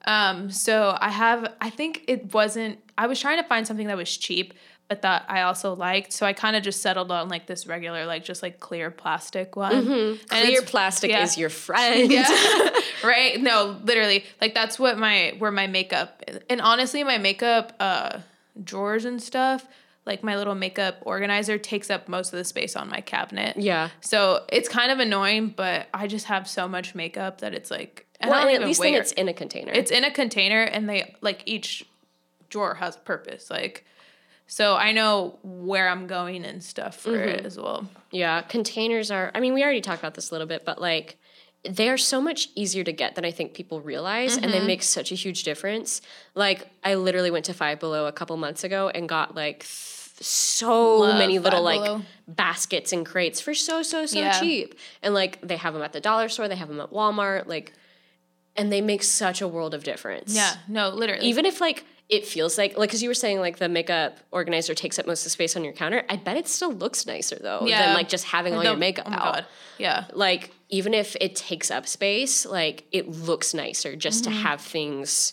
Yeah. 0.06 0.30
Um, 0.30 0.50
so 0.50 0.96
I 1.00 1.10
have. 1.10 1.52
I 1.60 1.70
think 1.70 2.04
it 2.08 2.32
wasn't. 2.34 2.78
I 2.98 3.06
was 3.06 3.20
trying 3.20 3.40
to 3.42 3.48
find 3.48 3.66
something 3.66 3.86
that 3.88 3.96
was 3.96 4.16
cheap, 4.16 4.54
but 4.88 5.02
that 5.02 5.24
I 5.28 5.42
also 5.42 5.74
liked. 5.74 6.12
So 6.12 6.26
I 6.26 6.32
kind 6.32 6.54
of 6.56 6.62
just 6.62 6.80
settled 6.80 7.10
on 7.10 7.28
like 7.28 7.46
this 7.46 7.66
regular, 7.66 8.06
like 8.06 8.24
just 8.24 8.42
like 8.42 8.60
clear 8.60 8.90
plastic 8.90 9.56
one. 9.56 9.72
And 9.74 9.86
Mm-hmm. 9.86 10.26
Clear 10.28 10.62
plastic 10.62 11.10
yeah. 11.10 11.22
is 11.22 11.36
your 11.36 11.50
friend. 11.50 12.10
yeah. 12.12 12.26
right? 13.04 13.40
No, 13.40 13.78
literally. 13.82 14.24
Like 14.40 14.54
that's 14.54 14.78
what 14.78 14.98
my 14.98 15.34
where 15.38 15.50
my 15.50 15.66
makeup 15.66 16.22
and 16.48 16.60
honestly 16.60 17.02
my 17.04 17.18
makeup 17.18 17.72
uh 17.80 18.20
drawers 18.62 19.04
and 19.04 19.20
stuff, 19.22 19.66
like 20.06 20.22
my 20.22 20.36
little 20.36 20.54
makeup 20.54 20.98
organizer 21.02 21.58
takes 21.58 21.90
up 21.90 22.08
most 22.08 22.32
of 22.32 22.38
the 22.38 22.44
space 22.44 22.76
on 22.76 22.88
my 22.88 23.00
cabinet. 23.00 23.56
yeah. 23.56 23.90
So 24.00 24.44
it's 24.50 24.68
kind 24.68 24.92
of 24.92 24.98
annoying, 25.00 25.48
but 25.56 25.88
I 25.92 26.06
just 26.06 26.26
have 26.26 26.48
so 26.48 26.68
much 26.68 26.94
makeup 26.94 27.40
that 27.40 27.54
it's 27.54 27.70
like 27.70 28.06
I 28.20 28.30
Well, 28.30 28.46
and 28.46 28.62
at 28.62 28.66
least 28.66 28.80
then 28.80 28.94
it's 28.94 29.12
in 29.12 29.28
a 29.28 29.34
container. 29.34 29.72
it's 29.72 29.90
in 29.90 30.04
a 30.04 30.10
container 30.12 30.62
and 30.62 30.88
they 30.88 31.16
like 31.22 31.42
each 31.44 31.84
drawer 32.48 32.74
has 32.74 32.94
a 32.96 33.00
purpose. 33.00 33.50
Like 33.50 33.84
so 34.46 34.74
I 34.76 34.92
know 34.92 35.38
where 35.42 35.88
I'm 35.88 36.06
going 36.06 36.44
and 36.44 36.62
stuff 36.62 36.96
for 36.96 37.16
it 37.16 37.38
Mm-hmm. 37.38 37.46
as 37.46 37.58
well. 37.58 37.88
Yeah, 38.10 38.42
containers 38.42 39.10
are. 39.10 39.30
I 39.34 39.40
mean, 39.40 39.54
we 39.54 39.62
already 39.62 39.80
talked 39.80 40.00
about 40.00 40.14
this 40.14 40.30
a 40.30 40.34
little 40.34 40.46
bit, 40.46 40.64
but 40.64 40.80
like 40.80 41.16
they 41.68 41.88
are 41.88 41.96
so 41.98 42.20
much 42.20 42.48
easier 42.54 42.84
to 42.84 42.92
get 42.92 43.16
than 43.16 43.24
I 43.24 43.32
think 43.32 43.52
people 43.54 43.80
realize, 43.80 44.36
and 44.36 44.46
Mm-hmm. 44.46 44.52
they 44.60 44.66
make 44.66 44.82
such 44.84 45.10
a 45.10 45.16
huge 45.16 45.42
difference. 45.42 46.00
Like 46.34 46.68
I 46.84 46.94
literally 46.94 47.30
went 47.30 47.44
to 47.46 47.54
Five 47.54 47.80
Below 47.80 48.06
a 48.06 48.12
couple 48.12 48.36
months 48.36 48.62
ago 48.62 48.88
and 48.88 49.08
got 49.08 49.34
like 49.34 49.60
th- 49.60 49.92
so 50.20 50.98
Love 50.98 51.18
many 51.18 51.38
little 51.40 51.62
like 51.62 51.82
Below. 51.82 52.02
baskets 52.28 52.92
and 52.92 53.04
crates 53.04 53.40
for 53.40 53.52
so 53.52 53.82
so 53.82 54.06
so 54.06 54.18
Yeah. 54.20 54.38
cheap, 54.40 54.76
and 55.02 55.12
like 55.12 55.40
they 55.42 55.56
have 55.56 55.74
them 55.74 55.82
at 55.82 55.92
the 55.92 56.00
dollar 56.00 56.28
store, 56.28 56.46
they 56.46 56.56
have 56.56 56.68
them 56.68 56.80
at 56.80 56.90
Walmart, 56.92 57.46
like, 57.48 57.72
and 58.56 58.70
they 58.72 58.80
make 58.80 59.02
such 59.02 59.42
a 59.42 59.48
world 59.48 59.74
of 59.74 59.82
difference. 59.84 60.34
Yeah, 60.34 60.54
no, 60.68 60.88
literally. 60.90 61.26
even 61.26 61.44
if 61.46 61.60
like 61.60 61.84
it 62.08 62.24
feels 62.26 62.56
like 62.56 62.76
like 62.78 62.88
because 62.88 63.02
you 63.02 63.08
were 63.08 63.14
saying 63.14 63.40
like 63.40 63.58
the 63.58 63.68
makeup 63.68 64.18
organizer 64.30 64.74
takes 64.74 64.98
up 64.98 65.06
most 65.06 65.20
of 65.20 65.24
the 65.24 65.30
space 65.30 65.56
on 65.56 65.64
your 65.64 65.72
counter 65.72 66.04
i 66.08 66.14
bet 66.16 66.36
it 66.36 66.46
still 66.46 66.72
looks 66.72 67.04
nicer 67.06 67.36
though 67.40 67.62
Yeah. 67.66 67.86
than 67.86 67.94
like 67.94 68.08
just 68.08 68.24
having 68.26 68.54
all 68.54 68.60
The- 68.60 68.68
your 68.68 68.76
makeup 68.76 69.06
oh 69.08 69.10
my 69.10 69.16
out 69.16 69.34
God. 69.34 69.46
Yeah. 69.78 70.04
like 70.12 70.52
even 70.68 70.94
if 70.94 71.16
it 71.20 71.34
takes 71.34 71.70
up 71.70 71.86
space 71.86 72.46
like 72.46 72.84
it 72.92 73.08
looks 73.08 73.54
nicer 73.54 73.96
just 73.96 74.24
to 74.24 74.30
have 74.30 74.60
things 74.60 75.32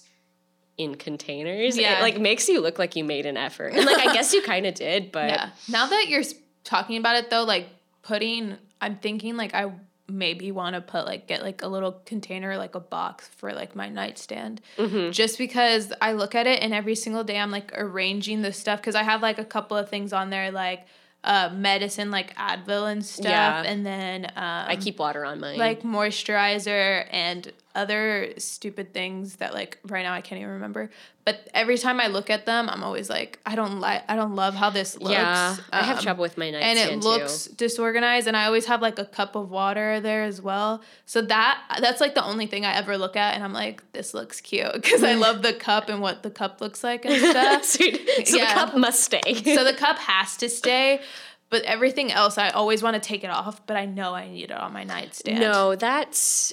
in 0.77 0.95
containers 0.95 1.73
Mm-hmm. 1.75 1.81
Yeah. 1.81 1.99
it 1.99 2.01
like 2.01 2.19
makes 2.19 2.49
you 2.49 2.59
look 2.59 2.79
like 2.79 2.95
you 2.95 3.03
made 3.03 3.25
an 3.27 3.37
effort 3.37 3.73
and 3.73 3.85
like 3.85 4.07
i 4.07 4.11
guess 4.13 4.33
you 4.33 4.41
kind 4.41 4.65
of 4.65 4.73
did 4.73 5.11
but 5.17 5.29
Yeah. 5.29 5.49
Now 5.69 5.85
that 5.87 6.07
you're 6.09 6.23
talking 6.63 6.97
about 6.97 7.15
it 7.17 7.29
though, 7.29 7.43
like 7.43 7.67
putting, 8.01 8.57
I'm 8.81 8.97
thinking 8.97 9.37
like 9.37 9.53
I 9.53 9.71
maybe 10.13 10.51
want 10.51 10.75
to 10.75 10.81
put 10.81 11.05
like 11.05 11.27
get 11.27 11.41
like 11.41 11.61
a 11.63 11.67
little 11.67 11.93
container, 12.05 12.55
like 12.57 12.75
a 12.75 12.79
box 12.79 13.27
for 13.37 13.51
like 13.53 13.75
my 13.75 13.89
nightstand, 13.89 14.61
Mm-hmm. 14.77 15.11
just 15.11 15.37
because 15.37 15.91
I 16.01 16.13
look 16.13 16.35
at 16.35 16.47
it 16.47 16.61
and 16.61 16.73
every 16.73 16.95
single 16.95 17.23
day 17.23 17.37
I'm 17.37 17.51
like 17.51 17.71
arranging 17.77 18.41
the 18.41 18.53
stuff 18.53 18.79
because 18.79 18.95
I 18.95 19.03
have 19.03 19.21
like 19.21 19.39
a 19.39 19.45
couple 19.45 19.75
of 19.77 19.89
things 19.89 20.13
on 20.13 20.29
there 20.29 20.51
like 20.51 20.85
uh 21.23 21.49
medicine 21.53 22.11
like 22.11 22.35
Advil 22.35 22.91
and 22.91 23.03
stuff, 23.05 23.25
Yeah. 23.25 23.63
and 23.63 23.85
then 23.85 24.25
um, 24.25 24.65
i 24.67 24.75
keep 24.75 24.99
water 24.99 25.23
on 25.23 25.39
mine 25.39 25.57
like 25.57 25.81
moisturizer 25.83 27.05
and 27.11 27.51
other 27.75 28.33
stupid 28.37 28.93
things 28.93 29.37
that 29.37 29.53
like 29.53 29.79
right 29.87 30.03
now 30.03 30.13
I 30.13 30.21
can't 30.21 30.39
even 30.39 30.53
remember. 30.53 30.89
But 31.25 31.47
every 31.53 31.77
time 31.77 31.99
I 32.01 32.07
look 32.07 32.29
at 32.29 32.45
them, 32.45 32.69
I'm 32.69 32.83
always 32.83 33.09
like, 33.09 33.39
I 33.45 33.55
don't 33.55 33.79
like, 33.79 34.03
I 34.09 34.15
don't 34.17 34.35
love 34.35 34.55
how 34.55 34.69
this 34.69 34.97
looks. 34.99 35.11
yeah 35.13 35.55
i 35.71 35.81
have 35.81 35.97
Um, 35.99 36.03
trouble 36.03 36.21
with 36.21 36.37
my 36.37 36.51
nightstand 36.51 36.77
and 36.79 37.01
it 37.01 37.03
looks 37.03 37.45
disorganized. 37.45 38.27
And 38.27 38.35
I 38.37 38.45
always 38.45 38.65
have 38.65 38.81
like 38.81 38.99
a 38.99 39.05
cup 39.05 39.35
of 39.35 39.49
water 39.49 39.99
there 40.01 40.23
as 40.23 40.41
well. 40.41 40.81
So 41.05 41.21
that 41.23 41.59
that's 41.79 41.99
like 42.01 42.13
the 42.13 42.23
only 42.25 42.45
thing 42.45 42.65
I 42.65 42.75
ever 42.75 42.97
look 42.97 43.15
at, 43.15 43.33
and 43.35 43.43
I'm 43.43 43.53
like, 43.53 43.81
this 43.93 44.13
looks 44.13 44.39
cute 44.41 44.73
because 44.73 45.01
I 45.01 45.15
love 45.15 45.41
the 45.41 45.53
cup 45.53 45.89
and 45.89 46.01
what 46.01 46.23
the 46.23 46.29
cup 46.29 46.61
looks 46.61 46.83
like 46.83 47.05
and 47.05 47.15
too 47.15 47.29
stuff. 47.31 47.63
So 47.65 47.85
Yeah. 47.85 48.49
the 48.49 48.53
cup 48.53 48.75
must 48.77 48.99
stay 49.03 49.33
so 49.55 49.63
the 49.63 49.73
cup 49.73 49.97
has 49.99 50.37
to 50.37 50.49
stay. 50.49 51.01
But 51.49 51.61
everything 51.63 52.11
else, 52.11 52.39
I 52.39 52.49
always 52.49 52.81
want 52.81 52.95
to 52.95 52.99
take 52.99 53.23
it 53.23 53.29
off, 53.29 53.65
but 53.67 53.77
I 53.77 53.85
know 53.85 54.13
I 54.15 54.27
need 54.27 54.45
it 54.45 54.51
on 54.57 54.73
my 54.73 54.83
nightstand. 54.83 55.39
No, 55.39 55.75
that's 55.75 56.51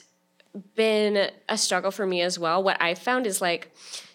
been 0.74 1.30
a 1.48 1.56
struggle 1.56 1.90
for 1.90 2.06
me 2.06 2.22
as 2.22 2.38
well. 2.38 2.62
What 2.62 2.80
I 2.80 2.94
found 2.94 3.26
is 3.26 3.40
like, 3.40 3.70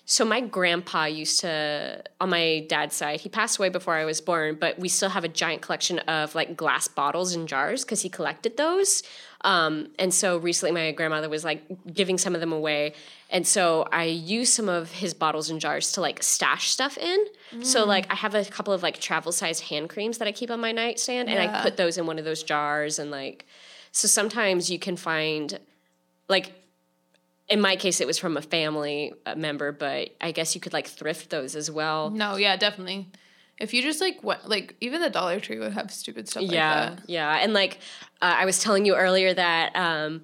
so 0.08 0.24
my 0.24 0.40
grandpa 0.40 1.06
used 1.06 1.40
to, 1.40 2.04
on 2.22 2.30
my 2.30 2.66
dad's 2.70 2.96
side, 2.96 3.22
he 3.22 3.30
passed 3.30 3.58
away 3.58 3.70
before 3.70 3.96
I 3.96 4.06
was 4.06 4.22
born, 4.22 4.56
but 4.60 4.78
we 4.78 4.88
still 4.88 5.10
have 5.10 5.24
a 5.24 5.28
giant 5.28 5.64
collection 5.64 5.98
of 6.00 6.36
like 6.36 6.56
glass 6.56 6.88
bottles 6.88 7.34
and 7.34 7.48
jars 7.48 7.84
because 7.84 8.02
he 8.02 8.10
collected 8.10 8.56
those. 8.56 9.02
Um, 9.42 9.90
and 9.98 10.14
so 10.14 10.38
recently 10.38 10.74
my 10.74 10.92
grandmother 10.92 11.28
was 11.28 11.44
like 11.44 11.64
giving 11.92 12.20
some 12.20 12.36
of 12.36 12.42
them 12.42 12.52
away. 12.52 12.94
And 13.32 13.48
so 13.48 13.88
I 13.92 14.04
use 14.04 14.54
some 14.54 14.70
of 14.70 14.92
his 14.92 15.16
bottles 15.16 15.50
and 15.50 15.60
jars 15.60 15.92
to 15.94 16.02
like 16.02 16.22
stash 16.22 16.70
stuff 16.70 16.98
in. 17.00 17.26
So 17.64 17.86
like 17.86 18.12
I 18.12 18.16
have 18.16 18.36
a 18.36 18.46
couple 18.46 18.74
of 18.74 18.84
like 18.84 19.00
travel 19.00 19.32
sized 19.32 19.64
hand 19.64 19.90
creams 19.90 20.20
that 20.20 20.28
I 20.28 20.32
keep 20.32 20.52
on 20.52 20.60
my 20.60 20.72
nightstand 20.72 21.30
and 21.30 21.40
I 21.40 21.64
put 21.64 21.78
those 21.78 21.98
in 21.98 22.06
one 22.06 22.20
of 22.20 22.26
those 22.26 22.44
jars 22.44 23.00
and 23.00 23.10
like, 23.10 23.46
so 23.92 24.08
sometimes 24.08 24.70
you 24.70 24.78
can 24.78 24.98
find 24.98 25.60
like 26.30 26.52
in 27.48 27.62
my 27.62 27.76
case 27.76 28.02
it 28.02 28.08
was 28.08 28.18
from 28.18 28.38
a 28.38 28.42
family 28.42 29.14
uh, 29.26 29.36
member 29.36 29.72
but 29.72 30.10
i 30.22 30.32
guess 30.32 30.56
you 30.56 30.62
could 30.62 30.74
like 30.74 30.88
thrift 30.88 31.30
those 31.30 31.56
as 31.56 31.70
well 31.70 32.10
No, 32.10 32.36
yeah, 32.38 32.56
definitely. 32.58 33.10
If 33.58 33.74
you 33.74 33.82
just 33.82 34.02
like 34.02 34.22
what, 34.22 34.50
like 34.50 34.76
even 34.82 35.00
the 35.00 35.10
Dollar 35.10 35.40
Tree 35.40 35.60
would 35.60 35.72
have 35.74 35.90
stupid 35.90 36.28
stuff 36.28 36.44
yeah 36.44 36.86
like 36.90 36.96
that. 36.98 37.10
yeah 37.10 37.38
and 37.42 37.54
like 37.54 37.80
uh, 38.22 38.36
i 38.40 38.46
was 38.46 38.60
telling 38.60 38.86
you 38.86 38.96
earlier 38.96 39.34
that 39.34 39.74
um 39.76 40.24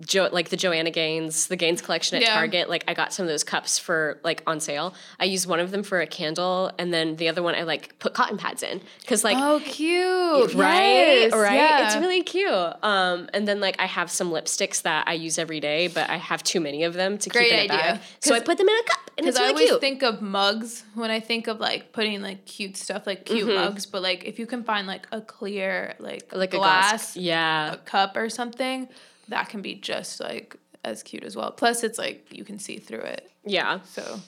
Jo- 0.00 0.28
like 0.32 0.48
the 0.50 0.56
Joanna 0.56 0.90
Gaines, 0.90 1.46
the 1.48 1.56
Gaines 1.56 1.80
collection 1.82 2.16
at 2.16 2.22
Yeah. 2.22 2.34
Target, 2.34 2.68
like 2.68 2.84
I 2.88 2.94
got 2.94 3.12
some 3.12 3.24
of 3.24 3.28
those 3.28 3.44
cups 3.44 3.78
for 3.78 4.18
like 4.24 4.42
on 4.46 4.60
sale. 4.60 4.94
I 5.18 5.24
used 5.24 5.46
one 5.48 5.60
of 5.60 5.70
them 5.70 5.82
for 5.82 6.00
a 6.00 6.06
candle, 6.06 6.70
and 6.78 6.92
then 6.92 7.16
the 7.16 7.28
other 7.28 7.42
one 7.42 7.54
I 7.54 7.62
like 7.62 7.98
put 7.98 8.14
cotton 8.14 8.36
pads 8.38 8.62
in 8.62 8.80
because 9.00 9.24
like 9.24 9.36
Oh, 9.38 9.60
cute! 9.64 10.54
right 10.54 11.20
Yes, 11.22 11.32
right 11.32 11.54
yeah. 11.54 11.86
it's 11.86 11.96
really 11.96 12.22
cute 12.22 12.48
um 12.82 13.28
and 13.34 13.46
then 13.48 13.60
like 13.60 13.76
i 13.78 13.86
have 13.86 14.10
some 14.10 14.30
lipsticks 14.30 14.82
that 14.82 15.06
i 15.08 15.12
use 15.14 15.38
every 15.38 15.60
day 15.60 15.88
but 15.88 16.08
i 16.10 16.16
have 16.16 16.42
too 16.42 16.60
many 16.60 16.84
of 16.84 16.94
them 16.94 17.18
to 17.18 17.28
Great 17.30 17.44
keep 17.50 17.52
in 17.52 17.58
a 17.58 17.62
idea. 17.74 17.76
bag 17.94 18.00
so 18.20 18.34
I 18.34 18.40
put 18.40 18.58
them 18.58 18.68
in 18.68 18.74
a 18.76 18.82
cup 18.84 18.98
and 19.16 19.24
Because 19.26 19.34
it's 19.34 19.38
I 19.40 19.42
really 19.42 19.52
always 19.54 19.68
cute 19.70 19.80
think 19.80 20.02
of 20.02 20.22
mugs 20.22 20.84
when 20.94 21.10
I 21.10 21.18
think 21.20 21.48
of 21.48 21.58
like 21.60 21.92
putting 21.92 22.22
like 22.22 22.44
cute 22.46 22.76
stuff, 22.76 23.04
like 23.06 23.24
cute 23.24 23.48
mugs. 23.48 23.84
But 23.84 24.00
like 24.02 24.24
if 24.24 24.38
you 24.38 24.46
can 24.46 24.62
find 24.62 24.86
like 24.86 25.08
a 25.10 25.20
clear 25.20 25.94
like 25.98 26.32
like 26.32 26.52
glass, 26.52 26.92
a 26.92 26.98
glass 26.98 27.16
yeah 27.16 27.72
a 27.72 27.76
cup 27.78 28.16
or 28.16 28.28
something, 28.30 28.88
that 29.28 29.48
can 29.48 29.62
be 29.62 29.74
just 29.74 30.20
like 30.20 30.56
as 30.84 31.02
cute 31.02 31.24
as 31.24 31.36
well. 31.36 31.50
Plus, 31.50 31.82
it's 31.84 31.98
like 31.98 32.26
you 32.30 32.44
can 32.44 32.58
see 32.58 32.78
through 32.78 33.00
it. 33.00 33.30
yeah 33.44 33.80
So 33.84 34.20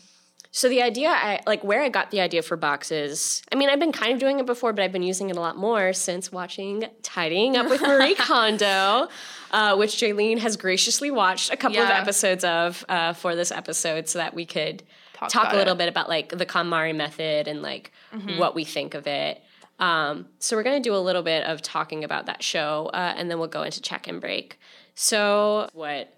so 0.52 0.68
the 0.68 0.82
idea 0.82 1.08
i 1.10 1.38
like 1.46 1.62
where 1.62 1.80
i 1.80 1.88
got 1.88 2.10
the 2.10 2.20
idea 2.20 2.42
for 2.42 2.56
boxes 2.56 3.40
i 3.52 3.54
mean 3.54 3.68
i've 3.70 3.78
been 3.78 3.92
kind 3.92 4.12
of 4.12 4.18
doing 4.18 4.40
it 4.40 4.46
before 4.46 4.72
but 4.72 4.82
i've 4.82 4.90
been 4.90 5.02
using 5.04 5.30
it 5.30 5.36
a 5.36 5.40
lot 5.40 5.56
more 5.56 5.92
since 5.92 6.32
watching 6.32 6.84
tidying 7.02 7.56
up 7.56 7.68
with 7.70 7.80
marie 7.82 8.14
kondo 8.18 9.06
uh, 9.52 9.76
which 9.76 9.92
jailene 9.96 10.38
has 10.38 10.56
graciously 10.56 11.08
watched 11.10 11.52
a 11.52 11.56
couple 11.56 11.78
of 11.78 11.88
episodes 11.88 12.42
of 12.42 12.84
uh, 12.88 13.12
for 13.12 13.36
this 13.36 13.52
episode 13.52 14.08
so 14.08 14.18
that 14.18 14.34
we 14.34 14.44
could 14.44 14.82
Talk 15.14 15.28
talk, 15.30 15.52
a 15.52 15.56
little 15.56 15.74
it. 15.74 15.78
bit 15.78 15.88
about 15.88 16.08
like 16.08 16.30
the 16.30 16.46
KonMari 16.46 16.96
method 16.96 17.46
and 17.46 17.62
like 17.62 17.92
what 18.36 18.54
we 18.56 18.64
think 18.64 18.94
of 18.94 19.06
it 19.06 19.40
um, 19.78 20.26
so 20.40 20.56
we're 20.56 20.62
going 20.62 20.82
to 20.82 20.86
do 20.86 20.94
a 20.94 20.98
little 20.98 21.22
bit 21.22 21.44
of 21.44 21.62
talking 21.62 22.02
about 22.04 22.26
that 22.26 22.42
show 22.42 22.90
uh, 22.92 23.14
and 23.16 23.30
then 23.30 23.38
we'll 23.38 23.48
go 23.48 23.62
into 23.62 23.80
check 23.80 24.08
and 24.08 24.20
break 24.20 24.58
so 25.00 25.66
what 25.72 26.12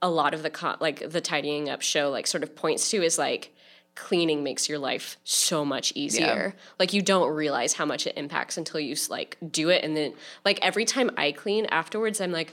a 0.00 0.08
lot 0.08 0.34
of 0.34 0.44
the 0.44 0.50
con- 0.50 0.76
like 0.78 1.10
the 1.10 1.20
tidying 1.20 1.68
up 1.68 1.82
show 1.82 2.10
like 2.10 2.28
sort 2.28 2.44
of 2.44 2.54
points 2.54 2.88
to 2.90 3.02
is 3.02 3.18
like 3.18 3.52
cleaning 3.96 4.44
makes 4.44 4.68
your 4.68 4.78
life 4.78 5.16
so 5.24 5.64
much 5.64 5.92
easier. 5.96 6.54
Like 6.78 6.92
you 6.92 7.02
don't 7.02 7.34
realize 7.34 7.72
how 7.72 7.84
much 7.84 8.06
it 8.06 8.16
impacts 8.16 8.56
until 8.56 8.78
you 8.78 8.94
like 9.08 9.36
do 9.50 9.68
it 9.68 9.82
and 9.82 9.96
then 9.96 10.14
like 10.44 10.60
every 10.62 10.84
time 10.84 11.10
I 11.16 11.32
clean 11.32 11.66
afterwards 11.66 12.20
I'm 12.20 12.30
like 12.30 12.52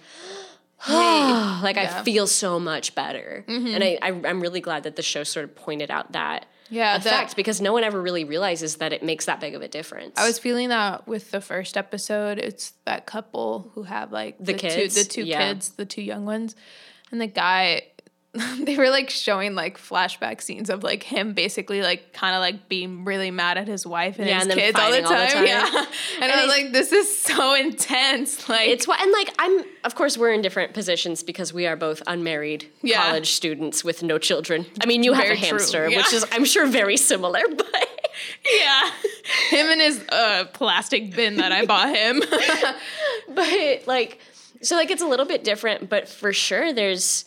like 0.90 1.78
I 1.78 2.02
feel 2.04 2.26
so 2.26 2.60
much 2.60 2.96
better. 2.96 3.46
Mm-hmm. 3.48 3.68
And 3.68 3.84
I, 3.84 4.00
I 4.02 4.08
I'm 4.28 4.42
really 4.42 4.62
glad 4.62 4.82
that 4.82 4.96
the 4.96 5.04
show 5.04 5.24
sort 5.24 5.44
of 5.44 5.56
pointed 5.56 5.92
out 5.92 6.14
that 6.14 6.48
Yeah, 6.70 6.98
that- 6.98 7.06
effect 7.06 7.36
because 7.36 7.62
no 7.62 7.74
one 7.74 7.84
ever 7.84 8.02
really 8.02 8.24
realizes 8.24 8.78
that 8.78 8.94
it 8.94 9.04
makes 9.04 9.26
that 9.26 9.40
big 9.40 9.56
of 9.56 9.62
a 9.62 9.68
difference. 9.68 10.18
I 10.20 10.26
was 10.28 10.38
feeling 10.40 10.70
that 10.70 11.08
with 11.08 11.32
the 11.32 11.42
first 11.42 11.78
episode. 11.78 12.38
It's 12.40 12.74
that 12.86 13.06
couple 13.06 13.72
who 13.76 13.84
have 13.84 14.12
like 14.12 14.36
The 14.40 14.54
kids? 14.54 14.96
two, 14.96 15.04
the 15.04 15.10
two 15.10 15.24
Yeah. 15.24 15.48
kids, 15.54 15.70
the 15.70 15.86
two 15.86 16.02
young 16.02 16.26
ones, 16.26 16.56
and 17.12 17.22
the 17.22 17.28
guy. 17.28 17.84
They 18.68 18.76
were 18.76 18.90
like 18.90 19.10
showing 19.10 19.56
like 19.56 19.78
flashback 19.78 20.42
scenes 20.42 20.70
of 20.70 20.84
like 20.84 21.04
him 21.04 21.34
basically 21.34 21.82
like 21.82 22.14
kind 22.14 22.36
of 22.36 22.42
like 22.42 22.68
being 22.68 23.06
really 23.06 23.32
mad 23.32 23.58
at 23.58 23.68
his 23.68 23.86
wife 23.86 24.20
and 24.20 24.28
Yeah, 24.28 24.40
his 24.40 24.48
and 24.48 24.54
kids 24.54 24.80
all 24.80 24.92
the, 24.92 25.04
all 25.04 25.10
the 25.10 25.28
time. 25.28 25.46
Yeah, 25.46 25.66
and, 26.22 26.32
I 26.32 26.46
was 26.46 26.48
like, 26.48 26.72
this 26.74 26.92
is 26.92 27.18
so 27.20 27.54
intense. 27.54 28.50
Like 28.50 28.70
It's 28.70 28.88
what, 28.88 29.02
and 29.02 29.12
like 29.12 29.34
I'm. 29.40 29.64
Of 29.84 29.96
course, 29.96 30.18
we're 30.18 30.34
in 30.34 30.42
different 30.42 30.74
positions 30.74 31.24
because 31.24 31.54
we 31.54 31.66
are 31.66 31.76
both 31.76 32.02
unmarried 32.08 32.68
Yeah. 32.82 33.04
college 33.04 33.32
students 33.32 33.84
with 33.84 34.04
no 34.04 34.18
children. 34.18 34.66
I 34.82 34.86
mean, 34.86 35.04
you 35.04 35.14
have 35.14 35.30
a 35.30 35.36
hamster, 35.36 35.88
yeah. 35.88 35.98
which 35.98 36.14
is 36.14 36.26
I'm 36.32 36.46
sure 36.46 36.66
very 36.68 36.98
similar, 36.98 37.42
but 37.56 37.90
yeah, 38.60 38.92
him 39.50 39.68
and 39.68 39.82
his 39.82 40.04
uh, 40.10 40.46
plastic 40.54 41.16
bin 41.16 41.38
that 41.38 41.52
I 41.52 41.66
bought 41.66 41.96
him. 41.96 42.22
but 43.34 43.88
like 43.88 44.20
so 44.62 44.76
like 44.76 44.90
it's 44.92 45.02
a 45.02 45.08
little 45.08 45.26
bit 45.26 45.44
different 45.44 45.90
but 45.90 46.08
for 46.10 46.34
sure 46.34 46.74
there's 46.74 47.26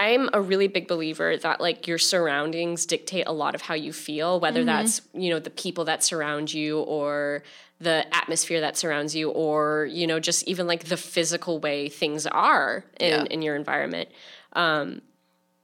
i'm 0.00 0.28
a 0.32 0.40
really 0.40 0.66
big 0.66 0.88
believer 0.88 1.36
that 1.36 1.60
like 1.60 1.86
your 1.86 1.98
surroundings 1.98 2.86
dictate 2.86 3.24
a 3.26 3.32
lot 3.32 3.54
of 3.54 3.60
how 3.62 3.74
you 3.74 3.92
feel 3.92 4.40
whether 4.40 4.64
that's 4.64 5.02
you 5.12 5.30
know 5.30 5.38
the 5.38 5.50
people 5.50 5.84
that 5.84 6.02
surround 6.02 6.52
you 6.52 6.80
or 6.80 7.42
the 7.80 8.04
atmosphere 8.14 8.60
that 8.60 8.76
surrounds 8.76 9.14
you 9.14 9.30
or 9.30 9.86
you 9.90 10.06
know 10.06 10.18
just 10.20 10.46
even 10.48 10.66
like 10.66 10.84
the 10.84 10.96
physical 10.96 11.58
way 11.60 11.88
things 11.88 12.26
are 12.26 12.84
in, 12.98 13.10
Yeah. 13.10 13.24
in 13.30 13.42
your 13.42 13.56
environment 13.56 14.08
um 14.54 15.00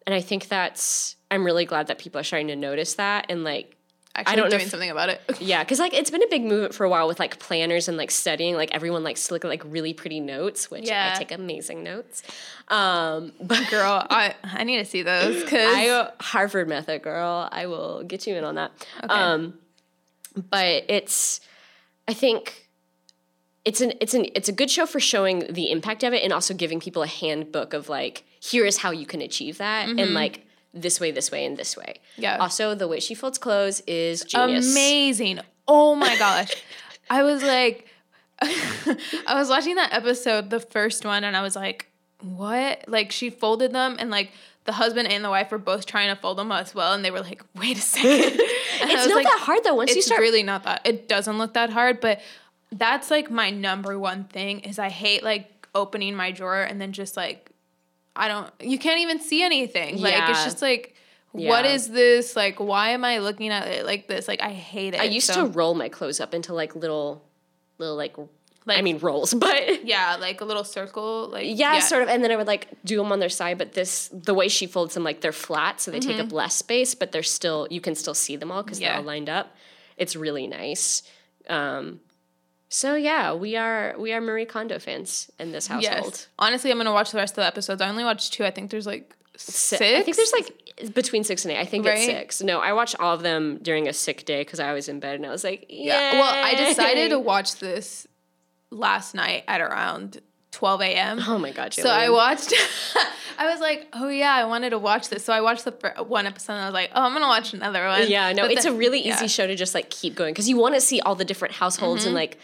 and 0.07 0.15
i 0.15 0.21
think 0.21 0.49
that's 0.49 1.17
i'm 1.31 1.45
really 1.45 1.65
glad 1.65 1.89
that 1.89 1.99
people 1.99 2.21
are 2.21 2.25
starting 2.25 2.49
to 2.49 2.57
notice 2.57 2.95
that 2.95 3.27
and 3.29 3.43
like 3.45 3.76
Actually, 4.21 4.37
don't 4.37 4.45
know 4.47 4.51
doing 4.51 4.63
if- 4.63 4.71
something 4.71 4.91
about 4.91 5.09
it. 5.11 5.21
yeah, 5.41 5.63
because 5.63 5.79
like 5.79 5.93
it's 5.95 6.11
been 6.11 6.23
a 6.23 6.29
big 6.29 6.43
movement 6.43 6.75
for 6.75 6.85
a 6.85 6.89
while 6.89 7.07
with 7.07 7.19
like 7.21 7.39
planners 7.39 7.89
and 7.89 7.97
like 7.97 8.11
studying. 8.11 8.55
Like 8.57 8.75
everyone 8.75 9.05
likes 9.05 9.29
to 9.29 9.35
look 9.35 9.45
at 9.45 9.49
like 9.49 9.63
really 9.67 9.93
pretty 9.93 10.21
notes, 10.21 10.71
which 10.71 10.87
Yeah. 10.89 11.13
I 11.15 11.19
take 11.19 11.33
amazing 11.33 11.83
notes. 11.83 12.23
Um, 12.69 13.33
but 13.41 13.69
Girl, 13.71 14.07
I 14.11 14.35
I 14.43 14.65
need 14.65 14.79
to 14.79 14.85
see 14.85 15.03
those 15.03 15.43
because 15.45 16.09
Harvard 16.21 16.69
method 16.69 17.03
girl. 17.03 17.49
I 17.53 17.67
will 17.67 18.03
get 18.05 18.27
you 18.27 18.35
in 18.37 18.45
on 18.45 18.55
that. 18.57 18.73
Um, 19.09 19.55
but 20.51 20.85
it's, 20.89 21.41
I 22.09 22.15
think. 22.15 22.63
It's 23.65 23.81
an 23.81 23.95
it's 24.01 24.15
an 24.15 24.27
it's 24.37 24.49
a 24.49 24.53
good 24.53 24.71
show 24.71 24.87
for 24.87 25.01
showing 25.01 25.41
the 25.53 25.73
impact 25.73 26.05
of 26.05 26.13
it 26.13 26.23
and 26.23 26.33
also 26.33 26.55
giving 26.55 26.79
people 26.79 27.03
a 27.03 27.09
handbook 27.09 27.75
of 27.75 27.89
like 27.89 28.23
here 28.39 28.65
is 28.65 28.77
how 28.77 28.93
you 28.93 29.07
can 29.07 29.21
achieve 29.21 29.59
that 29.59 29.89
and 29.89 30.15
like 30.15 30.46
this 30.77 31.01
way 31.01 31.11
this 31.11 31.31
way 31.31 31.45
and 31.45 31.57
this 31.57 31.77
way. 31.77 31.97
Yeah. 32.17 32.37
Also, 32.37 32.75
the 32.75 32.87
way 32.89 33.01
she 33.01 33.15
folds 33.15 33.39
clothes 33.39 33.81
is 33.87 34.23
genius. 34.23 34.71
amazing. 34.73 35.41
Oh 35.67 35.95
my 35.95 36.17
gosh. 36.19 36.53
I 37.09 37.23
was 37.23 37.43
like, 37.43 37.87
I 38.43 39.35
was 39.35 39.49
watching 39.49 39.77
that 39.77 39.93
episode, 39.93 40.51
the 40.51 40.61
first 40.61 41.05
one, 41.05 41.25
and 41.25 41.37
I 41.37 41.43
was 41.43 41.57
like, 41.57 41.87
what? 42.21 42.85
Like, 42.89 43.13
she 43.13 43.31
folded 43.31 43.73
them, 43.73 43.97
and 43.99 44.11
like, 44.11 44.33
the 44.65 44.73
husband 44.73 45.09
and 45.09 45.25
the 45.25 45.31
wife 45.31 45.51
were 45.53 45.59
both 45.59 45.87
trying 45.87 46.15
to 46.15 46.21
fold 46.21 46.39
them 46.39 46.53
as 46.53 46.75
well, 46.75 46.93
and 46.93 47.05
they 47.05 47.11
were 47.11 47.21
like, 47.21 47.43
wait 47.55 47.79
a 47.79 47.81
second. 47.95 48.41
It's 48.41 49.07
not 49.09 49.15
like, 49.15 49.25
that 49.25 49.41
hard 49.41 49.61
though. 49.65 49.77
Once 49.77 49.93
you 49.93 49.99
it's 49.99 50.07
start 50.07 50.21
really 50.21 50.43
not 50.43 50.65
that. 50.65 50.83
It 50.85 51.09
doesn't 51.09 51.39
look 51.39 51.55
that 51.55 51.71
hard, 51.71 52.01
but 52.01 52.21
that's 52.73 53.11
like 53.11 53.31
my 53.31 53.51
number 53.51 53.99
one 53.99 54.25
thing 54.25 54.61
is 54.61 54.79
I 54.79 54.89
hate 54.89 55.23
like 55.23 55.69
opening 55.75 56.15
my 56.17 56.33
drawer 56.33 56.63
and 56.63 56.81
then 56.81 56.93
just 56.93 57.17
like 57.17 57.51
I 58.17 58.29
don't 58.29 58.51
you 58.61 58.79
can't 58.79 59.01
even 59.01 59.21
see 59.21 59.43
anything. 59.43 60.01
Like 60.01 60.29
it's 60.31 60.45
just 60.45 60.63
like 60.63 60.95
what 61.33 61.65
Yeah. 61.65 61.73
is 61.73 61.91
this? 61.91 62.35
Like 62.37 62.59
why 62.59 62.91
am 62.91 63.05
I 63.05 63.19
looking 63.19 63.51
at 63.51 63.69
it 63.69 63.85
like 63.85 64.09
this? 64.09 64.27
Like 64.27 64.41
I 64.43 64.51
hate 64.51 64.95
it. 64.95 65.01
I 65.01 65.05
used 65.05 65.27
So- 65.27 65.47
to 65.47 65.53
roll 65.53 65.75
my 65.75 65.89
clothes 65.89 66.19
up 66.21 66.33
into 66.35 66.55
like 66.55 66.75
little, 66.75 67.23
little 67.79 67.95
like, 67.97 68.17
I 68.69 68.83
mean 68.83 68.99
rolls, 68.99 69.33
but 69.47 69.85
Yeah, 69.85 70.17
like 70.19 70.41
a 70.41 70.45
little 70.45 70.65
circle. 70.65 71.29
Like 71.29 71.45
yeah, 71.47 71.79
sort 71.81 72.03
of. 72.03 72.09
And 72.09 72.25
then 72.25 72.31
I 72.33 72.37
would 72.37 72.47
like 72.47 72.69
do 72.85 72.97
them 72.97 73.13
on 73.13 73.19
their 73.21 73.29
side, 73.29 73.59
but 73.59 73.75
this 73.75 74.09
the 74.13 74.35
way 74.35 74.49
she 74.49 74.67
folds 74.67 74.95
them, 74.95 75.05
like 75.05 75.21
they're 75.21 75.31
flat, 75.33 75.81
so 75.81 75.91
they 75.91 76.01
take 76.01 76.19
up 76.19 76.33
less 76.33 76.55
space, 76.55 76.95
but 76.95 77.13
they're 77.13 77.23
still 77.23 77.69
you 77.71 77.81
can 77.81 77.95
still 77.95 78.15
see 78.15 78.37
them 78.37 78.51
all 78.51 78.63
because 78.63 78.79
they're 78.81 78.89
Mm-hmm. 78.91 78.99
All 78.99 79.05
lined 79.05 79.29
up. 79.29 79.55
It's 79.99 80.17
really 80.17 80.47
nice. 80.47 81.03
Um, 81.49 82.01
so 82.77 82.95
yeah, 82.95 83.33
we 83.33 83.57
are 83.57 83.95
we 83.99 84.13
are 84.13 84.21
Marie 84.21 84.45
Kondo 84.45 84.79
fans 84.79 85.31
in 85.39 85.51
this 85.51 85.67
household. 85.67 86.13
Yes. 86.13 86.29
Honestly, 86.39 86.71
I'm 86.71 86.77
gonna 86.77 86.93
watch 86.93 87.11
the 87.11 87.17
rest 87.17 87.33
of 87.33 87.37
the 87.37 87.47
episodes. 87.47 87.81
I 87.81 87.89
only 87.89 88.05
watched 88.05 88.35
two. 88.35 88.45
I 88.45 88.51
think 88.51 88.71
there's 88.71 88.87
like 88.87 89.17
six. 89.35 89.81
I 89.81 90.03
think 90.03 90.15
there's 90.15 90.33
like 90.35 90.93
between 90.95 91.25
six 91.25 91.47
and 91.47 91.53
eight. 91.53 91.59
I 91.59 91.65
think 91.65 91.87
it's 91.87 92.05
six. 92.05 92.43
No, 92.43 92.61
I 92.61 92.75
watched 92.75 92.95
all 93.01 93.15
of 93.15 93.23
them 93.23 93.61
during 93.63 93.89
a 93.89 93.95
sick 93.95 94.27
day 94.27 94.43
because 94.43 94.61
I 94.61 94.75
was 94.75 94.91
in 94.91 95.01
bed 95.01 95.15
and 95.15 95.25
I 95.25 95.31
was 95.31 95.43
like, 95.43 95.65
yeah. 95.71 96.13
Yeah. 96.13 96.21
Well, 96.21 96.31
I 96.31 96.55
decided 96.69 97.09
to 97.13 97.19
watch 97.33 97.57
this 97.61 98.07
last 98.71 99.15
night 99.15 99.45
at 99.49 99.63
around 99.63 100.21
12 100.51 100.83
a.m. 100.83 101.21
Oh 101.27 101.39
my 101.39 101.53
god, 101.53 101.73
So 101.73 101.89
I 101.89 102.11
watched. 102.11 102.53
I 103.39 103.51
was 103.51 103.59
like, 103.61 103.89
oh 103.95 104.11
yeah, 104.11 104.35
I 104.35 104.45
wanted 104.45 104.71
to 104.71 104.79
watch 104.79 105.09
this. 105.09 105.25
So 105.25 105.33
I 105.33 105.41
watched 105.41 105.65
the 105.65 105.73
fir- 105.73 105.95
one 106.07 106.27
episode. 106.27 106.55
and 106.55 106.63
I 106.63 106.67
was 106.67 106.75
like, 106.75 106.91
oh, 106.95 107.05
I'm 107.05 107.15
gonna 107.15 107.27
watch 107.27 107.55
another 107.55 107.87
one. 107.87 108.11
Yeah, 108.11 108.33
no, 108.33 108.43
But 108.43 108.53
it's 108.53 108.65
then- 108.65 108.75
a 108.75 108.77
really 108.77 108.99
easy 108.99 109.09
yeah. 109.09 109.17
Mm-hmm. 109.17 109.27
show 109.29 109.47
to 109.47 109.55
just 109.57 109.75
like 109.75 109.89
keep 109.89 110.15
going 110.15 110.35
because 110.35 110.47
you 110.49 110.59
want 110.59 110.75
to 110.75 110.81
see 110.83 111.01
all 111.01 111.15
the 111.15 111.25
different 111.25 111.55
households 111.55 112.05
and 112.05 112.15
like 112.15 112.37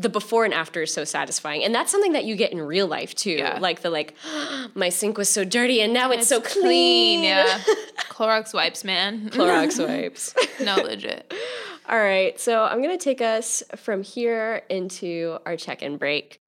the 0.00 0.08
before 0.08 0.44
and 0.44 0.54
after 0.54 0.82
is 0.82 0.92
so 0.92 1.04
satisfying. 1.04 1.62
And 1.62 1.74
that's 1.74 1.92
something 1.92 2.12
that 2.12 2.24
you 2.24 2.34
get 2.34 2.52
in 2.52 2.60
real 2.60 2.86
life 2.86 3.14
too. 3.14 3.32
Yeah. 3.32 3.58
Like 3.60 3.82
the 3.82 3.90
like 3.90 4.14
my 4.74 4.88
sink 4.88 5.18
was 5.18 5.28
so 5.28 5.44
dirty 5.44 5.80
and 5.80 5.92
now 5.92 6.10
it's, 6.10 6.26
so 6.26 6.40
clean. 6.40 6.62
clean. 6.62 7.24
Yeah, 7.24 7.58
Clorox 8.08 8.54
wipes, 8.54 8.84
man. 8.84 9.30
Clorox 9.30 9.78
wipes. 9.86 10.34
no, 10.62 10.76
legit. 10.76 11.32
all 11.88 11.98
right, 11.98 12.38
so 12.40 12.62
I'm 12.62 12.80
gonna 12.82 12.98
take 12.98 13.20
us 13.20 13.62
from 13.76 14.02
here 14.02 14.62
into 14.68 15.38
our 15.44 15.56
check-in 15.56 15.96
break. 15.96 16.40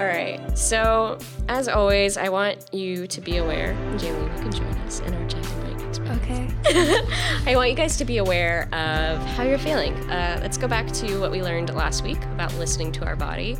All 0.00 0.06
right. 0.06 0.40
So, 0.56 1.18
as 1.46 1.68
always, 1.68 2.16
I 2.16 2.30
want 2.30 2.72
you 2.72 3.06
to 3.06 3.20
be 3.20 3.36
aware, 3.36 3.74
Jailene, 3.98 4.34
you 4.34 4.42
can 4.42 4.50
join 4.50 4.74
us 4.86 5.00
in 5.00 5.12
our 5.12 5.28
chat 5.28 5.46
and 5.46 5.76
break 5.76 5.88
experience. 5.88 6.22
Okay. 6.22 7.04
I 7.46 7.54
want 7.54 7.68
you 7.68 7.76
guys 7.76 7.98
to 7.98 8.06
be 8.06 8.16
aware 8.16 8.62
of 8.72 9.18
how 9.18 9.42
you're 9.42 9.58
feeling. 9.58 9.92
Uh, 10.10 10.38
let's 10.40 10.56
go 10.56 10.66
back 10.66 10.90
to 10.92 11.18
what 11.18 11.30
we 11.30 11.42
learned 11.42 11.74
last 11.74 12.02
week 12.02 12.16
about 12.32 12.50
listening 12.54 12.92
to 12.92 13.04
our 13.04 13.14
body 13.14 13.58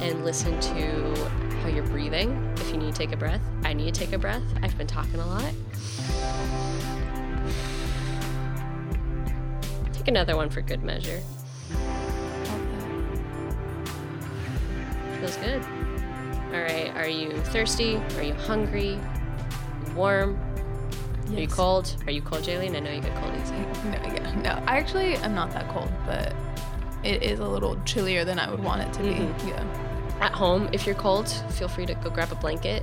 and 0.00 0.24
listen 0.24 0.58
to 0.58 1.30
how 1.60 1.68
you're 1.68 1.84
breathing. 1.84 2.50
If 2.56 2.70
you 2.70 2.78
need 2.78 2.94
to 2.94 2.98
take 2.98 3.12
a 3.12 3.18
breath, 3.18 3.42
I 3.62 3.74
need 3.74 3.92
to 3.92 4.00
take 4.00 4.14
a 4.14 4.18
breath. 4.18 4.42
I've 4.62 4.78
been 4.78 4.86
talking 4.86 5.20
a 5.20 5.26
lot. 5.26 5.52
Take 9.92 10.08
another 10.08 10.34
one 10.34 10.48
for 10.48 10.62
good 10.62 10.82
measure. 10.82 11.20
Feels 15.24 15.36
good. 15.38 15.62
All 16.52 16.60
right. 16.60 16.92
Are 16.96 17.08
you 17.08 17.30
thirsty? 17.44 17.96
Are 18.18 18.22
you 18.22 18.34
hungry? 18.34 19.00
Warm? 19.96 20.38
Are 21.30 21.40
you 21.40 21.48
cold? 21.48 21.96
Are 22.06 22.10
you 22.12 22.20
cold, 22.20 22.42
Jailene? 22.42 22.76
I 22.76 22.80
know 22.80 22.92
you 22.92 23.00
get 23.00 23.14
cold 23.16 23.32
easy. 23.42 23.54
No, 23.84 24.12
yeah, 24.12 24.34
no. 24.42 24.50
I 24.66 24.76
actually 24.76 25.14
am 25.16 25.34
not 25.34 25.50
that 25.52 25.66
cold, 25.68 25.90
but 26.04 26.34
it 27.04 27.22
is 27.22 27.38
a 27.38 27.48
little 27.48 27.80
chillier 27.86 28.26
than 28.26 28.38
I 28.38 28.50
would 28.50 28.62
want 28.62 28.82
it 28.82 28.92
to 28.94 29.02
be. 29.02 29.14
Mhm. 29.14 29.48
Yeah. 29.48 30.18
At 30.20 30.32
home, 30.32 30.68
if 30.72 30.84
you're 30.84 30.94
cold, 30.94 31.30
feel 31.52 31.68
free 31.68 31.86
to 31.86 31.94
go 31.94 32.10
grab 32.10 32.30
a 32.30 32.34
blanket, 32.34 32.82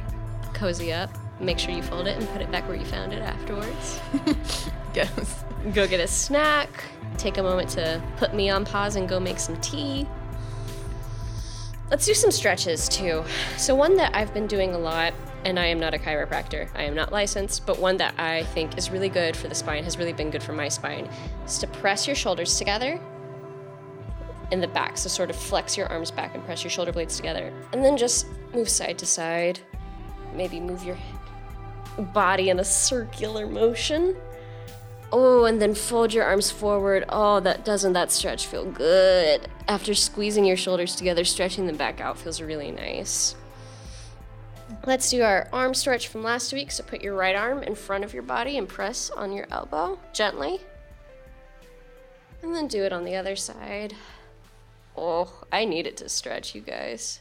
cozy 0.56 0.92
up, 0.92 1.12
make 1.40 1.60
sure 1.60 1.70
you 1.76 1.84
fold 1.84 2.08
it 2.08 2.18
and 2.18 2.28
put 2.30 2.42
it 2.42 2.52
back 2.52 2.68
where 2.68 2.76
you 2.76 2.86
found 2.86 3.14
it 3.14 3.22
afterwards. 3.22 4.00
Yes. 4.96 5.46
go 5.74 5.88
get 5.88 6.02
a 6.02 6.08
snack, 6.08 6.70
take 7.18 7.38
a 7.38 7.44
moment 7.44 7.70
to 7.70 8.02
put 8.18 8.34
me 8.34 8.50
on 8.50 8.66
pause 8.66 8.98
and 8.98 9.08
go 9.08 9.22
make 9.22 9.40
some 9.40 9.56
tea. 9.62 10.06
Let's 11.92 12.06
do 12.06 12.14
some 12.14 12.32
stretches 12.32 12.88
too. 12.88 13.26
So, 13.58 13.76
one 13.76 13.98
that 13.98 14.16
I've 14.16 14.34
been 14.34 14.48
doing 14.48 14.74
a 14.74 14.78
lot, 14.78 15.14
and 15.44 15.60
I 15.60 15.66
am 15.66 15.78
not 15.78 15.94
a 15.94 15.98
chiropractor, 15.98 16.70
I 16.74 16.84
am 16.84 16.96
not 16.96 17.12
licensed, 17.12 17.66
but 17.66 17.80
one 17.80 17.98
that 17.98 18.18
I 18.18 18.46
think 18.46 18.78
is 18.78 18.90
really 18.90 19.10
good 19.10 19.36
for 19.36 19.50
the 19.50 19.56
spine, 19.56 19.84
has 19.84 19.98
really 19.98 20.14
been 20.14 20.30
good 20.30 20.42
for 20.42 20.54
my 20.54 20.70
spine, 20.70 21.10
is 21.46 21.58
to 21.58 21.68
press 21.68 22.08
your 22.08 22.16
shoulders 22.16 22.58
together 22.58 22.98
in 24.52 24.62
the 24.62 24.70
back. 24.70 24.98
So, 24.98 25.10
sort 25.10 25.30
of 25.30 25.36
flex 25.36 25.76
your 25.76 25.88
arms 25.88 26.12
back 26.12 26.34
and 26.34 26.46
press 26.46 26.64
your 26.64 26.72
shoulder 26.72 26.94
blades 26.94 27.18
together. 27.18 27.52
And 27.74 27.84
then 27.84 27.98
just 27.98 28.26
move 28.54 28.70
side 28.70 28.98
to 29.00 29.06
side. 29.06 29.60
Maybe 30.34 30.62
move 30.62 30.86
your 30.86 30.98
body 31.98 32.50
in 32.50 32.60
a 32.60 32.66
circular 32.66 33.46
motion. 33.46 34.16
Oh, 35.12 35.44
and 35.44 35.62
then 35.62 35.76
fold 35.76 36.14
your 36.14 36.24
arms 36.24 36.50
forward. 36.52 37.04
Oh, 37.10 37.42
that 37.42 37.66
doesn't 37.66 37.92
that 37.94 38.14
stretch 38.14 38.48
feel 38.48 38.64
good? 38.64 39.50
After 39.68 39.94
squeezing 39.94 40.46
your 40.46 40.58
shoulders 40.58 40.96
together, 40.96 41.24
stretching 41.24 41.68
them 41.68 41.78
back 41.78 42.02
out 42.02 42.18
feels 42.18 42.42
really 42.42 42.72
nice. 42.72 43.36
Let's 44.86 45.10
do 45.10 45.22
our 45.22 45.48
arm 45.54 45.74
stretch 45.74 46.08
from 46.08 46.24
last 46.24 46.54
week. 46.54 46.72
So 46.72 46.84
put 46.84 47.02
your 47.02 47.16
right 47.16 47.36
arm 47.36 47.64
in 47.64 47.76
front 47.76 48.04
of 48.04 48.14
your 48.14 48.24
body 48.24 48.58
and 48.58 48.68
press 48.68 49.10
on 49.10 49.32
your 49.32 49.48
elbow 49.52 50.00
gently. 50.14 50.60
And 52.42 52.56
then 52.56 52.68
do 52.68 52.84
it 52.84 52.94
on 52.94 53.04
the 53.04 53.16
other 53.16 53.36
side. 53.36 53.96
Oh, 54.98 55.32
I 55.52 55.66
need 55.66 55.88
it 55.88 55.98
to 55.98 56.10
stretch, 56.10 56.56
you 56.56 56.62
guys. 56.62 57.20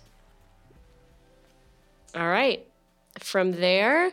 All 2.15 2.29
right. 2.29 2.67
From 3.19 3.53
there, 3.53 4.13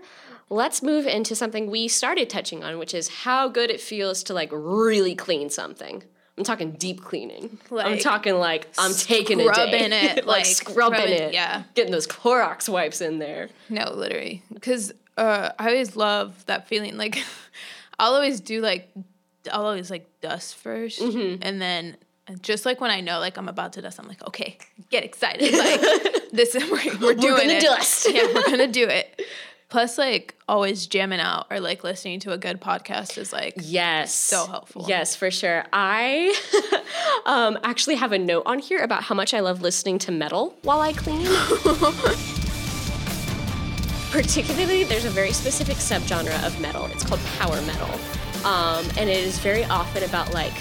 let's 0.50 0.84
move 0.84 1.08
into 1.08 1.36
something 1.36 1.70
we 1.70 1.88
started 1.88 2.30
touching 2.30 2.64
on, 2.64 2.78
which 2.78 2.94
is 2.94 3.08
how 3.08 3.48
good 3.48 3.70
it 3.70 3.80
feels 3.80 4.24
to 4.24 4.34
like 4.34 4.50
really 4.52 5.16
clean 5.16 5.50
something. 5.50 6.04
I'm 6.38 6.44
talking 6.44 6.72
deep 6.74 7.02
cleaning. 7.04 7.58
I'm 7.72 7.98
talking 7.98 8.36
like 8.36 8.70
I'm 8.78 8.94
taking 8.94 9.40
a 9.42 9.44
day, 9.46 9.50
scrubbing 9.52 9.92
it, 9.92 10.16
like, 10.18 10.26
like, 10.26 10.46
scrubbing 10.46 11.00
scrubbing- 11.00 11.14
it, 11.30 11.34
yeah. 11.34 11.64
getting 11.74 11.92
those 11.92 12.06
Clorox 12.08 12.70
wipes 12.70 13.02
in 13.02 13.18
there. 13.20 13.50
No, 13.70 13.92
literally. 13.92 14.44
Because 14.54 14.94
uh, 15.18 15.50
I 15.58 15.70
always 15.70 15.96
love 15.96 16.46
that 16.46 16.68
feeling. 16.68 16.96
Like, 16.98 17.18
I'll 18.00 18.14
always 18.14 18.40
do 18.40 18.62
like, 18.62 18.88
I'll 19.52 19.66
always 19.66 19.90
like 19.90 20.08
dust 20.22 20.64
1st 20.64 21.00
Mm-hmm. 21.00 21.42
and 21.42 21.62
then 21.62 21.98
just 22.42 22.66
like 22.66 22.82
when 22.82 22.92
I 22.92 23.00
know 23.02 23.20
like 23.20 23.38
I'm 23.38 23.48
about 23.50 23.74
to 23.74 23.82
dust, 23.82 24.00
I'm 24.00 24.08
like, 24.08 24.26
okay, 24.28 24.58
get 24.92 25.04
excited. 25.04 25.54
Like, 25.54 26.30
this 26.34 26.54
is 26.56 26.64
we're, 26.70 26.98
we're 27.00 27.14
doing 27.16 27.38
gonna 27.38 27.54
it. 27.54 27.62
dust. 27.64 28.08
yeah, 28.14 28.28
we're 28.36 28.44
gonna 28.46 28.68
do 28.68 28.86
it. 28.88 29.22
Plus, 29.70 29.98
like 29.98 30.36
always 30.48 30.88
jamming 30.88 31.20
out 31.20 31.46
or 31.52 31.60
like 31.60 31.84
listening 31.84 32.22
to 32.22 32.32
a 32.32 32.38
good 32.38 32.62
podcast 32.62 33.18
is 33.18 33.34
like 33.34 33.54
Yes. 33.58 34.14
So 34.14 34.46
helpful. 34.46 34.86
Yes, 34.88 35.14
for 35.16 35.30
sure. 35.30 35.66
I 35.74 36.34
um, 37.26 37.60
actually 37.64 37.96
have 37.96 38.14
a 38.14 38.18
note 38.18 38.44
on 38.46 38.60
here 38.60 38.80
about 38.80 39.04
how 39.04 39.14
much 39.14 39.34
I 39.34 39.42
love 39.42 39.62
listening 39.62 40.00
to 40.00 40.12
metal 40.12 40.58
while 40.62 40.80
I 40.80 40.94
clean. 40.94 41.26
Particularly, 44.12 44.86
there's 44.86 45.04
a 45.04 45.10
very 45.10 45.34
specific 45.34 45.76
subgenre 45.78 46.42
of 46.46 46.60
metal. 46.62 46.86
It's 46.86 47.04
called 47.04 47.20
power 47.38 47.62
metal. 47.64 47.90
Um, 48.46 48.86
and 48.98 49.10
it 49.10 49.22
is 49.22 49.38
very 49.40 49.66
often 49.66 50.04
about 50.04 50.34
like 50.34 50.54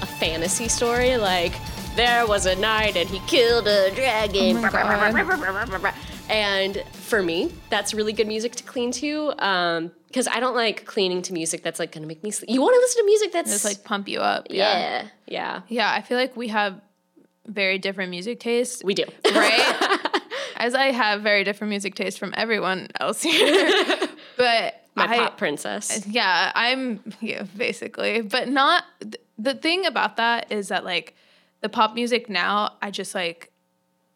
a 0.00 0.06
fantasy 0.06 0.68
story, 0.68 1.16
like 1.16 1.54
there 1.96 2.24
was 2.26 2.46
a 2.46 2.54
knight 2.54 2.96
and 2.96 3.08
he 3.08 3.18
killed 3.26 3.66
a 3.66 3.90
dragon. 3.94 4.58
Oh. 4.64 5.92
And 6.30 6.82
for 7.14 7.22
me, 7.22 7.52
that's 7.70 7.94
really 7.94 8.12
good 8.12 8.26
music 8.26 8.56
to 8.56 8.64
clean 8.64 8.90
to. 8.90 9.32
Um, 9.38 9.92
because 10.08 10.26
I 10.26 10.40
don't 10.40 10.56
like 10.56 10.84
cleaning 10.84 11.22
to 11.22 11.32
music 11.32 11.62
that's 11.62 11.78
like 11.78 11.92
gonna 11.92 12.06
make 12.08 12.24
me 12.24 12.32
sleep. 12.32 12.50
You 12.50 12.60
want 12.60 12.74
to 12.74 12.80
listen 12.80 13.02
to 13.02 13.06
music 13.06 13.32
that's 13.32 13.50
just 13.52 13.64
like 13.64 13.84
pump 13.84 14.08
you 14.08 14.18
up. 14.20 14.48
Yeah. 14.50 14.78
yeah, 14.78 15.08
yeah, 15.26 15.60
Yeah, 15.68 15.92
I 15.92 16.02
feel 16.02 16.18
like 16.18 16.36
we 16.36 16.48
have 16.48 16.80
very 17.46 17.78
different 17.78 18.10
music 18.10 18.40
tastes. 18.40 18.82
we 18.82 18.94
do. 18.94 19.04
right? 19.32 20.20
As 20.56 20.74
I 20.74 20.86
have 20.86 21.22
very 21.22 21.44
different 21.44 21.68
music 21.70 21.94
tastes 21.94 22.18
from 22.18 22.32
everyone 22.36 22.88
else 22.98 23.22
here. 23.22 23.96
but 24.36 24.82
My 24.96 25.06
I, 25.06 25.18
pop 25.18 25.36
princess. 25.38 26.04
yeah, 26.08 26.50
I'm 26.54 27.00
yeah, 27.20 27.44
basically. 27.56 28.22
But 28.22 28.48
not 28.48 28.82
th- 29.00 29.16
the 29.38 29.54
thing 29.54 29.86
about 29.86 30.16
that 30.16 30.50
is 30.50 30.68
that 30.68 30.84
like 30.84 31.14
the 31.60 31.68
pop 31.68 31.94
music 31.94 32.28
now, 32.28 32.72
I 32.82 32.90
just 32.90 33.14
like 33.14 33.52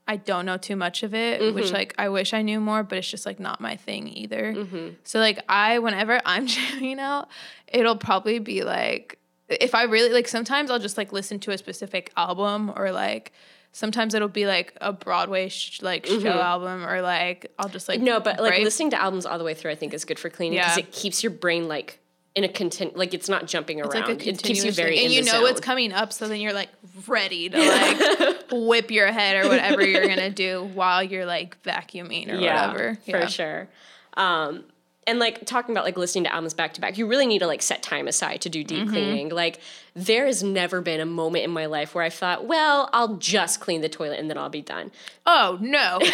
I 0.09 0.17
don't 0.17 0.47
know 0.47 0.57
too 0.57 0.75
much 0.75 1.03
of 1.03 1.15
it, 1.15 1.41
Mm-hmm. 1.41 1.55
which 1.55 1.71
like 1.71 1.95
I 1.99 2.09
wish 2.09 2.33
I 2.33 2.41
knew 2.43 2.59
more, 2.61 2.83
but 2.83 2.97
it's 2.99 3.11
just 3.11 3.27
like 3.27 3.39
not 3.39 3.61
my 3.61 3.77
thing 3.77 4.09
either. 4.09 4.55
Mm-hmm. 4.55 4.89
So 5.05 5.19
like 5.21 5.39
I 5.49 5.79
whenever 5.81 6.21
I'm 6.27 6.47
jamming 6.47 6.99
out, 6.99 7.29
it'll 7.71 7.97
probably 7.97 8.39
be 8.39 8.65
like 8.65 9.19
if 9.49 9.75
I 9.75 9.85
really 9.85 10.11
like 10.13 10.27
sometimes 10.29 10.71
I'll 10.71 10.79
just 10.79 10.97
like 10.99 11.13
listen 11.13 11.39
to 11.41 11.51
a 11.53 11.59
specific 11.59 12.11
album 12.17 12.73
or 12.75 12.91
like 12.91 13.33
sometimes 13.73 14.15
it'll 14.15 14.29
be 14.29 14.47
like 14.47 14.73
a 14.81 14.93
Broadway 14.93 15.49
sh- 15.51 15.83
like 15.83 16.07
show 16.07 16.41
album 16.41 16.85
or 16.87 17.03
like 17.03 17.53
I'll 17.59 17.69
just 17.69 17.87
like 17.89 17.99
Mm-hmm. 17.99 18.07
No, 18.07 18.21
but 18.21 18.41
like 18.41 18.63
listening 18.63 18.91
to 18.91 19.01
albums 19.01 19.27
all 19.27 19.37
the 19.39 19.45
way 19.45 19.53
through, 19.55 19.71
I 19.73 19.75
think 19.75 19.93
is 19.95 20.05
good 20.07 20.19
for 20.19 20.31
cleaning 20.31 20.59
because 20.59 20.79
Yeah. 20.79 20.85
it 20.85 20.93
keeps 20.93 21.23
your 21.23 21.31
brain 21.33 21.69
like 21.69 22.01
in 22.39 22.45
a 22.45 22.49
content, 22.49 22.97
like 22.97 23.13
it's 23.15 23.29
not 23.29 23.47
jumping 23.47 23.81
around. 23.81 23.97
It's 23.97 24.09
like 24.09 24.27
a 24.27 24.29
it 24.31 24.43
keeps 24.43 24.65
you 24.65 24.71
very 24.73 25.03
and 25.05 25.13
you 25.13 25.25
know 25.25 25.43
what's 25.43 25.59
zone. 25.59 25.63
coming 25.65 25.93
up, 25.93 26.13
so 26.13 26.29
then 26.29 26.41
you're 26.41 26.53
like 26.53 26.69
ready 27.07 27.49
to 27.49 27.59
like 27.59 28.45
whip 28.53 28.91
your 28.91 29.09
head 29.13 29.45
or 29.45 29.49
whatever 29.49 29.85
you're 29.85 30.07
gonna 30.07 30.31
do 30.31 30.71
while 30.75 31.03
you're 31.03 31.27
like 31.27 31.61
vacuuming 31.65 32.31
or 32.33 32.37
yeah, 32.37 32.69
whatever. 32.69 32.99
for 33.11 33.27
sure. 33.29 33.69
Um, 34.15 34.65
and 35.07 35.19
like 35.19 35.47
talking 35.47 35.75
about 35.75 35.85
like 35.85 35.97
listening 35.97 36.25
to 36.25 36.33
albums 36.35 36.53
back 36.55 36.75
to 36.75 36.81
back, 36.83 36.99
you 36.99 37.07
really 37.07 37.27
need 37.27 37.39
to 37.39 37.47
like 37.47 37.63
set 37.63 37.83
time 37.83 38.07
aside 38.09 38.43
to 38.43 38.49
do 38.51 38.63
deep 38.63 38.81
Mm-hmm. 38.85 38.91
cleaning. 38.91 39.29
Like 39.31 39.59
there 39.95 40.27
has 40.27 40.43
never 40.43 40.81
been 40.83 41.01
a 41.01 41.07
moment 41.07 41.45
in 41.45 41.51
my 41.51 41.65
life 41.67 41.95
where 41.95 42.05
I 42.05 42.11
thought, 42.11 42.47
well, 42.47 42.91
I'll 42.93 43.17
just 43.17 43.59
clean 43.61 43.81
the 43.81 43.89
toilet 43.89 44.21
and 44.21 44.29
then 44.31 44.37
I'll 44.39 44.51
be 44.51 44.61
done. 44.63 44.91
Oh 45.27 45.59
no. 45.61 45.99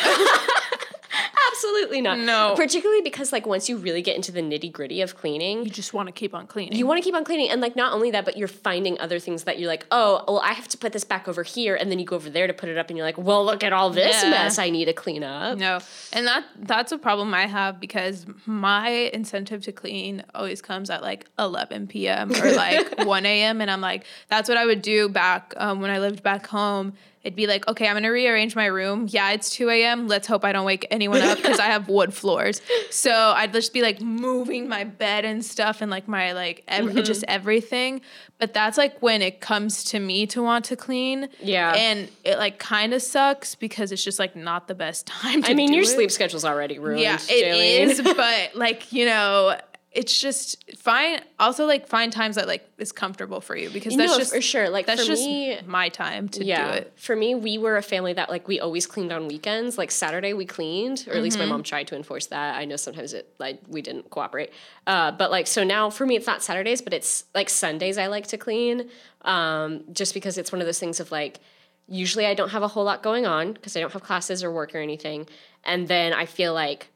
Absolutely 1.94 2.24
not. 2.24 2.50
No. 2.50 2.54
Particularly 2.56 3.02
because 3.02 3.32
like 3.32 3.46
once 3.46 3.68
you 3.68 3.76
really 3.76 4.02
get 4.02 4.16
into 4.16 4.32
the 4.32 4.40
nitty 4.40 4.72
gritty 4.72 5.00
of 5.00 5.16
cleaning, 5.16 5.64
you 5.64 5.70
just 5.70 5.92
want 5.92 6.08
to 6.08 6.12
keep 6.12 6.34
on 6.34 6.46
cleaning. 6.46 6.76
you 6.78 6.86
want 6.86 6.98
to 6.98 7.04
keep 7.04 7.14
on 7.14 7.24
cleaning 7.24 7.50
and 7.50 7.60
like 7.60 7.76
not 7.76 7.92
only 7.92 8.10
that 8.10 8.24
but 8.24 8.36
you're 8.36 8.48
finding 8.48 8.98
other 9.00 9.18
things 9.18 9.44
that 9.44 9.58
you're 9.58 9.68
like 9.68 9.86
oh 9.90 10.22
well 10.26 10.40
i 10.40 10.52
have 10.52 10.68
to 10.68 10.78
put 10.78 10.92
this 10.92 11.04
back 11.04 11.28
over 11.28 11.42
here 11.42 11.74
and 11.74 11.90
then 11.90 11.98
you 11.98 12.04
go 12.06 12.16
over 12.16 12.30
there 12.30 12.46
to 12.46 12.52
put 12.52 12.68
it 12.68 12.76
up 12.78 12.88
and 12.88 12.96
you're 12.96 13.06
like 13.06 13.18
well 13.18 13.44
look 13.44 13.62
at 13.62 13.72
all 13.72 13.90
this 13.90 14.22
Yeah. 14.22 14.30
mess 14.30 14.58
i 14.58 14.70
need 14.70 14.86
to 14.86 14.92
clean 14.92 15.22
up 15.22 15.58
no, 15.58 15.78
and 16.12 16.26
that 16.26 16.44
that's 16.58 16.92
a 16.92 16.98
problem 16.98 17.32
I 17.34 17.46
have 17.46 17.80
because 17.80 18.26
my 18.46 18.88
incentive 18.88 19.62
to 19.64 19.72
clean 19.72 20.24
always 20.34 20.60
comes 20.62 20.90
at 20.90 21.02
like 21.02 21.26
11 21.38 21.86
p.m. 21.88 22.30
or 22.32 22.52
like 22.52 22.98
1 23.04 23.26
a.m. 23.26 23.60
and 23.60 23.70
I'm 23.70 23.80
like, 23.80 24.04
that's 24.28 24.48
what 24.48 24.58
I 24.58 24.64
would 24.66 24.82
do 24.82 25.08
back 25.08 25.52
um, 25.56 25.80
when 25.80 25.90
I 25.90 25.98
lived 25.98 26.22
back 26.22 26.46
home. 26.46 26.94
It'd 27.24 27.34
be 27.34 27.46
like, 27.46 27.66
okay, 27.66 27.88
I'm 27.88 27.94
gonna 27.94 28.12
rearrange 28.12 28.54
my 28.54 28.66
room. 28.66 29.06
Yeah, 29.08 29.30
it's 29.30 29.50
2 29.50 29.70
a.m. 29.70 30.08
Let's 30.08 30.26
hope 30.26 30.44
I 30.44 30.52
don't 30.52 30.66
wake 30.66 30.86
anyone 30.90 31.22
up 31.22 31.38
because 31.38 31.58
I 31.58 31.66
have 31.66 31.88
wood 31.88 32.12
floors. 32.12 32.60
So 32.90 33.10
I'd 33.12 33.52
just 33.52 33.72
be 33.72 33.80
like 33.80 34.00
moving 34.00 34.68
my 34.68 34.84
bed 34.84 35.24
and 35.24 35.44
stuff 35.44 35.80
and 35.80 35.90
like 35.90 36.06
my 36.06 36.32
like 36.32 36.64
ev- 36.68 36.84
mm-hmm. 36.84 37.02
just 37.02 37.24
everything. 37.26 38.02
But 38.38 38.52
that's 38.52 38.76
like 38.76 39.00
when 39.00 39.22
it 39.22 39.40
comes 39.40 39.84
to 39.84 39.98
me 39.98 40.26
to 40.28 40.42
want 40.42 40.66
to 40.66 40.76
clean. 40.76 41.28
Yeah. 41.40 41.72
And 41.72 42.10
it 42.24 42.36
like 42.36 42.58
kind 42.58 42.92
of 42.92 43.00
sucks 43.00 43.54
because 43.54 43.90
it's 43.90 44.04
just 44.04 44.18
like 44.18 44.36
not 44.36 44.68
the 44.68 44.74
best 44.74 45.06
time 45.06 45.42
to 45.42 45.50
i 45.50 45.54
mean 45.54 45.72
your 45.72 45.84
it. 45.84 45.88
sleep 45.88 46.10
schedule's 46.10 46.44
already 46.44 46.78
ruined 46.78 47.00
Yeah, 47.00 47.18
it 47.28 47.88
is, 47.88 48.02
but 48.16 48.54
like 48.54 48.92
you 48.92 49.06
know, 49.06 49.58
it's 49.94 50.20
just 50.20 50.76
fine. 50.76 51.20
Also, 51.38 51.66
like 51.66 51.86
find 51.86 52.12
times 52.12 52.34
that 52.34 52.48
like 52.48 52.68
is 52.78 52.90
comfortable 52.90 53.40
for 53.40 53.56
you 53.56 53.70
because 53.70 53.96
that's 53.96 54.10
no, 54.12 54.18
just 54.18 54.34
for 54.34 54.40
sure 54.40 54.68
like 54.68 54.86
that's 54.86 55.02
for 55.02 55.06
just 55.06 55.22
me 55.24 55.56
my 55.66 55.88
time 55.88 56.28
to 56.30 56.44
yeah 56.44 56.72
do 56.72 56.78
it. 56.78 56.92
for 56.96 57.14
me 57.14 57.36
we 57.36 57.56
were 57.58 57.76
a 57.76 57.82
family 57.82 58.12
that 58.12 58.28
like 58.28 58.48
we 58.48 58.58
always 58.58 58.86
cleaned 58.88 59.12
on 59.12 59.28
weekends 59.28 59.78
like 59.78 59.92
saturday 59.92 60.32
we 60.32 60.44
cleaned 60.44 61.04
or 61.08 61.14
at 61.14 61.22
least 61.22 61.38
Mm-hmm. 61.38 61.46
my 61.48 61.52
mom 61.54 61.62
tried 61.62 61.86
to 61.86 61.94
enforce 61.96 62.26
that 62.26 62.56
i 62.56 62.64
know 62.64 62.74
sometimes 62.74 63.12
it 63.14 63.32
like 63.38 63.60
we 63.68 63.80
didn't 63.82 64.10
cooperate 64.10 64.50
uh, 64.88 65.12
but 65.12 65.30
like 65.30 65.46
so 65.46 65.62
now 65.62 65.88
for 65.90 66.04
me 66.04 66.16
it's 66.16 66.26
not 66.26 66.42
saturdays 66.42 66.82
but 66.82 66.92
it's 66.92 67.24
like 67.32 67.48
sundays 67.48 67.96
i 67.96 68.08
like 68.08 68.26
to 68.26 68.36
clean 68.36 68.88
um, 69.22 69.84
just 69.92 70.12
because 70.12 70.36
it's 70.36 70.50
one 70.52 70.60
of 70.60 70.66
those 70.66 70.80
things 70.80 70.98
of 70.98 71.12
like 71.12 71.38
usually 71.86 72.26
i 72.26 72.34
don't 72.34 72.50
have 72.50 72.64
a 72.64 72.68
whole 72.68 72.84
lot 72.84 73.02
going 73.04 73.26
on 73.26 73.52
because 73.52 73.76
i 73.76 73.80
don't 73.80 73.92
have 73.92 74.02
classes 74.02 74.42
or 74.42 74.50
work 74.50 74.74
or 74.74 74.78
anything 74.78 75.26
and 75.62 75.86
then 75.86 76.12
i 76.12 76.26
feel 76.26 76.52
like 76.52 76.88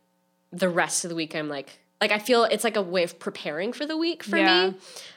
the 0.52 0.68
rest 0.68 1.04
of 1.04 1.11
the 1.11 1.14
week 1.14 1.37
i'm 1.37 1.48
like 1.48 1.78
like 2.00 2.11
i 2.12 2.18
feel 2.18 2.44
it's 2.44 2.64
like 2.64 2.76
a 2.76 2.82
way 2.82 3.02
of 3.02 3.18
preparing 3.18 3.72
for 3.72 3.87
the 3.87 3.96
week 3.96 4.22
for 4.22 4.37
Yeah. 4.37 4.70
me 4.70 4.76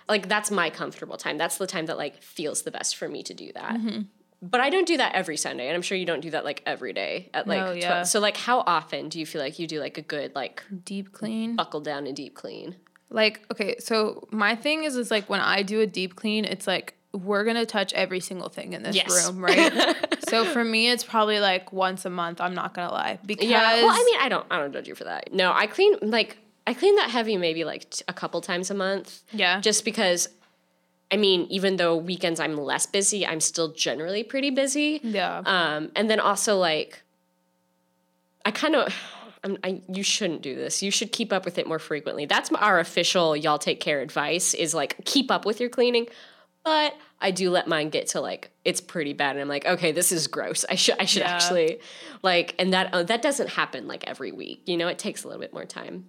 like 0.09 0.27
that's 0.27 0.49
my 0.51 0.69
comfortable 0.69 1.17
time 1.17 1.37
that's 1.37 1.57
the 1.57 1.67
time 1.67 1.85
that 1.87 1.97
like 1.97 2.21
feels 2.21 2.61
the 2.63 2.71
best 2.71 2.95
for 2.95 3.07
me 3.07 3.23
to 3.23 3.33
do 3.33 3.51
that 3.53 3.73
Mm-hmm. 3.75 4.01
but 4.41 4.61
i 4.61 4.69
don't 4.69 4.87
do 4.87 4.97
that 4.97 5.13
every 5.15 5.37
sunday 5.37 5.67
and 5.67 5.75
i'm 5.75 5.81
sure 5.81 5.97
you 5.97 6.05
don't 6.05 6.21
do 6.21 6.31
that 6.31 6.43
like 6.43 6.61
every 6.65 6.93
day 6.93 7.29
at 7.33 7.47
like 7.47 7.61
12 7.61 7.77
yeah. 7.77 8.03
so 8.03 8.19
like 8.19 8.37
how 8.37 8.59
often 8.65 9.09
do 9.09 9.19
you 9.19 9.25
feel 9.25 9.41
like 9.41 9.59
you 9.59 9.67
do 9.67 9.79
like 9.79 9.97
a 9.97 10.01
good 10.01 10.33
like 10.35 10.63
Deep 10.85 11.11
clean. 11.11 11.55
buckle 11.55 11.81
down 11.81 12.07
and 12.07 12.15
deep 12.15 12.33
clean 12.35 12.75
Like 13.09 13.41
okay, 13.51 13.75
so 13.79 14.27
my 14.31 14.55
thing 14.55 14.83
is 14.85 14.95
is 14.95 15.11
like 15.11 15.29
when 15.29 15.41
I 15.41 15.63
do 15.63 15.81
a 15.81 15.85
deep 15.99 16.15
clean, 16.15 16.45
it's 16.45 16.65
like 16.65 16.93
we're 17.13 17.43
gonna 17.43 17.65
touch 17.65 17.91
every 17.93 18.21
single 18.21 18.47
thing 18.47 18.71
in 18.71 18.83
this 18.83 18.95
Yes. 18.95 19.09
room, 19.11 19.43
right? 19.43 19.69
so 20.29 20.45
for 20.45 20.63
me, 20.63 20.89
it's 20.89 21.03
probably 21.03 21.41
like 21.41 21.73
once 21.73 22.05
a 22.05 22.09
month. 22.09 22.39
I'm 22.39 22.53
not 22.55 22.73
gonna 22.73 22.93
lie 22.93 23.19
because 23.25 23.49
yeah 23.49 23.83
well 23.83 23.91
i 23.91 24.03
mean 24.07 24.19
i 24.25 24.29
don't 24.29 24.45
i 24.49 24.57
don't 24.59 24.71
judge 24.71 24.87
you 24.87 24.95
for 24.95 25.03
that 25.03 25.33
no 25.33 25.51
i 25.51 25.67
clean 25.67 25.93
like 26.01 26.37
i 26.67 26.73
clean 26.73 26.95
that 26.95 27.09
heavy 27.09 27.37
maybe 27.37 27.63
like 27.63 27.89
t- 27.89 28.03
a 28.07 28.13
couple 28.13 28.39
times 28.41 28.69
a 28.71 28.73
month 28.73 29.23
yeah, 29.31 29.59
just 29.61 29.83
because 29.85 30.27
i 31.11 31.17
mean 31.17 31.47
even 31.49 31.77
though 31.77 31.95
weekends 31.95 32.39
i'm 32.39 32.55
less 32.57 32.85
busy 32.85 33.25
i'm 33.25 33.39
still 33.39 33.73
generally 33.73 34.23
pretty 34.23 34.49
busy 34.49 34.99
yeah, 35.03 35.41
Um, 35.45 35.91
and 35.95 36.09
then 36.09 36.19
also 36.19 36.57
like, 36.57 37.01
I 38.45 38.51
kind 38.51 38.75
of, 38.75 38.93
I'm, 39.43 39.57
I, 39.63 39.81
you 39.91 40.03
shouldn't 40.03 40.43
do 40.43 40.53
this. 40.55 40.83
You 40.83 40.91
should 40.91 41.11
keep 41.11 41.33
up 41.33 41.45
with 41.45 41.57
it 41.57 41.65
more 41.67 41.79
frequently. 41.79 42.25
That's 42.27 42.51
our 42.51 42.79
official 42.79 43.35
y'all 43.35 43.57
take 43.57 43.79
care 43.79 43.99
advice 44.01 44.53
is 44.53 44.73
like 44.75 45.03
keep 45.05 45.31
up 45.31 45.45
with 45.45 45.59
your 45.59 45.69
cleaning. 45.69 46.05
But 46.63 46.93
I 47.19 47.31
do 47.31 47.49
let 47.49 47.67
mine 47.67 47.89
get 47.89 48.05
to 48.09 48.21
like 48.21 48.51
it's 48.63 48.79
pretty 48.81 49.13
bad, 49.13 49.31
and 49.31 49.41
I'm 49.41 49.47
like, 49.47 49.65
okay, 49.65 49.91
this 49.91 50.11
is 50.11 50.27
gross. 50.27 50.63
I 50.69 50.75
should 50.75 50.99
I 50.99 51.05
should 51.05 51.23
Yeah. 51.23 51.31
actually 51.33 51.79
like, 52.21 52.53
and 52.59 52.71
that 52.73 52.93
uh, 52.93 53.01
that 53.03 53.23
doesn't 53.23 53.49
happen 53.49 53.87
like 53.87 54.03
every 54.07 54.31
week. 54.31 54.61
You 54.67 54.77
know, 54.77 54.87
it 54.87 54.99
takes 54.99 55.23
a 55.23 55.27
little 55.27 55.41
bit 55.41 55.53
more 55.53 55.65
time. 55.65 56.05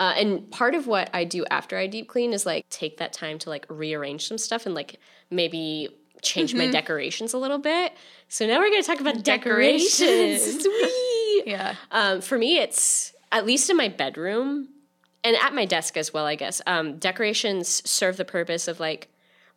Uh, 0.00 0.14
and 0.16 0.50
part 0.50 0.74
of 0.74 0.86
what 0.88 1.10
I 1.12 1.22
do 1.24 1.44
after 1.50 1.76
I 1.76 1.86
deep 1.86 2.08
clean 2.08 2.32
is 2.32 2.44
like 2.46 2.64
take 2.70 2.96
that 2.96 3.12
time 3.12 3.38
to 3.40 3.50
like 3.50 3.66
rearrange 3.68 4.26
some 4.26 4.38
stuff 4.38 4.64
and 4.66 4.74
like 4.74 4.98
maybe 5.30 5.90
change 6.22 6.50
Mm-hmm. 6.54 6.66
my 6.66 6.70
decorations 6.70 7.34
a 7.34 7.38
little 7.38 7.58
bit. 7.58 7.92
So 8.28 8.46
now 8.46 8.58
we're 8.60 8.70
going 8.70 8.82
to 8.82 8.86
talk 8.86 9.00
about 9.00 9.22
decorations. 9.22 9.98
Decorations. 9.98 10.62
Sweet. 10.62 11.42
yeah. 11.46 11.74
Um, 11.92 12.20
for 12.22 12.38
me, 12.38 12.58
it's 12.58 13.12
at 13.30 13.44
least 13.46 13.70
in 13.70 13.76
my 13.76 13.88
bedroom 13.88 14.68
and 15.22 15.36
at 15.36 15.54
my 15.54 15.66
desk 15.66 15.96
as 15.96 16.12
well. 16.14 16.24
I 16.26 16.34
guess 16.34 16.60
um, 16.66 16.98
decorations 16.98 17.82
serve 17.88 18.16
the 18.16 18.24
purpose 18.24 18.68
of 18.68 18.80
like, 18.80 19.08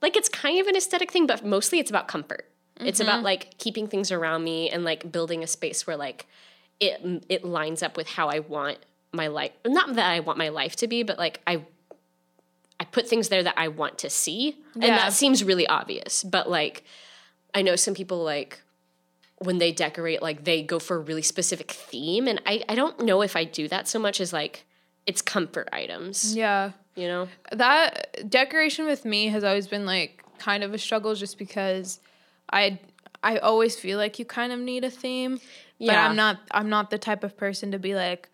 like 0.02 0.18
it's 0.18 0.28
kind 0.30 0.60
of 0.60 0.68
an 0.68 0.76
aesthetic 0.76 1.10
thing, 1.12 1.26
but 1.26 1.46
mostly 1.46 1.80
it's 1.80 1.90
about 1.90 2.08
comfort. 2.10 2.50
It's 2.82 3.00
about 3.00 3.24
like 3.24 3.58
keeping 3.60 3.88
things 3.88 4.12
around 4.12 4.44
me 4.44 4.70
and 4.70 4.84
like 4.84 5.10
building 5.10 5.42
a 5.44 5.48
space 5.48 5.88
where 5.88 5.96
like 5.96 6.28
it 6.82 7.24
it 7.30 7.46
lines 7.46 7.82
up 7.84 7.96
with 7.96 8.08
how 8.10 8.28
I 8.30 8.40
want 8.40 8.80
my 9.14 9.28
life. 9.28 9.52
Not 9.66 9.96
that 9.96 10.10
I 10.10 10.20
want 10.20 10.38
my 10.38 10.50
life 10.50 10.76
to 10.78 10.88
be, 10.88 11.04
but 11.04 11.18
like 11.18 11.42
I 11.48 11.64
I 12.80 12.86
put 12.86 13.08
things 13.08 13.30
there 13.30 13.44
that 13.44 13.54
I 13.58 13.68
want 13.68 14.00
to 14.00 14.10
see. 14.10 14.58
And 14.74 14.84
Yeah. 14.84 14.98
that 14.98 15.14
seems 15.14 15.44
really 15.44 15.68
obvious, 15.68 16.24
but 16.24 16.50
like 16.50 16.84
I 17.54 17.62
know 17.62 17.76
some 17.76 17.94
people 17.94 18.24
like 18.24 18.62
when 19.40 19.58
they 19.58 19.72
decorate 19.72 20.22
like 20.22 20.44
they 20.46 20.64
go 20.64 20.80
for 20.80 20.96
a 20.98 21.00
really 21.00 21.22
specific 21.22 21.72
theme 21.72 22.28
and 22.28 22.42
I 22.46 22.64
I 22.68 22.76
don't 22.76 23.00
know 23.02 23.22
if 23.22 23.36
I 23.36 23.44
do 23.44 23.68
that 23.68 23.88
so 23.88 24.00
much 24.00 24.20
as 24.22 24.34
like 24.34 24.66
it's 25.06 25.22
comfort 25.22 25.68
items, 25.74 26.36
Yeah. 26.36 26.72
you 26.96 27.08
know? 27.08 27.28
that 27.52 28.30
decoration 28.30 28.86
with 28.86 29.04
me 29.06 29.28
has 29.28 29.44
always 29.44 29.68
been 29.68 29.86
like 29.86 30.24
kind 30.40 30.64
of 30.64 30.74
a 30.74 30.78
struggle 30.78 31.14
just 31.16 31.38
because 31.38 32.00
I 32.52 32.80
I 33.22 33.38
always 33.38 33.78
feel 33.78 33.98
like 33.98 34.18
you 34.20 34.26
kind 34.26 34.52
of 34.52 34.60
need 34.60 34.84
a 34.84 34.90
theme. 34.90 35.36
But 35.80 35.86
Yeah. 35.88 36.08
I'm 36.08 36.16
not 36.16 36.40
I'm 36.52 36.70
not 36.70 36.90
the 36.90 36.98
type 36.98 37.24
of 37.24 37.38
person 37.38 37.72
to 37.72 37.80
be 37.80 37.96
like 37.96 38.30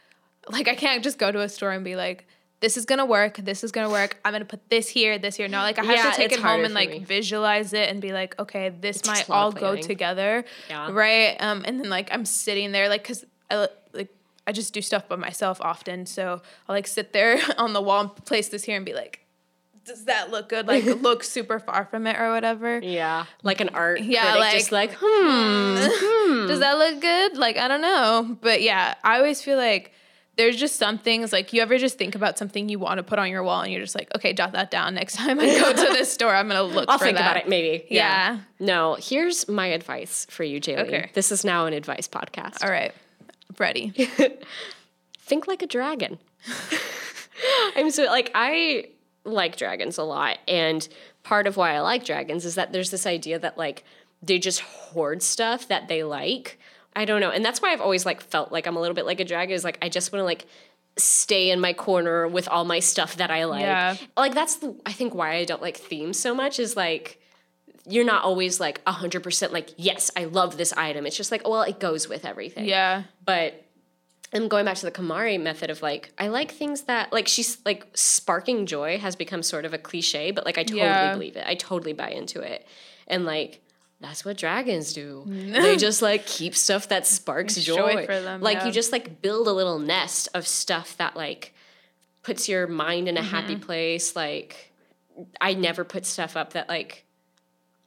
like 0.49 0.67
I 0.67 0.75
can't 0.75 1.03
just 1.03 1.17
go 1.17 1.31
to 1.31 1.39
a 1.41 1.49
store 1.49 1.71
and 1.71 1.83
be 1.85 1.95
like 1.95 2.25
this 2.61 2.75
is 2.75 2.85
gonna 2.85 3.05
work. 3.05 3.37
This 3.37 3.63
is 3.63 3.71
gonna 3.71 3.89
work. 3.89 4.19
I'm 4.25 4.33
gonna 4.33 4.43
put 4.43 4.69
this 4.69 4.89
here, 4.89 5.17
this 5.17 5.37
here. 5.37 5.47
No, 5.47 5.59
like 5.59 5.79
I 5.79 5.85
have 5.85 5.95
Yeah, 5.95 6.09
to 6.11 6.15
take 6.17 6.31
it 6.33 6.39
home 6.41 6.65
and 6.65 6.73
like 6.73 6.89
me. 6.89 6.99
visualize 6.99 7.71
it 7.71 7.87
and 7.89 8.01
be 8.01 8.11
like, 8.11 8.37
okay, 8.37 8.67
this 8.67 8.97
takes 9.01 9.29
might 9.29 9.33
all 9.33 9.53
go 9.53 9.77
together, 9.77 10.43
Yeah. 10.69 10.91
right? 10.91 11.37
Um, 11.39 11.63
and 11.65 11.79
then 11.79 11.89
like 11.89 12.09
I'm 12.11 12.25
sitting 12.25 12.73
there, 12.73 12.89
like, 12.89 13.05
cause 13.05 13.25
I 13.49 13.67
like 13.93 14.09
I 14.45 14.51
just 14.51 14.73
do 14.73 14.81
stuff 14.81 15.07
by 15.07 15.15
myself 15.15 15.61
often, 15.61 16.05
so 16.05 16.41
I'll 16.67 16.75
like 16.75 16.87
sit 16.87 17.13
there 17.13 17.39
on 17.57 17.71
the 17.71 17.81
wall 17.81 18.01
and 18.01 18.15
place 18.25 18.49
this 18.49 18.65
here 18.65 18.75
and 18.75 18.85
be 18.85 18.93
like, 18.93 19.21
does 19.85 20.03
that 20.05 20.29
look 20.29 20.49
good? 20.49 20.67
Like 20.67 20.83
look 21.01 21.23
super 21.23 21.59
far 21.59 21.85
from 21.85 22.07
it 22.07 22.19
or 22.19 22.31
whatever. 22.33 22.79
Yeah. 22.79 23.23
Like 23.41 23.61
an 23.61 23.69
art 23.69 24.01
Yeah, 24.01 24.33
critic 24.33 24.51
just 24.59 24.71
like, 24.73 24.89
like- 24.91 24.99
hmm. 25.01 26.47
Does 26.47 26.59
that 26.59 26.77
look 26.77 26.99
good? 27.01 27.37
Like, 27.37 27.55
I 27.57 27.67
don't 27.69 27.81
know. 27.81 28.37
But 28.41 28.61
yeah, 28.61 28.95
I 29.03 29.17
always 29.17 29.41
feel 29.41 29.57
like 29.57 29.93
there's 30.39 30.55
just 30.55 30.77
some 30.77 30.97
things 30.97 31.33
like 31.33 31.51
you 31.51 31.61
ever 31.61 31.77
just 31.77 31.97
think 31.97 32.15
about 32.15 32.37
something 32.37 32.69
you 32.69 32.79
want 32.79 32.97
to 32.97 33.03
put 33.03 33.19
on 33.19 33.29
your 33.29 33.43
wall 33.43 33.59
and 33.61 33.73
you're 33.73 33.81
just 33.81 33.93
like, 33.93 34.09
okay, 34.15 34.31
jot 34.31 34.53
that 34.53 34.71
down. 34.71 34.95
Next 34.95 35.15
time 35.17 35.37
I 35.37 35.47
go 35.59 35.73
to 35.73 35.93
this 35.93 36.13
store, 36.13 36.33
I'm 36.33 36.47
gonna 36.47 36.63
look 36.63 36.87
I'll 36.87 36.97
for 36.97 37.03
think 37.03 37.17
that. 37.17 37.29
about 37.29 37.43
it 37.43 37.49
maybe. 37.49 37.85
Yeah. 37.89 38.39
No, 38.57 38.95
here's 38.97 39.49
my 39.49 39.67
advice 39.67 40.25
for 40.29 40.45
you, 40.45 40.61
Jailene. 40.61 40.87
Okay. 40.87 41.11
This 41.13 41.33
is 41.33 41.43
now 41.43 41.65
an 41.65 41.73
advice 41.73 42.07
podcast. 42.07 42.63
All 42.63 42.71
right. 42.71 42.93
Ready. 43.57 43.89
Think 45.19 45.45
like 45.45 45.61
a 45.61 45.67
dragon. 45.67 46.19
I'm 47.75 47.91
so 47.91 48.05
like 48.05 48.31
I 48.33 48.85
like 49.25 49.57
dragons 49.57 49.97
a 49.97 50.03
lot 50.03 50.37
and 50.47 50.87
part 51.23 51.47
of 51.47 51.57
why 51.57 51.73
I 51.73 51.81
like 51.81 52.05
dragons 52.05 52.45
is 52.45 52.55
that 52.55 52.71
there's 52.71 52.91
this 52.91 53.05
idea 53.05 53.39
that 53.39 53.57
like 53.57 53.83
they 54.23 54.39
just 54.39 54.61
hoard 54.61 55.21
stuff 55.21 55.67
that 55.67 55.89
they 55.89 56.05
like. 56.05 56.57
I 56.95 57.05
don't 57.05 57.21
know. 57.21 57.29
And 57.31 57.43
that's 57.45 57.61
why 57.61 57.71
I've 57.71 57.81
always 57.81 58.05
like 58.05 58.21
felt 58.21 58.51
like 58.51 58.67
I'm 58.67 58.75
a 58.75 58.79
little 58.81 58.95
bit 58.95 59.05
like 59.05 59.19
a 59.19 59.25
dragon 59.25 59.53
is 59.55 59.63
like 59.63 59.77
I 59.81 59.89
just 59.89 60.11
want 60.11 60.21
to 60.21 60.25
like 60.25 60.45
stay 60.97 61.49
in 61.49 61.59
my 61.59 61.71
corner 61.71 62.27
with 62.27 62.47
all 62.49 62.65
my 62.65 62.79
stuff 62.79 63.15
that 63.17 63.31
I 63.31 63.45
like. 63.45 63.61
Yeah. 63.61 63.95
Like 64.17 64.33
that's 64.33 64.57
the 64.57 64.75
I 64.85 64.91
think 64.91 65.13
why 65.15 65.35
I 65.35 65.45
don't 65.45 65.61
like 65.61 65.77
themes 65.77 66.19
so 66.19 66.33
much 66.33 66.59
is 66.59 66.75
like 66.75 67.21
you're 67.87 68.05
not 68.05 68.23
always 68.23 68.59
like 68.59 68.83
100% 68.85 69.51
like 69.51 69.69
yes, 69.77 70.11
I 70.17 70.25
love 70.25 70.57
this 70.57 70.73
item. 70.73 71.05
It's 71.05 71.15
just 71.17 71.31
like 71.31 71.47
well, 71.47 71.61
it 71.61 71.79
goes 71.79 72.09
with 72.09 72.25
everything 72.25 72.65
Yeah. 72.65 73.03
but 73.23 73.65
I'm 74.33 74.47
going 74.47 74.65
back 74.65 74.75
to 74.77 74.85
the 74.85 74.91
KonMari 74.91 75.41
method 75.41 75.69
of 75.71 75.81
like 75.81 76.11
I 76.19 76.27
like 76.27 76.51
things 76.51 76.81
that 76.83 77.11
like 77.13 77.27
she's 77.27 77.57
like 77.65 77.87
sparking 77.93 78.65
joy 78.65 78.97
has 78.99 79.15
become 79.15 79.41
sort 79.41 79.65
of 79.65 79.73
a 79.73 79.77
cliche, 79.77 80.31
but 80.31 80.45
like 80.45 80.57
I 80.57 80.63
totally 80.63 80.81
Yeah. 80.81 81.13
believe 81.13 81.35
it. 81.35 81.45
I 81.47 81.55
totally 81.55 81.93
buy 81.93 82.09
into 82.09 82.41
it. 82.41 82.67
And 83.07 83.25
like 83.25 83.61
that's 84.01 84.23
what 84.23 84.37
dragons 84.37 84.93
do. 84.93 85.23
they 85.27 85.75
just 85.77 86.01
like 86.01 86.25
keep 86.25 86.55
stuff 86.55 86.87
that 86.89 87.05
sparks 87.05 87.55
joy. 87.55 87.75
joy 87.75 88.05
for 88.05 88.21
them, 88.21 88.41
like 88.41 88.59
yeah. 88.59 88.65
you 88.67 88.71
just 88.71 88.91
like 88.91 89.21
build 89.21 89.47
a 89.47 89.51
little 89.51 89.79
nest 89.79 90.29
of 90.33 90.47
stuff 90.47 90.95
that 90.97 91.15
like 91.15 91.53
puts 92.23 92.47
your 92.49 92.67
mind 92.67 93.07
in 93.07 93.17
a 93.17 93.21
happy 93.23 93.55
Mm-hmm. 93.55 93.63
place. 93.63 94.15
Like 94.15 94.71
I 95.41 95.53
never 95.53 95.83
put 95.83 96.05
stuff 96.05 96.37
up 96.37 96.53
that 96.53 96.69
like 96.69 97.05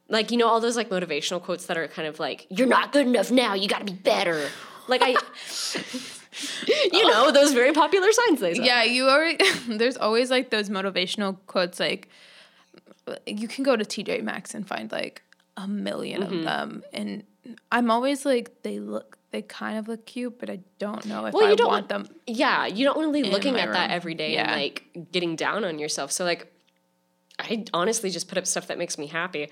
like 0.09 0.31
you 0.31 0.37
know 0.37 0.47
all 0.47 0.59
those 0.59 0.75
like 0.75 0.89
motivational 0.89 1.41
quotes 1.41 1.65
that 1.65 1.77
are 1.77 1.87
kind 1.87 2.07
of 2.07 2.19
like 2.19 2.45
you're 2.49 2.67
not 2.67 2.91
good 2.91 3.07
enough 3.07 3.31
now 3.31 3.53
you 3.55 3.67
got 3.67 3.79
to 3.79 3.85
be 3.85 3.93
better 3.93 4.49
like 4.87 5.01
i 5.01 5.11
you 6.91 7.07
know 7.07 7.31
those 7.31 7.53
very 7.53 7.71
popular 7.73 8.11
signs 8.11 8.39
they 8.39 8.53
sell. 8.53 8.65
Yeah, 8.65 8.83
you 8.83 9.07
already 9.07 9.43
there's 9.77 9.97
always 9.97 10.29
like 10.29 10.49
those 10.49 10.69
motivational 10.69 11.37
quotes 11.47 11.79
like 11.79 12.09
you 13.25 13.47
can 13.47 13.63
go 13.63 13.75
to 13.75 13.83
TJ 13.83 14.23
Maxx 14.23 14.53
and 14.53 14.67
find 14.67 14.91
like 14.91 15.21
a 15.57 15.61
1000000 15.61 16.19
Mm-hmm. 16.19 16.23
of 16.37 16.43
them 16.43 16.83
and 16.93 17.23
I'm 17.71 17.91
always 17.91 18.25
like 18.25 18.63
they 18.63 18.79
look 18.79 19.17
they 19.31 19.41
kind 19.41 19.77
of 19.79 19.87
look 19.87 20.05
cute, 20.05 20.37
but 20.39 20.49
I 20.49 20.59
don't 20.79 21.03
know 21.05 21.25
if 21.25 21.33
Well, 21.33 21.47
I 21.47 21.49
you 21.51 21.55
don't 21.55 21.67
want 21.67 21.89
them. 21.89 22.07
yeah 22.27 22.65
you 22.67 22.85
don't 22.85 22.95
want 22.97 23.09
to 23.13 23.21
be 23.23 23.29
looking 23.29 23.57
at 23.59 23.71
that 23.73 23.89
every 23.91 24.13
day 24.15 24.33
Yeah. 24.33 24.43
and 24.51 24.61
like 24.61 25.07
getting 25.11 25.35
down 25.35 25.63
on 25.65 25.79
yourself 25.79 26.11
so 26.11 26.23
like 26.23 26.51
i 27.39 27.65
honestly 27.73 28.09
just 28.11 28.27
put 28.27 28.37
up 28.37 28.45
stuff 28.45 28.67
that 28.67 28.77
makes 28.77 28.97
me 28.97 29.07
happy 29.07 29.49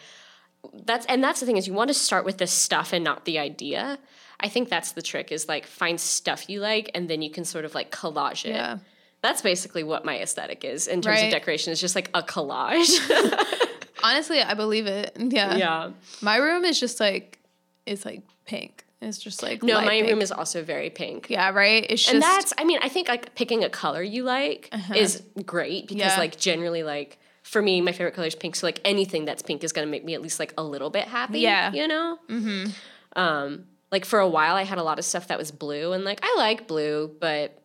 that's 0.85 1.05
and 1.07 1.23
that's 1.23 1.39
the 1.39 1.45
thing 1.47 1.57
is 1.57 1.67
you 1.67 1.73
want 1.73 1.87
to 1.87 1.93
start 1.95 2.23
with 2.25 2.37
the 2.37 2.45
stuff 2.45 2.93
and 2.93 3.03
not 3.03 3.25
the 3.25 3.39
idea 3.39 3.97
i 4.39 4.47
think 4.47 4.69
that's 4.69 4.91
the 4.91 5.01
trick 5.01 5.31
is 5.31 5.47
like 5.49 5.65
find 5.65 5.99
stuff 5.99 6.47
you 6.47 6.59
like 6.59 6.91
and 6.93 7.09
then 7.09 7.23
you 7.23 7.31
can 7.31 7.43
sort 7.43 7.65
of 7.65 7.73
like 7.73 7.91
collage 7.91 8.45
it 8.45 8.49
Yeah. 8.51 8.77
that's 9.21 9.41
basically 9.41 9.83
what 9.83 10.05
my 10.05 10.19
aesthetic 10.19 10.63
is 10.63 10.87
in 10.87 11.01
terms 11.01 11.23
of 11.23 11.31
decoration 11.31 11.71
it's 11.71 11.81
just 11.81 11.95
like 11.95 12.09
a 12.13 12.21
collage 12.21 12.91
Honestly, 14.03 14.41
I 14.41 14.53
believe 14.53 14.87
it. 14.87 15.15
Yeah. 15.19 15.55
yeah 15.55 15.91
My 16.21 16.37
room 16.37 16.65
is 16.65 16.79
just 16.79 16.99
like 16.99 17.39
it's 17.85 18.05
like 18.05 18.21
pink. 18.45 18.85
It's 19.01 19.17
just 19.17 19.41
like 19.41 19.63
no 19.63 19.81
my 19.81 19.87
pink. 20.01 20.09
room 20.09 20.21
is 20.21 20.31
also 20.31 20.61
very 20.63 20.89
pink 20.91 21.27
Yeah, 21.29 21.49
right? 21.51 21.85
It's 21.89 22.03
just 22.03 22.13
and 22.13 22.21
that's 22.21 22.53
i 22.57 22.63
mean 22.63 22.77
i 22.83 22.87
think 22.89 23.07
like 23.07 23.33
picking 23.33 23.63
a 23.63 23.69
color 23.69 24.03
you 24.03 24.23
like 24.23 24.69
is 24.95 25.23
great 25.45 25.87
because 25.87 26.01
Uh-huh. 26.03 26.13
Yeah. 26.15 26.19
like 26.19 26.37
generally 26.37 26.83
like 26.83 27.17
for 27.41 27.61
me 27.63 27.81
my 27.81 27.91
favorite 27.93 28.13
color 28.13 28.27
is 28.27 28.35
pink 28.35 28.55
so 28.55 28.67
like 28.67 28.79
anything 28.85 29.25
that's 29.25 29.41
pink 29.41 29.63
is 29.63 29.71
going 29.73 29.87
to 29.87 29.91
make 29.91 30.05
me 30.05 30.13
at 30.13 30.21
least 30.21 30.39
like 30.39 30.53
a 30.57 30.63
little 30.63 30.91
bit 30.91 31.07
happy 31.07 31.39
Yeah. 31.39 31.71
you 31.73 31.87
know 31.87 32.19
mm-hmm. 32.29 33.19
um 33.19 33.65
like 33.91 34.05
for 34.05 34.19
a 34.19 34.27
while 34.29 34.55
i 34.55 34.63
had 34.63 34.77
a 34.77 34.83
lot 34.83 34.99
of 34.99 35.05
stuff 35.05 35.27
that 35.29 35.39
was 35.39 35.51
blue 35.51 35.93
and 35.93 36.03
like 36.05 36.19
i 36.21 36.35
like 36.37 36.67
blue 36.67 37.09
but 37.19 37.59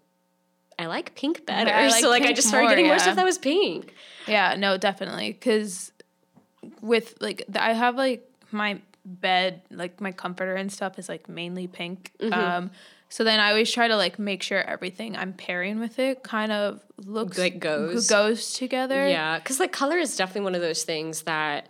i 0.79 0.87
like 0.87 1.15
pink 1.15 1.45
better 1.45 1.71
like 1.71 2.01
so 2.03 2.09
like 2.09 2.23
i 2.23 2.33
just 2.33 2.49
started 2.49 2.65
more, 2.67 2.71
getting 2.71 2.87
more 2.87 2.99
stuff 2.99 3.17
that 3.17 3.25
was 3.27 3.37
pink 3.39 3.93
Yeah, 4.27 4.57
no, 4.59 4.77
definitely. 4.79 5.35
Cause 5.35 5.93
with 6.81 7.15
like 7.21 7.39
th- 7.47 7.57
I 7.59 7.73
have 7.73 7.97
like 7.97 8.29
my 8.51 8.81
bed, 9.05 9.63
like 9.71 10.01
my 10.01 10.13
comforter 10.13 10.55
and 10.55 10.71
stuff 10.73 10.99
is 10.99 11.09
like 11.09 11.29
mainly 11.29 11.67
pink. 11.67 12.13
Mm-hmm. 12.21 12.33
Um 12.33 12.71
so 13.09 13.23
then 13.23 13.39
I 13.39 13.51
always 13.51 13.71
try 13.71 13.87
to 13.87 13.97
like 13.97 14.19
make 14.19 14.43
sure 14.43 14.61
everything 14.63 15.17
I'm 15.17 15.33
pairing 15.33 15.79
with 15.79 15.99
it 16.01 16.25
kind 16.25 16.51
of 16.51 16.81
looks 17.05 17.39
Like 17.39 17.61
goes. 17.61 18.09
goes 18.09 18.53
together. 18.55 19.09
Yeah, 19.09 19.39
because 19.39 19.61
like 19.61 19.71
color 19.71 19.97
is 19.97 20.17
definitely 20.17 20.41
one 20.43 20.57
of 20.57 20.61
those 20.61 20.83
things 20.83 21.23
that 21.23 21.69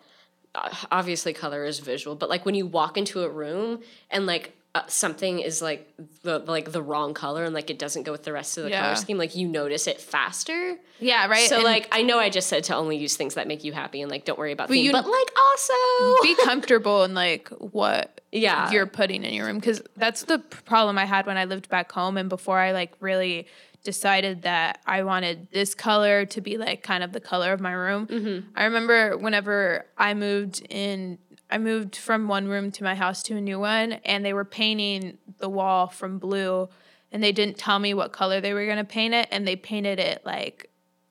uh, 0.55 0.75
obviously 0.91 1.35
color 1.35 1.65
is 1.65 1.79
visual, 1.81 2.17
but 2.17 2.31
like 2.31 2.47
when 2.47 2.55
you 2.55 2.67
walk 2.67 2.97
into 2.97 3.23
a 3.23 3.29
room 3.29 3.81
and 4.11 4.25
like 4.25 4.56
uh, 4.77 4.83
something 4.89 5.39
is 5.41 5.63
like 5.63 5.83
the 6.23 6.39
like 6.41 6.73
the 6.73 6.83
wrong 6.83 7.15
color 7.15 7.45
and 7.45 7.55
like 7.55 7.71
it 7.71 7.79
doesn't 7.79 8.03
go 8.03 8.13
with 8.13 8.25
the 8.25 8.33
rest 8.33 8.59
of 8.59 8.65
the 8.65 8.71
Yeah. 8.71 8.83
color 8.83 8.97
scheme, 8.97 9.19
like 9.19 9.35
you 9.35 9.49
notice 9.49 9.87
it 9.87 10.01
faster. 10.01 10.77
Yeah, 11.01 11.27
right. 11.29 11.49
So 11.49 11.57
And 11.57 11.65
like 11.65 11.89
I 11.93 12.03
know 12.03 12.19
I 12.19 12.29
just 12.31 12.49
said 12.49 12.65
to 12.65 12.75
only 12.77 12.97
use 12.97 13.17
things 13.17 13.35
that 13.35 13.47
make 13.49 13.65
you 13.65 13.73
happy 13.73 14.03
and 14.03 14.11
like 14.11 14.25
don't 14.25 14.39
worry 14.39 14.53
about 14.53 14.69
theme, 14.69 14.85
you- 14.85 14.93
but 14.93 15.07
like 15.07 15.31
also 15.51 15.75
be 16.23 16.35
comfortable 16.45 17.05
in 17.05 17.15
like 17.15 17.49
what 17.49 18.21
Yeah. 18.33 18.71
you're 18.71 18.87
putting 18.87 19.25
in 19.25 19.33
your 19.35 19.47
room 19.47 19.57
because 19.59 19.81
that's 19.97 20.25
the 20.25 20.39
problem 20.41 20.99
I 20.99 21.05
had 21.07 21.27
when 21.27 21.37
I 21.39 21.45
lived 21.47 21.69
back 21.69 21.91
home 21.93 22.17
and 22.17 22.29
before 22.29 22.59
I 22.59 22.73
like 22.73 22.93
really 23.01 23.47
decided 23.85 24.43
that 24.43 24.81
I 24.85 25.05
wanted 25.05 25.47
this 25.53 25.75
color 25.75 26.27
to 26.27 26.41
be 26.41 26.59
like 26.59 26.83
kind 26.83 27.05
of 27.05 27.13
the 27.13 27.21
color 27.21 27.53
of 27.53 27.61
my 27.61 27.73
room. 27.73 28.09
Mm-hmm. 28.09 28.49
I 28.57 28.65
remember 28.65 29.17
whenever 29.17 29.87
I 29.97 30.13
moved 30.15 30.67
in 30.69 31.19
I 31.51 31.59
moved 31.59 31.97
from 31.97 32.29
one 32.29 32.49
room 32.49 32.71
to 32.73 32.85
my 32.85 32.95
house 32.95 33.23
to 33.25 33.37
a 33.37 33.41
new 33.41 33.59
one 33.61 33.95
and 34.05 34.25
they 34.25 34.33
were 34.33 34.45
painting 34.45 35.19
the 35.39 35.49
wall 35.49 35.87
from 35.87 36.19
blue 36.19 36.69
and 37.13 37.23
they 37.23 37.33
didn't 37.33 37.57
tell 37.57 37.79
me 37.79 37.95
what 37.95 38.13
color 38.13 38.41
they 38.41 38.53
were 38.53 38.65
going 38.67 38.79
to 38.79 38.85
paint 38.85 39.15
it 39.15 39.29
and 39.31 39.47
they 39.47 39.55
painted 39.57 39.99
it 40.01 40.23
like 40.25 40.69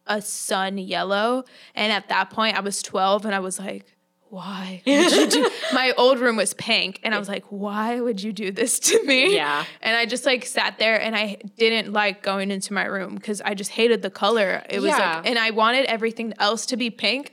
a 0.07 0.21
sun 0.21 0.77
yellow 0.77 1.45
and 1.73 1.91
at 1.91 2.09
that 2.09 2.29
point 2.29 2.55
I 2.57 2.59
was 2.61 2.81
12 2.81 3.25
and 3.25 3.33
I 3.33 3.39
was 3.39 3.59
like 3.59 3.85
why 4.29 4.81
would 4.85 5.11
you 5.13 5.27
do 5.29 5.49
my 5.73 5.93
old 5.97 6.19
room 6.19 6.35
was 6.35 6.53
pink 6.55 6.99
and 7.03 7.15
I 7.15 7.19
was 7.19 7.29
like 7.29 7.45
why 7.49 8.01
would 8.01 8.21
you 8.21 8.33
do 8.33 8.51
this 8.51 8.77
to 8.79 9.01
me 9.05 9.35
Yeah. 9.35 9.63
and 9.81 9.95
I 9.95 10.05
just 10.05 10.25
like 10.25 10.45
sat 10.45 10.77
there 10.77 10.99
and 11.01 11.15
I 11.15 11.37
didn't 11.57 11.93
like 11.93 12.21
going 12.21 12.51
into 12.51 12.73
my 12.73 12.83
room 12.83 13.15
because 13.15 13.39
I 13.41 13.53
just 13.53 13.71
hated 13.71 14.01
the 14.01 14.09
color 14.09 14.61
it 14.69 14.81
was 14.81 14.89
Yeah. 14.89 15.17
like 15.17 15.27
and 15.29 15.39
I 15.39 15.51
wanted 15.51 15.85
everything 15.85 16.33
else 16.39 16.65
to 16.67 16.77
be 16.77 16.89
pink 16.89 17.31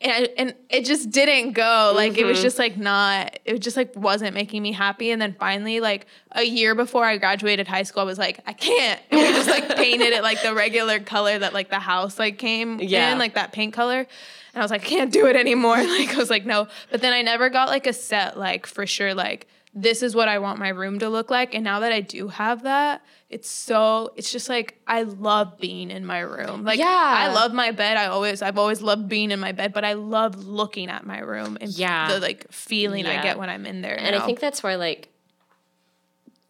and 0.00 0.28
and 0.38 0.54
it 0.70 0.84
just 0.84 1.10
didn't 1.10 1.52
go 1.52 1.92
like 1.94 2.12
it 2.12 2.20
Mm-hmm. 2.20 2.28
was 2.28 2.40
just 2.42 2.58
like 2.58 2.76
not 2.76 3.38
it 3.44 3.58
just 3.58 3.76
like 3.76 3.94
wasn't 3.96 4.32
making 4.34 4.62
me 4.62 4.70
happy 4.72 5.10
and 5.10 5.20
then 5.20 5.34
finally 5.38 5.80
like 5.80 6.06
a 6.32 6.42
year 6.44 6.74
before 6.74 7.04
I 7.04 7.16
graduated 7.18 7.66
high 7.66 7.82
school 7.82 8.02
I 8.02 8.04
was 8.04 8.18
like 8.18 8.40
I 8.46 8.52
can't 8.52 9.00
and 9.10 9.20
we 9.20 9.26
just 9.28 9.48
like 9.50 9.76
painted 9.76 10.12
it 10.12 10.22
like 10.22 10.40
the 10.42 10.54
regular 10.54 11.00
color 11.00 11.38
that 11.38 11.52
like 11.52 11.68
the 11.70 11.80
house 11.80 12.18
like 12.18 12.38
came 12.38 12.78
Yeah. 12.80 13.12
in 13.12 13.18
like 13.18 13.34
that 13.34 13.52
paint 13.52 13.72
color 13.74 13.98
And 14.00 14.06
I 14.54 14.60
was 14.62 14.70
like, 14.70 14.82
I 14.82 14.88
can't 14.88 15.12
do 15.12 15.26
it 15.26 15.36
anymore. 15.36 15.76
Like 15.98 16.14
I 16.14 16.16
was 16.16 16.30
like, 16.30 16.46
no. 16.46 16.68
But 16.90 17.00
then 17.02 17.12
I 17.12 17.22
never 17.22 17.50
got 17.50 17.68
like 17.68 17.86
a 17.86 17.92
set, 17.92 18.38
like 18.38 18.66
for 18.66 18.86
sure, 18.86 19.14
like 19.14 19.46
this 19.74 20.02
is 20.02 20.14
what 20.16 20.28
I 20.28 20.38
want 20.38 20.58
my 20.58 20.70
room 20.70 20.98
to 21.00 21.08
look 21.08 21.30
like. 21.30 21.54
And 21.54 21.62
now 21.62 21.80
that 21.80 21.92
I 21.92 22.00
do 22.00 22.28
have 22.28 22.62
that, 22.62 23.02
it's 23.28 23.48
so 23.50 24.12
it's 24.16 24.32
just 24.32 24.48
like 24.48 24.80
I 24.86 25.02
love 25.02 25.58
being 25.58 25.90
in 25.90 26.06
my 26.06 26.20
room. 26.20 26.64
Like 26.64 26.78
Yeah. 26.78 26.86
I 26.88 27.32
love 27.34 27.52
my 27.52 27.70
bed. 27.70 27.96
I 27.96 28.06
always 28.06 28.40
I've 28.42 28.56
always 28.58 28.80
loved 28.80 29.08
being 29.08 29.30
in 29.30 29.38
my 29.40 29.52
bed, 29.52 29.72
but 29.72 29.84
I 29.84 29.92
love 29.92 30.46
looking 30.46 30.88
at 30.88 31.04
my 31.06 31.18
room 31.20 31.58
and 31.60 31.70
Yeah. 31.70 32.12
the 32.12 32.18
like 32.20 32.50
feeling 32.50 33.06
I 33.06 33.22
get 33.22 33.38
when 33.38 33.50
I'm 33.50 33.66
in 33.66 33.82
there. 33.82 33.98
and 33.98 34.16
I 34.16 34.24
think 34.24 34.40
that's 34.40 34.62
why 34.62 34.76
like 34.76 35.08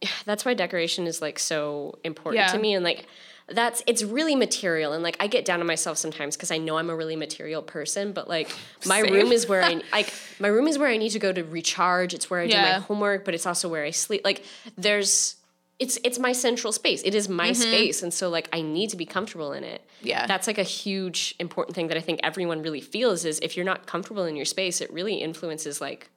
that's 0.25 0.45
why 0.45 0.55
decoration 0.55 1.07
is 1.07 1.21
like 1.21 1.39
so 1.39 1.99
important 2.05 2.45
Yeah. 2.47 2.53
to 2.53 2.59
me 2.59 2.75
and 2.75 2.85
like 2.85 3.07
that's 3.51 3.83
it's 3.87 4.03
really 4.03 4.35
material 4.35 4.93
and 4.93 5.03
like 5.03 5.17
I 5.21 5.27
get 5.27 5.45
down 5.45 5.61
on 5.61 5.67
myself 5.67 5.97
sometimes 5.99 6.37
because 6.37 6.51
I 6.51 6.59
know 6.59 6.77
I'm 6.77 6.91
a 6.91 6.97
really 6.97 7.17
material 7.17 7.63
person 7.63 8.13
but 8.13 8.29
like 8.29 8.51
my 8.87 9.01
Same. 9.03 9.13
room 9.15 9.33
is 9.33 9.49
where 9.49 9.63
I 9.63 9.81
like 9.93 10.13
my 10.39 10.49
room 10.49 10.69
is 10.69 10.79
where 10.79 10.89
I 10.89 10.97
need 10.99 11.11
to 11.11 11.19
go 11.19 11.33
to 11.33 11.43
recharge 11.43 12.13
it's 12.15 12.29
where 12.29 12.41
I 12.41 12.47
do 12.47 12.57
my 12.57 12.73
homework 12.81 13.25
but 13.25 13.35
it's 13.35 13.47
also 13.47 13.69
where 13.69 13.85
I 13.85 13.91
sleep 13.91 14.21
like 14.25 14.45
there's 14.77 15.37
it's 15.79 15.99
it's 16.05 16.19
my 16.19 16.33
central 16.33 16.73
space 16.73 17.03
it 17.05 17.15
is 17.15 17.29
my 17.29 17.53
space 17.53 18.03
and 18.03 18.13
so 18.13 18.29
like 18.29 18.49
I 18.53 18.61
need 18.61 18.91
to 18.91 18.97
be 18.97 19.07
comfortable 19.07 19.53
in 19.53 19.65
it 19.65 19.83
Mm-hmm. 19.99 20.07
Yeah. 20.09 20.27
that's 20.27 20.47
like 20.47 20.59
a 20.59 20.63
huge 20.63 21.35
important 21.41 21.75
thing 21.75 21.89
that 21.89 21.97
I 21.97 22.01
think 22.01 22.21
everyone 22.23 22.63
really 22.63 22.81
feels 22.81 23.25
is 23.25 23.41
if 23.41 23.57
you're 23.57 23.67
not 23.67 23.87
comfortable 23.87 24.27
in 24.27 24.37
your 24.37 24.45
space 24.45 24.81
it 24.81 24.93
really 24.93 25.15
influences 25.17 25.81
like 25.81 26.11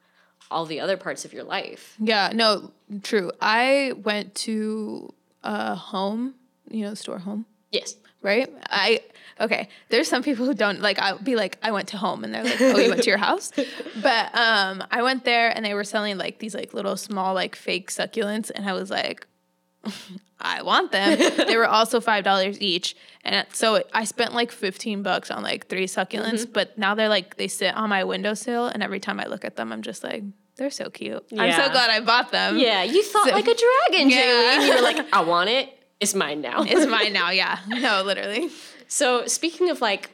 all 0.52 0.66
the 0.66 0.78
other 0.78 0.96
parts 0.96 1.24
of 1.24 1.32
your 1.32 1.42
life 1.42 1.96
Yeah, 1.98 2.30
no, 2.34 2.70
true. 3.02 3.32
I 3.40 3.92
went 3.96 4.34
to 4.46 5.12
a 5.42 5.74
home, 5.74 6.34
you 6.70 6.84
know, 6.84 6.90
the 6.90 6.96
store 6.96 7.18
home, 7.18 7.46
yes 7.70 7.96
right? 8.22 8.48
I 8.70 9.00
okay. 9.40 9.68
There's 9.88 10.08
some 10.08 10.22
people 10.22 10.46
who 10.46 10.54
don't 10.54 10.80
like. 10.80 10.98
I'll 10.98 11.18
be 11.18 11.36
like, 11.36 11.58
I 11.62 11.72
went 11.72 11.88
to 11.88 11.96
home, 11.98 12.24
and 12.24 12.32
they're 12.32 12.44
like, 12.44 12.60
Oh, 12.60 12.78
you 12.78 12.88
went 12.88 13.02
to 13.02 13.10
your 13.10 13.18
house? 13.18 13.52
But 14.02 14.34
um, 14.34 14.82
I 14.90 15.02
went 15.02 15.24
there, 15.24 15.50
and 15.54 15.64
they 15.64 15.74
were 15.74 15.84
selling 15.84 16.18
like 16.18 16.38
these 16.38 16.54
like 16.54 16.72
little 16.72 16.96
small 16.96 17.34
like 17.34 17.54
fake 17.54 17.90
succulents, 17.90 18.50
and 18.54 18.68
I 18.68 18.72
was 18.72 18.90
like. 18.90 19.26
I 20.44 20.62
want 20.62 20.90
them. 20.90 21.20
they 21.46 21.56
were 21.56 21.68
also 21.68 22.00
five 22.00 22.24
dollars 22.24 22.60
each, 22.60 22.96
and 23.24 23.46
so 23.52 23.84
I 23.94 24.02
spent 24.02 24.34
like 24.34 24.50
fifteen 24.50 25.04
bucks 25.04 25.30
on 25.30 25.44
like 25.44 25.68
three 25.68 25.86
succulents. 25.86 26.42
Mm-hmm. 26.42 26.52
But 26.52 26.76
now 26.76 26.96
they're 26.96 27.08
like 27.08 27.36
they 27.36 27.46
sit 27.46 27.72
on 27.76 27.88
my 27.90 28.02
windowsill, 28.02 28.66
and 28.66 28.82
every 28.82 28.98
time 28.98 29.20
I 29.20 29.26
look 29.26 29.44
at 29.44 29.54
them, 29.54 29.72
I'm 29.72 29.82
just 29.82 30.02
like, 30.02 30.24
they're 30.56 30.70
so 30.70 30.90
cute. 30.90 31.24
I'm 31.38 31.52
so 31.52 31.70
glad 31.70 31.90
I 31.90 32.00
bought 32.00 32.32
them. 32.32 32.58
Yeah, 32.58 32.82
you 32.82 33.04
thought 33.04 33.28
So- 33.28 33.34
like 33.34 33.46
a 33.46 33.54
dragon, 33.54 34.10
Yeah. 34.10 34.64
You 34.64 34.74
were 34.74 34.82
like, 34.82 35.06
I 35.12 35.20
want 35.20 35.48
it. 35.48 35.72
It's 36.02 36.14
mine 36.14 36.40
now. 36.40 36.62
It's 36.66 36.86
mine 36.86 37.12
now, 37.20 37.30
yeah. 37.30 37.58
No, 37.68 38.02
literally. 38.02 38.50
so 38.88 39.26
speaking 39.26 39.70
of 39.70 39.80
like 39.80 40.10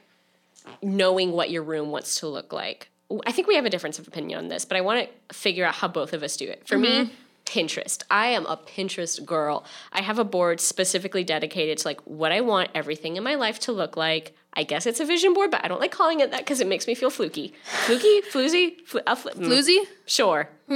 knowing 0.83 1.33
what 1.33 1.51
your 1.51 1.63
room 1.63 1.91
wants 1.91 2.21
to 2.21 2.29
look 2.29 2.53
like, 2.53 2.91
I 3.27 3.33
think 3.33 3.49
we 3.49 3.55
have 3.57 3.65
a 3.65 3.71
difference 3.71 3.99
of 3.99 4.07
opinion 4.07 4.39
on 4.39 4.49
this, 4.49 4.65
but 4.67 4.77
I 4.77 4.83
want 4.83 5.09
to 5.09 5.35
figure 5.35 5.65
out 5.65 5.75
how 5.75 5.89
both 5.89 6.13
of 6.13 6.23
us 6.23 6.37
do 6.37 6.47
it. 6.47 6.69
For 6.69 6.77
me, 6.77 7.11
Pinterest. 7.47 8.03
I 8.11 8.27
am 8.27 8.45
a 8.45 8.59
Pinterest 8.59 9.25
girl. 9.25 9.65
I 9.93 10.03
have 10.03 10.19
a 10.19 10.25
board 10.25 10.61
specifically 10.61 11.25
dedicated 11.25 11.79
to 11.79 11.89
like 11.89 12.01
what 12.03 12.31
I 12.33 12.43
want 12.43 12.69
everything 12.75 13.17
in 13.17 13.25
my 13.25 13.37
life 13.37 13.59
to 13.61 13.73
look 13.73 13.97
like. 13.97 14.35
I 14.53 14.65
guess 14.65 14.85
it's 14.85 15.01
a 15.01 15.07
vision 15.07 15.33
board, 15.33 15.51
but 15.51 15.65
I 15.65 15.69
don't 15.69 15.81
like 15.81 15.93
calling 15.93 16.21
it 16.21 16.31
that 16.33 16.41
because 16.41 16.61
it 16.61 16.67
makes 16.67 16.87
me 16.87 16.95
feel 16.95 17.09
fluky. 17.11 17.55
Fluky, 17.87 18.21
floozy, 18.21 18.81
fl- 18.85 18.99
uh, 19.07 19.15
fl- 19.15 19.31
mm. 19.31 19.47
Floozy? 19.47 19.79
Sure. 20.05 20.49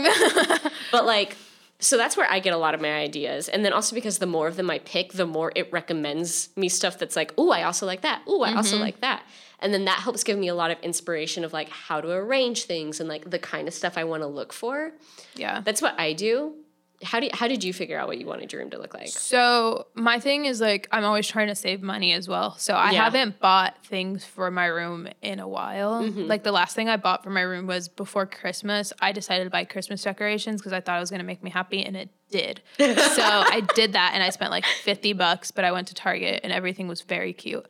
but 0.93 1.05
like, 1.05 1.37
so 1.83 1.97
that's 1.97 2.17
where 2.17 2.31
I 2.31 2.39
get 2.39 2.55
a 2.55 2.57
lot 2.57 2.75
of 2.75 2.81
my 2.81 2.93
ideas. 2.93 3.49
And 3.49 3.65
then 3.65 3.73
also 3.73 3.95
because 3.95 4.19
the 4.19 4.27
more 4.27 4.47
of 4.47 4.57
them 4.57 4.71
I 4.71 4.79
pick, 4.79 5.15
the 5.15 5.27
more 5.27 5.53
it 5.57 5.71
recommends 5.73 6.49
me 6.57 6.69
stuff 6.69 6.97
that's 6.97 7.17
like, 7.17 7.35
oh, 7.37 7.51
I 7.51 7.65
also 7.65 7.87
like 7.87 8.03
that. 8.03 8.23
Oh, 8.27 8.43
I 8.43 8.55
also 8.55 8.77
mm-hmm. 8.77 8.85
like 8.85 9.01
that. 9.01 9.25
And 9.59 9.75
then 9.75 9.85
that 9.87 9.99
helps 9.99 10.23
give 10.23 10.39
me 10.39 10.47
a 10.47 10.55
lot 10.55 10.71
of 10.71 10.79
inspiration 10.81 11.45
of 11.45 11.53
like 11.53 11.69
how 11.69 12.01
to 12.01 12.11
arrange 12.11 12.65
things 12.65 13.01
and 13.01 13.09
like 13.09 13.29
the 13.29 13.39
kind 13.39 13.67
of 13.67 13.75
stuff 13.75 13.99
I 13.99 14.05
want 14.05 14.23
to 14.23 14.29
look 14.29 14.53
for. 14.53 14.93
Yeah. 15.35 15.61
That's 15.61 15.83
what 15.83 15.99
I 15.99 16.13
do. 16.13 16.55
How 17.03 17.21
do 17.21 17.27
you, 17.27 17.33
how 17.35 17.49
did 17.49 17.63
you 17.65 17.73
figure 17.73 17.99
out 17.99 18.07
what 18.09 18.19
you 18.19 18.27
wanted 18.27 18.53
your 18.53 18.61
room 18.63 18.71
to 18.71 18.79
look 18.79 18.95
like? 18.95 19.09
So 19.09 19.87
my 19.95 20.19
thing 20.21 20.45
is 20.45 20.61
like 20.61 20.89
I'm 20.93 21.05
always 21.05 21.27
trying 21.27 21.49
to 21.49 21.55
save 21.55 21.83
money 21.83 22.13
as 22.13 22.29
well. 22.29 22.57
So 22.59 22.75
I 22.75 22.93
Yeah. 22.93 23.05
haven't 23.05 23.41
bought 23.41 23.85
things 23.85 24.25
for 24.25 24.51
my 24.51 24.67
room 24.67 25.09
in 25.23 25.39
a 25.41 25.49
while. 25.49 26.03
Mm-hmm. 26.03 26.23
Like 26.27 26.43
the 26.43 26.53
last 26.53 26.75
thing 26.77 26.89
I 26.89 26.97
bought 26.97 27.23
for 27.25 27.31
my 27.31 27.41
room 27.43 27.67
was 27.67 27.89
before 27.89 28.27
Christmas. 28.27 28.93
I 29.01 29.13
decided 29.13 29.45
to 29.45 29.51
buy 29.51 29.65
Christmas 29.65 30.03
decorations 30.03 30.61
because 30.61 30.73
I 30.73 30.81
thought 30.81 30.97
it 30.97 31.01
was 31.01 31.11
gonna 31.11 31.25
make 31.25 31.43
me 31.43 31.51
happy 31.51 31.85
and 31.85 31.97
it 31.97 32.11
did. 32.31 32.61
so 32.79 32.87
I 32.87 33.63
did 33.75 33.93
that 33.95 34.13
and 34.15 34.23
I 34.23 34.31
spent 34.31 34.51
like 34.51 34.65
50 34.65 35.13
bucks, 35.15 35.51
but 35.51 35.65
I 35.65 35.73
went 35.73 35.89
to 35.89 35.95
Target 35.95 36.41
and 36.45 36.53
everything 36.53 36.89
was 36.89 37.01
very 37.03 37.33
cute. 37.33 37.67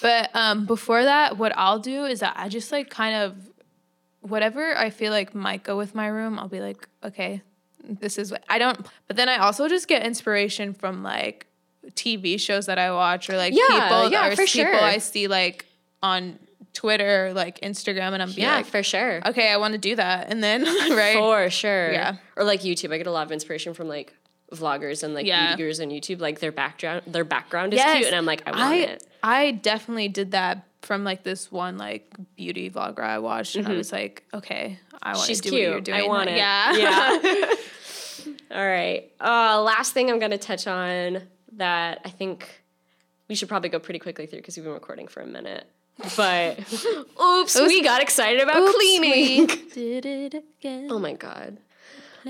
But 0.00 0.30
um, 0.34 0.64
before 0.66 1.02
that, 1.04 1.38
what 1.38 1.52
I'll 1.56 1.80
do 1.80 2.04
is 2.04 2.20
that 2.20 2.34
I 2.36 2.48
just 2.48 2.70
like 2.70 2.88
kind 2.90 3.16
of 3.16 3.36
whatever 4.20 4.76
I 4.76 4.90
feel 4.90 5.12
like 5.12 5.34
might 5.34 5.62
go 5.62 5.76
with 5.76 5.94
my 5.94 6.06
room, 6.06 6.38
I'll 6.38 6.48
be 6.48 6.60
like, 6.60 6.88
okay, 7.04 7.42
this 7.84 8.18
is 8.18 8.30
what 8.30 8.44
I 8.48 8.58
don't. 8.58 8.86
But 9.06 9.16
then 9.16 9.28
I 9.28 9.38
also 9.38 9.68
just 9.68 9.88
get 9.88 10.04
inspiration 10.04 10.74
from 10.74 11.02
like 11.02 11.46
TV 11.92 12.38
shows 12.38 12.66
that 12.66 12.78
I 12.78 12.92
watch 12.92 13.30
or 13.30 13.36
like 13.36 13.54
Yeah, 13.54 13.62
people 13.68 14.10
yeah, 14.10 14.26
or 14.28 14.30
for 14.36 14.44
people 14.44 14.72
sure. 14.72 14.74
I 14.82 14.98
see 14.98 15.26
like 15.28 15.66
on 16.02 16.38
Twitter, 16.74 17.32
like 17.34 17.60
Instagram, 17.60 18.12
and 18.12 18.22
I'm 18.22 18.30
Yeah, 18.30 18.56
like, 18.56 18.66
for 18.66 18.82
sure. 18.82 19.20
okay, 19.26 19.50
I 19.50 19.56
want 19.56 19.72
to 19.72 19.78
do 19.78 19.96
that, 19.96 20.28
and 20.30 20.42
then 20.44 20.62
right, 20.94 21.14
For 21.16 21.50
sure. 21.50 21.90
Yeah. 21.92 22.16
Or 22.36 22.44
like 22.44 22.60
YouTube. 22.60 22.92
I 22.92 22.98
get 22.98 23.06
a 23.06 23.10
lot 23.10 23.26
of 23.26 23.32
inspiration 23.32 23.74
from 23.74 23.88
like 23.88 24.14
vloggers 24.52 25.02
and 25.02 25.12
like 25.14 25.26
Yeah. 25.26 25.48
beauty 25.56 25.62
gurus 25.64 25.80
on 25.80 25.88
YouTube. 25.88 26.20
Like 26.20 26.38
their 26.40 26.52
background 26.52 27.02
their 27.06 27.24
background 27.24 27.74
is 27.74 27.78
Yes. 27.78 27.96
cute 27.96 28.06
and 28.08 28.16
I'm 28.16 28.26
like, 28.26 28.42
I 28.46 28.50
want 28.52 28.62
I 28.62 28.76
it. 28.76 29.06
I 29.22 29.50
definitely 29.52 30.08
did 30.08 30.30
that 30.32 30.67
from 30.82 31.04
like 31.04 31.22
this 31.24 31.50
one 31.52 31.76
like 31.78 32.12
beauty 32.36 32.70
vlogger 32.70 33.00
I 33.00 33.18
watched, 33.18 33.56
and 33.56 33.66
I 33.66 33.72
was 33.74 33.92
like, 33.92 34.24
okay, 34.32 34.78
I 35.02 35.14
want 35.14 35.28
Mm-hmm. 35.30 35.34
To 35.34 35.42
do 35.42 35.50
cute. 35.50 35.52
what 35.66 35.72
you're 35.72 35.80
doing. 35.80 36.00
I 36.00 36.06
want 36.06 36.30
it. 36.30 36.36
Yeah, 36.36 36.72
Yeah. 36.76 37.54
All 38.56 38.66
right. 38.66 39.10
Uh, 39.20 39.62
last 39.62 39.92
thing 39.92 40.10
I'm 40.10 40.18
going 40.18 40.30
to 40.32 40.38
touch 40.38 40.66
on 40.66 41.22
that 41.56 42.00
I 42.04 42.10
think 42.10 42.62
we 43.28 43.34
should 43.34 43.48
probably 43.48 43.68
go 43.68 43.78
pretty 43.78 43.98
quickly 44.00 44.26
through 44.26 44.38
because 44.40 44.56
we've 44.56 44.64
been 44.64 44.72
recording 44.74 45.06
for 45.08 45.20
a 45.20 45.26
minute. 45.26 45.66
But 46.16 46.58
oops, 47.22 47.58
we 47.60 47.82
got 47.82 48.00
excited 48.02 48.40
about 48.40 48.56
Oops, 48.58 48.74
cleaning. 48.74 49.46
did 49.74 50.06
it 50.06 50.34
again. 50.60 50.88
Oh 50.90 50.98
my 50.98 51.12
god. 51.14 51.58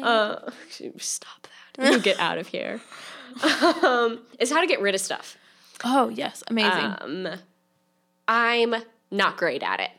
Uh, 0.01 0.51
stop 0.99 1.47
that. 1.77 1.93
You 1.93 2.01
get 2.01 2.19
out 2.19 2.39
of 2.39 2.47
here. 2.49 2.81
Um, 3.83 4.21
is 4.39 4.51
how 4.51 4.61
to 4.61 4.67
get 4.67 4.81
rid 4.81 4.95
of 4.95 5.01
stuff. 5.01 5.37
Oh 5.85 6.09
yes, 6.09 6.43
amazing. 6.49 6.95
Um, 7.01 7.29
I'm 8.29 8.75
not 9.11 9.37
great 9.37 9.63
at 9.63 9.81
it. 9.81 9.91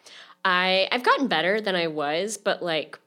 I 0.46 0.88
I've 0.92 1.04
gotten 1.04 1.28
better 1.28 1.60
than 1.60 1.76
I 1.76 1.88
was, 1.88 2.38
but 2.38 2.64
like 2.64 2.98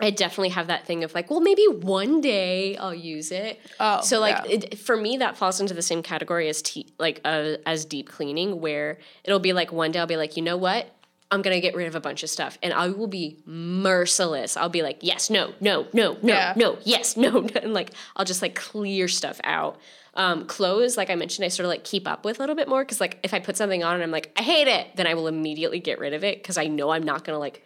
I 0.00 0.10
definitely 0.10 0.50
have 0.50 0.66
that 0.66 0.84
thing 0.84 1.04
of 1.04 1.14
like, 1.14 1.30
well, 1.30 1.40
maybe 1.40 1.64
one 1.64 2.20
day 2.20 2.76
I'll 2.76 2.94
use 2.94 3.30
it. 3.30 3.60
Oh, 3.78 4.00
so 4.00 4.18
like 4.18 4.36
yeah. 4.48 4.56
it, 4.56 4.78
for 4.78 4.96
me, 4.96 5.18
that 5.18 5.36
falls 5.36 5.60
into 5.60 5.74
the 5.74 5.82
same 5.82 6.02
category 6.02 6.48
as 6.48 6.60
tea, 6.60 6.92
like 6.98 7.20
uh, 7.24 7.54
as 7.66 7.84
deep 7.84 8.08
cleaning, 8.08 8.60
where 8.60 8.98
it'll 9.22 9.38
be 9.38 9.52
like 9.52 9.72
one 9.72 9.92
day 9.92 10.00
I'll 10.00 10.06
be 10.06 10.16
like, 10.16 10.36
you 10.36 10.42
know 10.42 10.56
what? 10.56 10.90
I'm 11.32 11.42
gonna 11.42 11.60
get 11.60 11.74
rid 11.74 11.88
of 11.88 11.94
a 11.96 12.00
bunch 12.00 12.22
of 12.22 12.30
stuff, 12.30 12.58
and 12.62 12.72
I 12.72 12.88
will 12.90 13.08
be 13.08 13.38
merciless. 13.46 14.56
I'll 14.56 14.68
be 14.68 14.82
like, 14.82 14.98
yes, 15.00 15.30
no, 15.30 15.52
no, 15.60 15.86
no, 15.92 16.12
no, 16.22 16.34
Yeah. 16.34 16.52
no, 16.56 16.78
yes, 16.84 17.16
no, 17.16 17.30
no, 17.40 17.48
and 17.62 17.74
like 17.74 17.90
I'll 18.16 18.24
just 18.24 18.42
like 18.42 18.54
clear 18.54 19.08
stuff 19.08 19.40
out. 19.42 19.78
Um, 20.14 20.44
clothes, 20.46 20.96
like 20.98 21.08
I 21.08 21.14
mentioned, 21.14 21.44
I 21.46 21.48
sort 21.48 21.64
of 21.64 21.70
like 21.70 21.84
keep 21.84 22.06
up 22.06 22.24
with 22.24 22.36
a 22.38 22.40
little 22.42 22.54
bit 22.54 22.68
more 22.68 22.84
because 22.84 23.00
like 23.00 23.18
if 23.22 23.32
I 23.32 23.38
put 23.40 23.56
something 23.56 23.82
on 23.82 23.94
and 23.94 24.02
I'm 24.02 24.10
like, 24.10 24.30
I 24.36 24.42
hate 24.42 24.68
it, 24.68 24.88
then 24.96 25.06
I 25.06 25.14
will 25.14 25.26
immediately 25.26 25.80
get 25.80 25.98
rid 25.98 26.12
of 26.12 26.22
it 26.22 26.42
because 26.42 26.58
I 26.58 26.66
know 26.66 26.90
I'm 26.90 27.02
not 27.02 27.24
gonna 27.24 27.38
like 27.38 27.64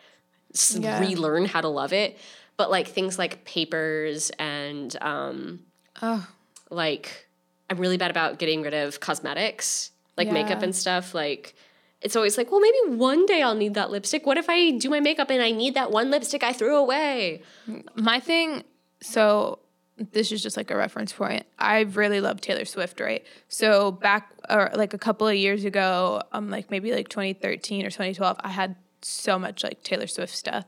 s- 0.55 0.77
Yeah. 0.81 1.01
relearn 1.01 1.45
how 1.47 1.61
to 1.61 1.69
love 1.69 1.93
it. 1.93 2.17
But 2.57 2.71
like 2.71 2.87
things 2.87 3.19
like 3.19 3.45
papers 3.45 4.31
and 4.39 4.97
um, 5.03 5.61
oh, 6.01 6.27
like 6.71 7.27
I'm 7.69 7.79
really 7.79 7.97
bad 7.99 8.11
about 8.13 8.39
getting 8.39 8.63
rid 8.63 8.75
of 8.75 9.01
cosmetics, 9.01 9.91
like 10.17 10.31
makeup 10.31 10.63
and 10.63 10.75
stuff. 10.75 11.15
Like 11.15 11.55
it's 12.07 12.15
always 12.15 12.39
like, 12.39 12.53
well, 12.53 12.61
maybe 12.61 12.95
one 12.97 13.27
day 13.27 13.43
I'll 13.43 13.57
need 13.57 13.75
that 13.75 13.91
lipstick. 13.91 14.27
What 14.27 14.39
if 14.39 14.49
I 14.49 14.71
do 14.71 14.89
my 14.89 15.01
makeup 15.01 15.29
and 15.29 15.43
I 15.43 15.51
need 15.51 15.75
that 15.75 15.91
one 15.91 16.13
lipstick 16.13 16.45
I 16.45 16.53
threw 16.53 16.77
away? 16.77 17.43
my 17.97 18.21
thing. 18.21 18.63
So 19.01 19.59
this 19.97 20.31
is 20.31 20.41
just 20.41 20.57
like 20.57 20.71
a 20.71 20.77
reference 20.77 21.13
point. 21.13 21.47
I 21.59 21.81
really 21.81 22.21
love 22.21 22.41
Taylor 22.41 22.65
Swift, 22.65 23.01
right? 23.01 23.27
So 23.49 23.91
back 23.91 24.31
or 24.49 24.71
like 24.77 24.95
a 24.95 24.99
couple 24.99 25.27
of 25.27 25.35
years 25.35 25.65
ago, 25.65 26.23
um, 26.31 26.49
like 26.49 26.71
maybe 26.71 26.93
like 26.93 27.09
2013 27.09 27.85
or 27.85 27.91
2012, 27.91 28.37
I 28.39 28.51
had 28.51 28.77
so 29.03 29.37
much 29.37 29.65
like 29.65 29.83
Taylor 29.83 30.07
Swift 30.07 30.33
stuff, 30.33 30.65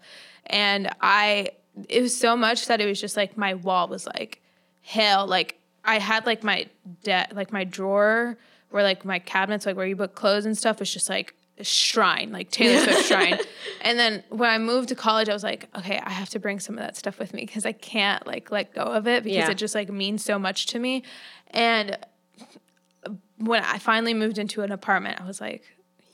and 0.47 0.91
I 1.01 1.51
it 1.89 2.03
was 2.03 2.17
so 2.17 2.37
much 2.37 2.67
that 2.67 2.81
it 2.81 2.87
was 2.87 3.01
just 3.01 3.17
like 3.17 3.37
my 3.37 3.55
wall 3.55 3.87
was 3.87 4.09
like 4.09 4.43
hell. 4.83 5.25
Like 5.29 5.57
I 5.85 6.01
had 6.01 6.27
like 6.27 6.43
my 6.43 6.67
debt, 7.05 7.37
like 7.37 7.53
my 7.53 7.63
drawer 7.63 8.37
where 8.71 8.83
like 8.83 9.05
my 9.05 9.19
cabinets 9.19 9.67
like 9.67 9.77
where 9.77 9.87
you 9.87 9.97
put 9.97 10.15
clothes 10.15 10.45
and 10.47 10.57
stuff 10.57 10.79
was 10.81 10.93
just 10.93 11.09
like 11.09 11.35
a 11.59 11.65
shrine, 11.65 12.31
like 12.31 12.51
Taylor 12.51 12.81
Swift 12.85 13.07
shrine. 13.07 13.39
And 13.81 13.97
then 13.99 14.25
when 14.29 14.51
I 14.51 14.59
moved 14.59 14.89
to 14.89 14.95
college, 14.97 15.29
I 15.29 15.33
was 15.33 15.45
like, 15.45 15.69
okay, 15.77 15.99
I 16.03 16.11
have 16.11 16.29
to 16.31 16.41
bring 16.41 16.59
some 16.61 16.77
of 16.77 16.81
that 16.81 16.97
stuff 16.97 17.19
with 17.19 17.33
me 17.33 17.43
because 17.47 17.65
I 17.65 17.73
can't 17.73 18.27
like 18.27 18.51
let 18.51 18.75
go 18.75 18.83
of 18.83 19.07
it 19.07 19.23
because 19.23 19.37
Yeah. 19.37 19.51
it 19.51 19.55
just 19.55 19.75
like 19.75 19.89
means 19.89 20.25
so 20.25 20.37
much 20.39 20.67
to 20.67 20.79
me. 20.81 21.05
And 21.53 21.97
when 23.39 23.63
I 23.63 23.79
finally 23.79 24.15
moved 24.15 24.39
into 24.39 24.63
an 24.63 24.73
apartment, 24.73 25.21
I 25.21 25.25
was 25.25 25.41
like, 25.41 25.63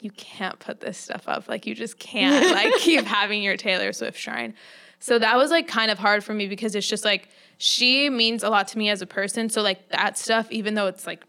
you 0.01 0.11
can't 0.11 0.59
put 0.59 0.81
this 0.81 0.99
stuff 0.99 1.27
up. 1.27 1.49
Like 1.49 1.67
you 1.67 1.75
just 1.75 1.99
can't 1.99 2.51
like 2.55 2.75
keep 2.81 3.05
having 3.07 3.43
your 3.43 3.57
Taylor 3.57 3.93
Swift 3.93 4.19
shrine. 4.19 4.55
So 4.99 5.19
that 5.19 5.37
was 5.37 5.51
like 5.51 5.67
kind 5.67 5.91
of 5.91 5.99
hard 5.99 6.23
for 6.23 6.35
me 6.35 6.47
because 6.47 6.75
it's 6.75 6.87
just 6.89 7.05
like 7.05 7.29
she 7.59 8.11
means 8.11 8.43
a 8.43 8.51
lot 8.51 8.69
to 8.69 8.79
me 8.79 8.91
as 8.91 9.01
a 9.03 9.07
person. 9.07 9.49
So 9.49 9.63
like 9.63 9.89
that 9.89 10.19
stuff, 10.19 10.51
even 10.51 10.75
though 10.75 10.87
it's 10.87 11.07
like 11.07 11.25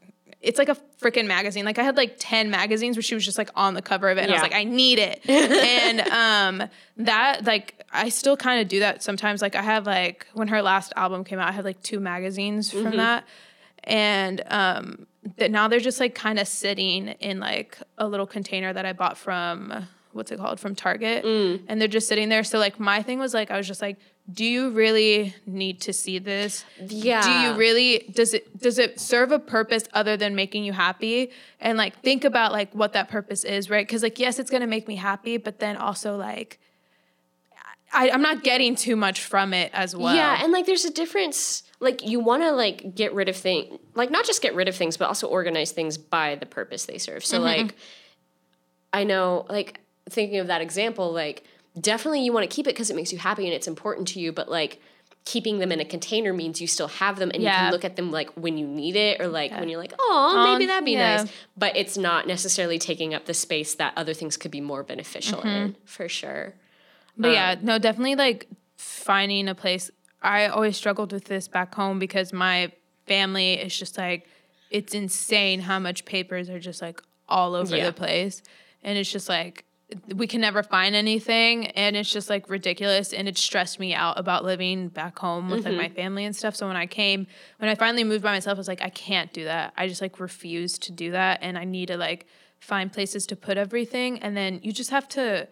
it's 0.46 0.60
like 0.60 0.70
a 0.70 0.78
freaking 1.02 1.28
magazine. 1.28 1.66
Like 1.66 1.80
I 1.80 1.84
had 1.84 1.98
like 1.98 2.16
10 2.20 2.50
magazines 2.50 2.96
where 2.96 3.04
she 3.04 3.16
was 3.16 3.26
just 3.26 3.38
like 3.38 3.50
on 3.56 3.74
the 3.74 3.82
cover 3.82 4.10
of 4.10 4.18
it. 4.18 4.22
And 4.22 4.32
I 4.32 4.36
was 4.36 4.42
like, 4.44 4.54
I 4.56 4.64
need 4.64 5.00
it. 5.00 5.22
and 5.30 6.02
um 6.62 6.70
that 6.98 7.46
like 7.46 7.84
I 7.92 8.10
still 8.10 8.38
kind 8.38 8.62
of 8.62 8.68
do 8.68 8.80
that 8.80 9.02
sometimes. 9.04 9.42
Like 9.42 9.56
I 9.56 9.62
have 9.62 9.86
like 9.86 10.28
when 10.34 10.48
her 10.50 10.62
last 10.62 10.94
album 10.96 11.24
came 11.24 11.40
out, 11.40 11.48
I 11.50 11.52
had 11.52 11.66
like 11.66 11.82
two 11.84 12.00
magazines 12.00 12.72
from 12.72 12.84
Mm-hmm. 12.86 12.98
that. 12.98 13.26
And 13.84 14.42
um 14.50 15.08
that 15.38 15.50
now 15.52 15.68
they're 15.68 15.80
just 15.80 16.00
like 16.00 16.14
kind 16.16 16.38
of 16.40 16.48
sitting 16.48 17.08
in 17.08 17.40
like 17.40 17.78
a 17.98 18.08
little 18.08 18.28
container 18.28 18.72
that 18.72 18.86
I 18.86 18.94
bought 18.94 19.18
from 19.18 19.88
what's 20.12 20.32
it 20.32 20.38
called? 20.38 20.60
From 20.60 20.76
Target. 20.76 21.26
Mm. 21.26 21.62
And 21.68 21.82
they're 21.82 21.88
just 21.90 22.08
sitting 22.08 22.30
there. 22.30 22.44
So 22.44 22.58
like 22.60 22.80
my 22.80 23.02
thing 23.02 23.20
was 23.20 23.34
like 23.34 23.52
I 23.52 23.58
was 23.58 23.68
just 23.68 23.82
like, 23.82 23.98
do 24.32 24.44
you 24.44 24.72
really 24.72 25.36
need 25.46 25.82
to 25.82 25.94
see 25.94 26.18
this? 26.18 26.66
Yeah. 26.80 27.22
Do 27.22 27.30
you 27.30 27.58
really 27.60 28.12
does 28.12 28.34
it 28.34 28.58
does 28.60 28.80
it 28.80 29.00
serve 29.00 29.32
a 29.32 29.40
purpose 29.40 29.84
other 29.94 30.18
than 30.18 30.36
making 30.36 30.64
you 30.64 30.74
happy? 30.74 31.32
And 31.60 31.78
like 31.78 32.02
think 32.02 32.24
about 32.24 32.52
like 32.52 32.74
what 32.74 32.94
that 32.94 33.10
purpose 33.10 33.44
is, 33.44 33.70
right? 33.70 33.86
Because 33.86 34.02
like 34.02 34.18
yes, 34.18 34.40
it's 34.40 34.50
gonna 34.50 34.68
make 34.68 34.88
me 34.88 34.96
happy, 34.96 35.38
but 35.38 35.60
then 35.60 35.78
also 35.78 36.16
like 36.16 36.60
I, 37.94 38.10
I'm 38.10 38.22
not 38.22 38.44
getting 38.44 38.76
too 38.76 38.96
much 38.96 39.22
from 39.22 39.54
it 39.54 39.72
as 39.74 39.96
well. 39.96 40.16
Yeah, 40.16 40.44
and 40.44 40.52
like 40.52 40.66
there's 40.66 40.86
a 40.86 40.92
difference. 40.92 41.64
Like 41.80 42.06
you 42.08 42.20
want 42.20 42.44
to 42.44 42.52
like 42.52 42.96
get 42.96 43.14
rid 43.14 43.30
of 43.30 43.36
things, 43.36 43.80
like 43.94 44.10
not 44.10 44.26
just 44.26 44.42
get 44.42 44.56
rid 44.56 44.68
of 44.68 44.76
things, 44.76 44.98
but 44.98 45.08
also 45.08 45.28
organize 45.28 45.72
things 45.72 45.98
by 45.98 46.36
the 46.36 46.46
purpose 46.46 46.86
they 46.86 46.98
serve. 46.98 47.24
So 47.24 47.38
mm-hmm. 47.38 47.46
like, 47.46 47.76
I 48.92 49.04
know, 49.04 49.46
like 49.50 49.82
thinking 50.10 50.40
of 50.40 50.48
that 50.48 50.62
example, 50.62 51.12
like 51.14 51.44
definitely 51.80 52.24
you 52.24 52.32
want 52.34 52.50
to 52.50 52.54
keep 52.56 52.68
it 52.68 52.72
because 52.76 52.90
it 52.90 52.96
makes 52.96 53.12
you 53.12 53.18
happy 53.20 53.46
and 53.46 53.54
it's 53.54 53.68
important 53.68 54.08
to 54.10 54.20
you. 54.20 54.32
But 54.32 54.50
like 54.50 54.80
keeping 55.26 55.58
them 55.58 55.72
in 55.72 55.80
a 55.80 55.86
container 55.86 56.34
means 56.34 56.62
you 56.62 56.68
still 56.68 56.88
have 56.88 57.18
them 57.18 57.32
and 57.34 57.42
you 57.42 57.50
can 57.50 57.72
look 57.72 57.84
at 57.84 57.96
them 57.96 58.12
like 58.12 58.30
when 58.36 58.58
you 58.60 58.68
need 58.68 58.96
it 58.96 59.20
or 59.20 59.28
like 59.28 59.52
when 59.52 59.68
you're 59.70 59.80
like, 59.80 59.94
oh, 60.00 60.52
maybe 60.54 60.68
that'd 60.68 60.86
be 60.86 60.92
yeah. 60.92 61.18
nice. 61.18 61.32
But 61.58 61.76
it's 61.76 61.98
not 61.98 62.28
necessarily 62.28 62.78
taking 62.78 63.14
up 63.14 63.26
the 63.26 63.34
space 63.34 63.74
that 63.76 63.94
other 63.98 64.14
things 64.14 64.38
could 64.38 64.52
be 64.52 64.62
more 64.62 64.84
beneficial 64.84 65.42
in, 65.42 65.76
for 65.86 66.08
sure. 66.08 66.54
But 67.18 67.30
Um, 67.30 67.34
yeah, 67.34 67.56
no, 67.62 67.80
definitely 67.80 68.16
like 68.16 68.48
finding 68.78 69.48
a 69.48 69.56
place. 69.56 69.90
I 70.22 70.48
always 70.48 70.78
struggled 70.78 71.12
with 71.12 71.26
this 71.26 71.48
back 71.48 71.74
home 71.74 71.98
because 71.98 72.32
my 72.32 72.72
family 73.08 73.54
is 73.54 73.78
just 73.78 73.98
like, 73.98 74.28
it's 74.70 74.94
insane 74.94 75.62
how 75.62 75.80
much 75.80 76.06
papers 76.06 76.50
are 76.50 76.60
just 76.60 76.82
like 76.82 77.02
all 77.28 77.56
over 77.56 77.76
Yeah. 77.76 77.86
the 77.86 77.94
place. 77.94 78.42
And 78.84 78.98
it's 78.98 79.12
just 79.12 79.28
like, 79.30 79.66
we 80.16 80.26
can 80.26 80.42
never 80.42 80.64
find 80.64 80.96
anything. 80.96 81.68
And 81.68 81.96
it's 81.96 82.10
just 82.10 82.30
like 82.30 82.50
ridiculous. 82.50 83.14
And 83.14 83.28
it 83.28 83.38
stressed 83.38 83.80
me 83.80 83.94
out 83.94 84.18
about 84.18 84.44
living 84.44 84.90
back 84.90 85.20
home 85.20 85.50
with 85.50 85.66
like 85.66 85.76
my 85.76 85.86
mm-hmm. 85.86 85.96
family 85.96 86.26
and 86.26 86.36
stuff. 86.36 86.56
So 86.56 86.68
when 86.68 86.76
I 86.76 86.88
came, 86.88 87.28
when 87.60 87.70
I 87.70 87.76
finally 87.76 88.04
moved 88.04 88.24
by 88.24 88.32
myself, 88.32 88.58
I 88.58 88.60
was 88.60 88.68
like, 88.68 88.82
I 88.82 88.90
can't 88.90 89.32
do 89.32 89.44
that. 89.46 89.74
I 89.78 89.88
just 89.88 90.02
like 90.02 90.20
refuse 90.20 90.80
to 90.80 90.92
do 90.92 91.12
that. 91.12 91.40
And 91.42 91.58
I 91.58 91.66
need 91.66 91.88
to 91.88 91.98
like 91.98 92.26
find 92.60 92.92
places 92.92 93.28
to 93.28 93.36
put 93.36 93.58
everything. 93.58 94.20
And 94.20 94.36
then 94.36 94.60
you 94.64 94.72
just 94.72 94.90
have 94.90 95.08
to, 95.10 95.48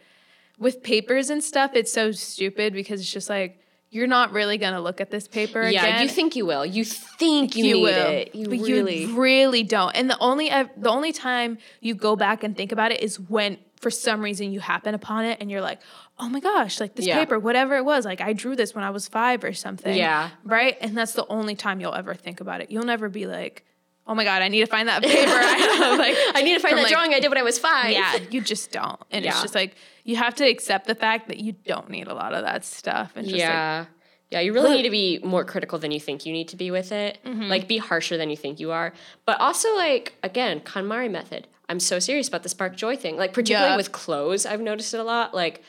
with 0.57 0.81
papers 0.81 1.29
and 1.29 1.43
stuff, 1.43 1.71
it's 1.75 1.91
so 1.91 2.11
stupid 2.11 2.73
because 2.73 3.01
it's 3.01 3.11
just 3.11 3.29
like 3.29 3.59
you're 3.93 4.07
not 4.07 4.31
really 4.31 4.57
gonna 4.57 4.81
look 4.81 4.99
at 4.99 5.11
this 5.11 5.27
paper 5.27 5.61
again. 5.61 5.73
Yeah, 5.73 5.85
again. 5.85 6.01
you 6.01 6.09
think 6.09 6.35
you 6.35 6.47
will. 6.47 6.65
You 6.65 6.83
think 6.83 7.55
you, 7.55 7.63
you 7.63 7.73
need 7.75 7.81
will, 7.83 8.07
it. 8.07 8.33
You 8.33 8.49
but 8.49 8.59
really. 8.59 9.03
you 9.03 9.21
really 9.21 9.61
don't. 9.61 9.91
And 9.95 10.09
the 10.09 10.17
only 10.17 10.49
the 10.49 10.89
only 10.89 11.13
time 11.13 11.59
you 11.79 11.93
go 11.93 12.15
back 12.15 12.43
and 12.43 12.57
think 12.57 12.71
about 12.71 12.91
it 12.91 13.01
is 13.01 13.19
when 13.19 13.59
for 13.83 13.91
some 13.91 14.21
reason 14.21 14.51
you 14.51 14.59
happen 14.59 14.95
upon 14.95 15.25
it 15.25 15.37
and 15.41 15.51
you're 15.51 15.61
like, 15.61 15.79
oh 16.17 16.27
my 16.29 16.39
gosh, 16.39 16.79
like 16.79 16.95
this 16.95 17.05
Yeah. 17.05 17.19
paper, 17.19 17.37
whatever 17.37 17.75
it 17.75 17.85
was, 17.85 18.05
like 18.05 18.21
I 18.21 18.33
drew 18.33 18.55
this 18.55 18.73
when 18.73 18.83
I 18.83 18.89
was 18.89 19.07
five 19.07 19.43
or 19.43 19.53
something. 19.53 19.95
Yeah. 19.95 20.31
right. 20.43 20.75
And 20.81 20.97
that's 20.97 21.13
the 21.13 21.27
only 21.27 21.55
time 21.55 21.79
you'll 21.79 21.93
ever 21.93 22.15
think 22.15 22.41
about 22.41 22.61
it. 22.61 22.71
You'll 22.71 22.85
never 22.85 23.09
be 23.09 23.27
like, 23.27 23.65
oh 24.07 24.15
my 24.15 24.23
god, 24.23 24.41
I 24.41 24.47
need 24.47 24.61
to 24.61 24.65
find 24.65 24.87
that 24.87 25.03
paper. 25.03 25.31
I 25.31 25.95
like 25.97 26.15
I 26.35 26.41
need 26.41 26.55
to 26.55 26.59
find 26.59 26.77
that 26.77 26.83
like, 26.83 26.91
drawing 26.91 27.13
I 27.13 27.19
did 27.19 27.29
when 27.29 27.37
I 27.37 27.43
was 27.43 27.59
five. 27.59 27.91
yeah, 27.91 28.17
you 28.31 28.41
just 28.41 28.71
don't. 28.71 28.99
And 29.11 29.23
it's 29.25 29.41
just 29.41 29.53
like 29.55 29.75
you 30.03 30.15
have 30.15 30.33
to 30.35 30.45
accept 30.49 30.87
the 30.87 30.95
fact 30.95 31.27
that 31.27 31.37
you 31.37 31.51
don't 31.51 31.89
need 31.89 32.07
a 32.07 32.13
lot 32.13 32.33
of 32.33 32.43
that 32.43 32.65
stuff. 32.65 33.11
And 33.15 33.27
just 33.27 33.39
like 33.79 33.87
yeah. 34.33 34.41
you 34.41 34.53
really 34.53 34.75
need 34.77 34.83
to 34.83 34.89
be 34.89 35.19
more 35.23 35.43
critical 35.45 35.79
than 35.79 35.91
you 35.91 35.99
think 35.99 36.25
you 36.25 36.33
need 36.33 36.49
to 36.49 36.55
be 36.55 36.71
with 36.71 36.91
it. 36.91 37.17
Mm-hmm. 37.25 37.43
Like, 37.43 37.67
be 37.67 37.77
harsher 37.77 38.17
than 38.17 38.29
you 38.29 38.37
think 38.37 38.59
you 38.59 38.71
are. 38.71 38.93
But 39.25 39.39
also, 39.39 39.73
like, 39.75 40.13
again, 40.23 40.59
KonMari 40.59 41.09
method. 41.09 41.47
I'm 41.69 41.79
so 41.79 41.99
serious 41.99 42.27
about 42.27 42.43
the 42.43 42.49
spark 42.49 42.75
joy 42.75 42.95
thing. 42.97 43.15
Like, 43.17 43.33
particularly 43.33 43.71
Yeah. 43.71 43.77
with 43.77 43.91
clothes, 43.91 44.45
I've 44.45 44.61
noticed 44.61 44.93
it 44.93 44.99
a 44.99 45.03
lot. 45.03 45.33
Like, 45.33 45.63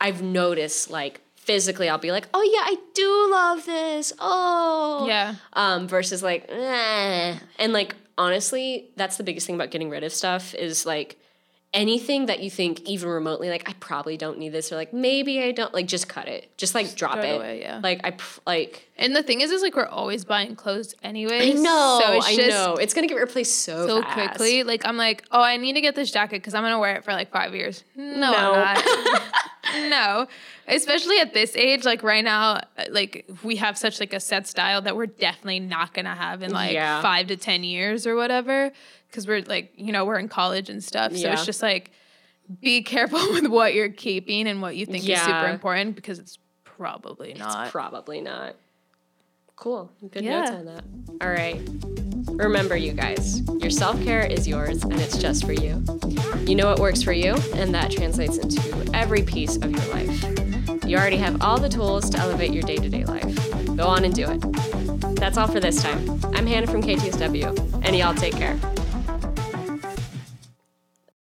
I've 0.00 0.22
noticed, 0.22 0.90
like, 0.90 1.20
physically, 1.36 1.88
I'll 1.88 1.98
be 1.98 2.12
like, 2.12 2.28
oh, 2.32 2.42
yeah, 2.42 2.62
I 2.64 2.76
do 2.94 3.30
love 3.30 3.66
this. 3.66 4.12
Oh. 4.18 5.06
Yeah. 5.08 5.34
Um, 5.54 5.88
versus, 5.88 6.22
like, 6.22 6.46
eh. 6.48 7.36
And, 7.58 7.72
like, 7.72 7.96
honestly, 8.16 8.90
that's 8.96 9.16
the 9.16 9.24
biggest 9.24 9.46
thing 9.46 9.56
about 9.56 9.70
getting 9.70 9.90
rid 9.90 10.04
of 10.04 10.12
stuff 10.12 10.54
is, 10.54 10.86
like, 10.86 11.19
anything 11.72 12.26
that 12.26 12.40
you 12.40 12.50
think 12.50 12.80
even 12.80 13.08
remotely 13.08 13.48
like 13.48 13.68
I 13.68 13.74
probably 13.74 14.16
don't 14.16 14.38
need 14.38 14.48
this 14.48 14.72
or 14.72 14.74
like 14.74 14.92
maybe 14.92 15.40
I 15.40 15.52
don't 15.52 15.72
like 15.72 15.86
just 15.86 16.08
cut 16.08 16.26
it 16.26 16.50
just 16.56 16.74
like 16.74 16.96
drop 16.96 17.18
it 17.18 17.36
away, 17.36 17.60
yeah. 17.60 17.80
like 17.80 18.00
I 18.04 18.16
like 18.44 18.88
And 18.98 19.14
the 19.14 19.22
thing 19.22 19.40
is, 19.40 19.52
is 19.52 19.62
like 19.62 19.76
we're 19.76 19.86
always 19.86 20.24
buying 20.24 20.56
clothes 20.56 20.96
anyway 21.04 21.52
I 21.52 21.52
know 21.52 22.00
So 22.02 22.12
it's 22.14 22.26
I 22.26 22.34
just 22.34 22.48
know 22.48 22.74
it's 22.74 22.92
gonna 22.92 23.06
get 23.06 23.14
replaced 23.14 23.60
so 23.60 23.86
so 23.86 24.02
fast. 24.02 24.14
quickly. 24.14 24.64
Like 24.64 24.84
I'm 24.84 24.96
like, 24.96 25.24
oh, 25.30 25.40
I 25.40 25.58
need 25.58 25.74
to 25.74 25.80
get 25.80 25.94
this 25.94 26.10
jacket 26.10 26.36
because 26.36 26.54
I'm 26.54 26.64
gonna 26.64 26.80
wear 26.80 26.96
it 26.96 27.04
for 27.04 27.12
like 27.12 27.30
five 27.30 27.54
years. 27.54 27.84
No, 27.94 28.32
No. 28.32 28.74
No, 29.88 30.26
especially 30.70 31.18
at 31.18 31.34
this 31.34 31.54
age. 31.56 31.84
Like 31.84 32.02
right 32.02 32.24
now, 32.24 32.54
uh, 32.78 32.84
like 32.90 33.28
we 33.42 33.56
have 33.56 33.76
such 33.76 34.00
like 34.00 34.12
a 34.12 34.20
set 34.20 34.46
style 34.46 34.80
that 34.82 34.96
we're 34.96 35.06
definitely 35.06 35.60
not 35.60 35.92
gonna 35.94 36.14
have 36.14 36.42
in 36.42 36.52
like 36.52 36.72
Yeah. 36.72 37.02
five 37.02 37.26
to 37.28 37.36
ten 37.36 37.62
years 37.64 38.06
or 38.06 38.16
whatever. 38.16 38.70
Because 39.08 39.26
we're 39.26 39.42
like, 39.42 39.72
you 39.76 39.92
know, 39.92 40.04
we're 40.04 40.18
in 40.18 40.28
college 40.28 40.70
and 40.70 40.82
stuff. 40.82 41.12
So 41.12 41.18
Yeah. 41.18 41.32
it's 41.32 41.44
just 41.44 41.62
like, 41.62 41.90
be 42.60 42.82
careful 42.94 43.20
with 43.32 43.46
what 43.46 43.74
you're 43.74 43.88
keeping 43.88 44.46
and 44.48 44.60
what 44.62 44.76
you 44.76 44.86
think 44.86 45.08
is 45.08 45.20
super 45.20 45.46
important 45.48 45.94
because 45.96 46.18
it's 46.18 46.38
probably 46.64 47.34
not. 47.34 47.70
probably 47.70 48.20
not 48.20 48.56
cool 49.56 49.92
good 50.10 50.24
Yeah. 50.24 50.40
notes 50.40 50.50
on 50.52 50.64
that 50.64 50.84
all 51.20 51.28
right 51.28 51.60
remember 52.42 52.76
you 52.78 52.92
guys 52.92 53.42
your 53.60 53.68
self-care 53.70 54.22
is 54.22 54.48
yours 54.48 54.82
and 54.84 54.98
it's 54.98 55.18
just 55.18 55.44
for 55.44 55.52
you 55.52 55.84
you 56.46 56.54
know 56.54 56.66
what 56.66 56.78
works 56.78 57.02
for 57.02 57.12
you 57.12 57.34
and 57.54 57.74
that 57.74 57.90
translates 57.90 58.38
into 58.38 58.90
every 58.94 59.20
piece 59.22 59.56
of 59.56 59.70
your 59.70 59.84
life 59.94 60.24
you 60.90 60.96
already 60.96 61.18
have 61.18 61.40
all 61.40 61.56
the 61.56 61.68
tools 61.68 62.10
to 62.10 62.18
elevate 62.18 62.52
your 62.52 62.64
day-to-day 62.64 63.04
life. 63.04 63.76
Go 63.76 63.86
on 63.86 64.04
and 64.04 64.12
do 64.12 64.28
it. 64.28 64.40
That's 65.14 65.38
all 65.38 65.46
for 65.46 65.60
this 65.60 65.80
time. 65.80 66.20
I'm 66.34 66.48
hannah 66.48 66.66
from 66.66 66.82
ktsw 66.82 67.80
and 67.84 67.96
y'all 67.96 68.14
take 68.14 68.34
care 68.34 68.58